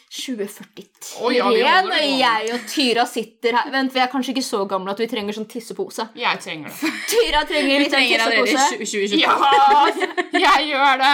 2043. 0.10 1.22
oh, 1.22 1.30
ja, 1.34 1.82
når 1.86 2.02
jeg 2.18 2.54
og 2.56 2.64
Tyra 2.68 3.04
sitter 3.06 3.54
her 3.60 3.70
Vent, 3.70 3.94
vi 3.94 4.02
er 4.02 4.10
kanskje 4.10 4.34
ikke 4.34 4.44
så 4.48 4.64
gamle 4.70 4.96
at 4.96 5.04
vi 5.04 5.06
trenger 5.12 5.38
sånn 5.38 5.46
tissepose. 5.52 6.08
Jeg 6.18 6.42
trenger 6.42 6.74
det. 6.74 6.90
Tyra 7.14 7.44
trenger 7.46 7.70
Vi 7.70 7.84
litt 7.84 7.94
sånn 7.94 8.00
trenger 8.00 8.26
allerede 8.26 8.50
tissepose. 8.50 9.04
2022. 9.06 9.22
Ja, 10.40 10.56
jeg 10.58 10.70
gjør 10.72 11.04
det. 11.04 11.14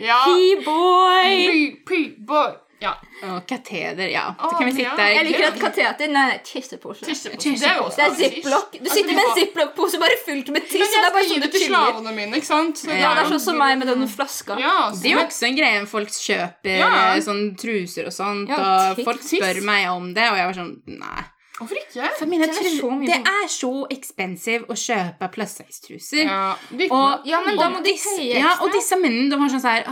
Ja. 0.00 0.20
P-boy! 0.24 1.30
Py, 1.52 1.64
py, 1.88 2.02
boy. 2.24 2.54
Ja. 2.82 2.92
Og 3.30 3.46
kateder, 3.46 4.08
ja. 4.10 4.24
Så 4.40 4.52
kan 4.58 4.66
vi 4.66 4.72
sitte 4.80 4.96
der. 4.98 5.12
Jeg 5.14 5.26
liker 5.28 5.48
at 5.52 5.58
kateter 5.62 6.10
Nei, 6.12 6.22
nei, 6.32 6.38
tissepose. 6.46 7.06
Tissepose. 7.06 7.52
Det 7.62 7.68
er 7.70 7.76
jo 7.78 7.84
også 7.86 7.96
Det 8.00 8.06
er 8.08 8.14
ziplock. 8.18 8.72
Du 8.72 8.78
Altså, 8.82 8.94
sitter 8.96 9.14
med 9.14 9.22
en 9.22 9.36
ziplockpose 9.38 9.52
ziplock-pose 9.52 9.98
bare 10.02 10.16
fylt 10.26 10.48
med 10.54 10.62
tiss. 10.66 10.80
Men 10.80 10.88
det 10.88 10.98
er 10.98 11.04
jeg 11.06 11.12
bare 11.12 11.24
skal 11.24 11.28
gi 11.28 11.34
sånn 11.34 11.42
du 11.42 11.46
det 11.46 11.52
til 11.52 11.68
slavene 11.68 12.14
mine, 12.16 12.36
ikke 12.40 12.46
sant? 12.50 12.82
Så 12.82 12.88
Ja, 12.98 13.12
det 13.14 13.22
er 13.24 13.30
sånn 13.32 13.44
som 13.46 13.58
meg 13.58 13.78
med 13.78 13.88
den 13.92 14.08
flaska. 14.08 14.58
Ja, 14.60 14.90
Det 14.90 15.10
er 15.10 15.16
jo 15.16 15.26
også 15.26 15.46
en 15.48 15.56
greie 15.56 15.86
folk 15.86 16.08
kjøper 16.08 16.78
Ja. 16.78 16.90
eh, 17.14 17.20
sånn 17.20 17.44
truser 17.58 18.06
og 18.06 18.12
sånt, 18.12 18.48
Ja, 18.48 18.90
og 18.92 19.04
folk 19.04 19.22
spør 19.22 19.62
meg 19.62 19.88
om 19.90 20.12
det, 20.14 20.28
og 20.30 20.36
jeg 20.36 20.46
var 20.46 20.58
sånn 20.58 20.74
Nei. 20.86 21.22
Hvorfor 21.62 21.78
ikke? 21.78 23.06
Det 23.06 23.18
er 23.32 23.48
så 23.48 23.70
expensive 23.94 24.66
å 24.68 24.76
kjøpe 24.76 25.28
plus 25.32 25.54
size-truser. 25.58 26.24
Ja, 26.26 26.56
Og, 26.90 27.26
Ja, 27.28 27.40
men 27.46 27.56
da 27.56 27.68
må 27.70 27.82
de 27.84 27.94
høye 27.94 28.38
ja, 28.40 28.56
og 28.60 28.72
disse 28.74 28.96
mennene 28.98 29.30
de 29.30 29.38
var 29.38 29.48
sånn 29.52 29.62
sånn 29.62 29.86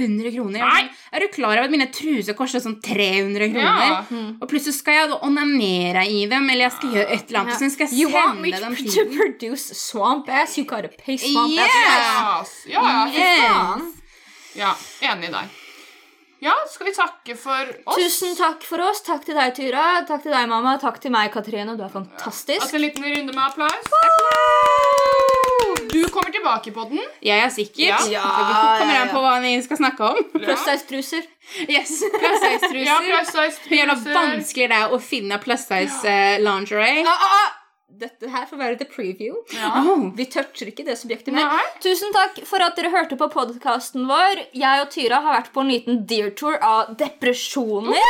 100 0.00 0.32
kroner. 0.34 0.60
Nei. 0.60 0.82
sånn, 0.82 0.90
Er 1.12 1.20
du 1.20 1.28
klar 1.28 1.54
over 1.58 1.64
at 1.68 1.70
mine 1.70 1.86
truser 1.92 2.34
koster 2.34 2.60
sånn 2.64 2.80
300 2.82 3.50
kroner? 3.52 3.88
Ja. 3.90 4.04
Og 4.40 4.48
plutselig 4.48 4.74
skal 4.80 4.94
jeg 4.94 5.10
da 5.10 5.18
onanere 5.22 6.06
i 6.08 6.24
dem, 6.30 6.48
eller 6.50 6.68
jeg 6.68 6.72
skal 6.78 6.90
gjøre 6.98 7.10
et 7.18 7.28
eller 7.28 7.40
annet, 7.44 7.54
Ja. 7.54 7.58
så 7.60 7.70
skal 7.70 7.86
jeg 7.88 7.98
You 8.00 8.08
want 8.10 8.40
me 8.40 8.50
sende 8.52 8.76
dem 8.76 8.88
to, 8.94 9.04
produce 9.16 9.74
swamp 9.74 10.28
ass? 10.28 10.56
You 10.58 10.64
gotta 10.64 10.88
pay 10.88 11.16
swamp 11.16 11.58
ass. 11.58 11.68
Yes. 11.68 12.74
Ja, 12.74 12.82
ja, 12.82 13.06
fy 13.06 13.18
Yes. 13.18 14.00
Ja, 14.54 14.74
enig 15.02 15.30
der. 15.30 15.48
Ja, 16.44 16.52
skal 16.68 16.86
vi 16.86 16.92
takke 16.92 17.34
for 17.40 17.70
oss? 17.88 17.96
Tusen 17.96 18.34
takk 18.36 18.64
for 18.68 18.82
oss. 18.84 19.00
Takk 19.06 19.22
til 19.24 19.36
deg, 19.38 19.54
Tyra. 19.56 19.84
Takk 20.04 20.26
til 20.26 20.34
deg, 20.34 20.44
mamma. 20.50 20.74
Takk 20.82 20.98
til 21.00 21.14
meg, 21.14 21.30
Katrine. 21.32 21.72
Du 21.78 21.84
er 21.86 21.92
fantastisk. 21.92 22.60
Altså 22.60 22.76
en 22.76 22.84
liten 22.84 23.06
runde 23.06 23.32
med 23.32 23.40
applaus. 23.46 23.88
Du 25.88 26.02
kommer 26.12 26.34
tilbake 26.34 26.74
på 26.76 26.84
den. 26.90 27.00
Jeg 27.24 27.46
er 27.46 27.48
sikkert. 27.54 27.80
Ja. 27.86 27.96
Ja, 28.12 28.28
kommer 28.76 28.92
ja, 28.92 29.00
an 29.06 29.08
ja. 29.08 29.14
på 29.14 29.24
hva 29.24 29.34
vi 29.40 29.56
skal 29.64 29.80
snakke 29.80 30.12
om. 30.12 30.22
Plus 30.36 30.68
size-truser. 30.68 31.24
Yes, 31.64 31.96
plus 32.12 32.40
size-truser. 32.44 32.86
Ja, 32.90 33.00
plus 33.08 33.32
size 33.32 33.72
Hvor 33.72 34.06
vanskelig 34.12 34.68
det 34.68 34.84
er 34.84 34.92
å 34.92 35.00
finne 35.00 35.40
plussize-lingerie. 35.40 36.40
Ja. 36.44 36.48
lingerie. 36.50 37.04
Ah, 37.08 37.28
ah, 37.30 37.36
ah. 37.40 37.60
Dette 38.00 38.30
her 38.30 38.46
får 38.50 38.58
være 38.58 38.78
the 38.80 38.86
preview. 38.90 39.36
Oh. 39.54 40.08
Vi 40.16 40.26
toucher 40.30 40.70
ikke 40.70 40.86
det 40.86 40.96
subjektet 40.98 41.34
mer. 41.36 41.62
Tusen 41.84 42.14
takk 42.14 42.40
for 42.48 42.62
at 42.64 42.76
dere 42.78 42.90
hørte 42.94 43.18
på 43.20 43.28
podkasten 43.32 44.08
vår. 44.08 44.46
Jeg 44.56 44.82
og 44.82 44.90
Tyra 44.94 45.20
har 45.24 45.38
vært 45.38 45.52
på 45.54 45.62
en 45.62 45.70
liten 45.70 46.00
deer-tour 46.10 46.58
av 46.64 46.94
depresjoner. 46.98 48.00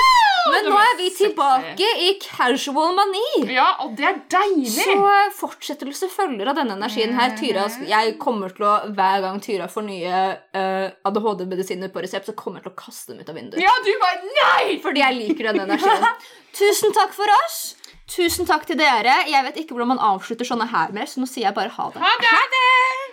Men 0.52 0.66
nå 0.68 0.76
er 0.76 0.96
vi 0.98 1.08
sexy. 1.08 1.28
tilbake 1.28 1.90
i 2.04 2.10
casual 2.20 2.96
mani. 2.96 3.52
Ja, 3.54 3.68
og 3.84 3.94
det 3.98 4.08
er 4.08 4.18
deilig! 4.32 4.72
Så 4.76 4.96
eh, 4.96 5.30
fortsettelse 5.36 6.10
følger 6.12 6.50
av 6.52 6.58
denne 6.58 6.76
energien 6.76 7.14
her. 7.16 7.32
Tyra, 7.38 7.66
jeg 7.88 8.16
kommer 8.20 8.52
til 8.54 8.66
å, 8.68 8.74
Hver 8.94 9.24
gang 9.24 9.40
Tyra 9.44 9.68
får 9.72 9.86
nye 9.86 10.24
uh, 10.56 11.08
ADHD-medisiner 11.08 11.92
på 11.92 12.04
resept, 12.04 12.28
så 12.28 12.36
kommer 12.36 12.60
jeg 12.60 12.68
til 12.68 12.74
å 12.74 12.80
kaste 12.84 13.12
dem 13.14 13.24
ut 13.24 13.32
av 13.32 13.40
vinduet. 13.40 13.62
Ja, 13.64 13.72
du 13.84 13.92
bare 14.02 14.20
Nei! 14.34 14.76
Fordi 14.84 15.00
jeg 15.04 15.20
liker 15.20 15.50
denne 15.50 15.68
energien. 15.68 16.28
Tusen 16.60 16.94
takk 16.96 17.16
for 17.16 17.32
oss. 17.40 17.62
Tusen 18.10 18.44
takk 18.48 18.66
til 18.68 18.76
dere. 18.78 19.22
Jeg 19.30 19.44
vet 19.46 19.56
ikke 19.62 19.76
hvordan 19.76 19.94
man 19.94 20.02
avslutter 20.12 20.48
sånne 20.48 20.68
her 20.68 20.92
mer, 20.92 21.08
så 21.08 21.22
nå 21.22 21.28
sier 21.30 21.48
jeg 21.48 21.56
bare 21.56 21.72
ha 21.72 21.90
det. 21.94 22.04
Ha 22.04 22.14
det! 22.20 23.03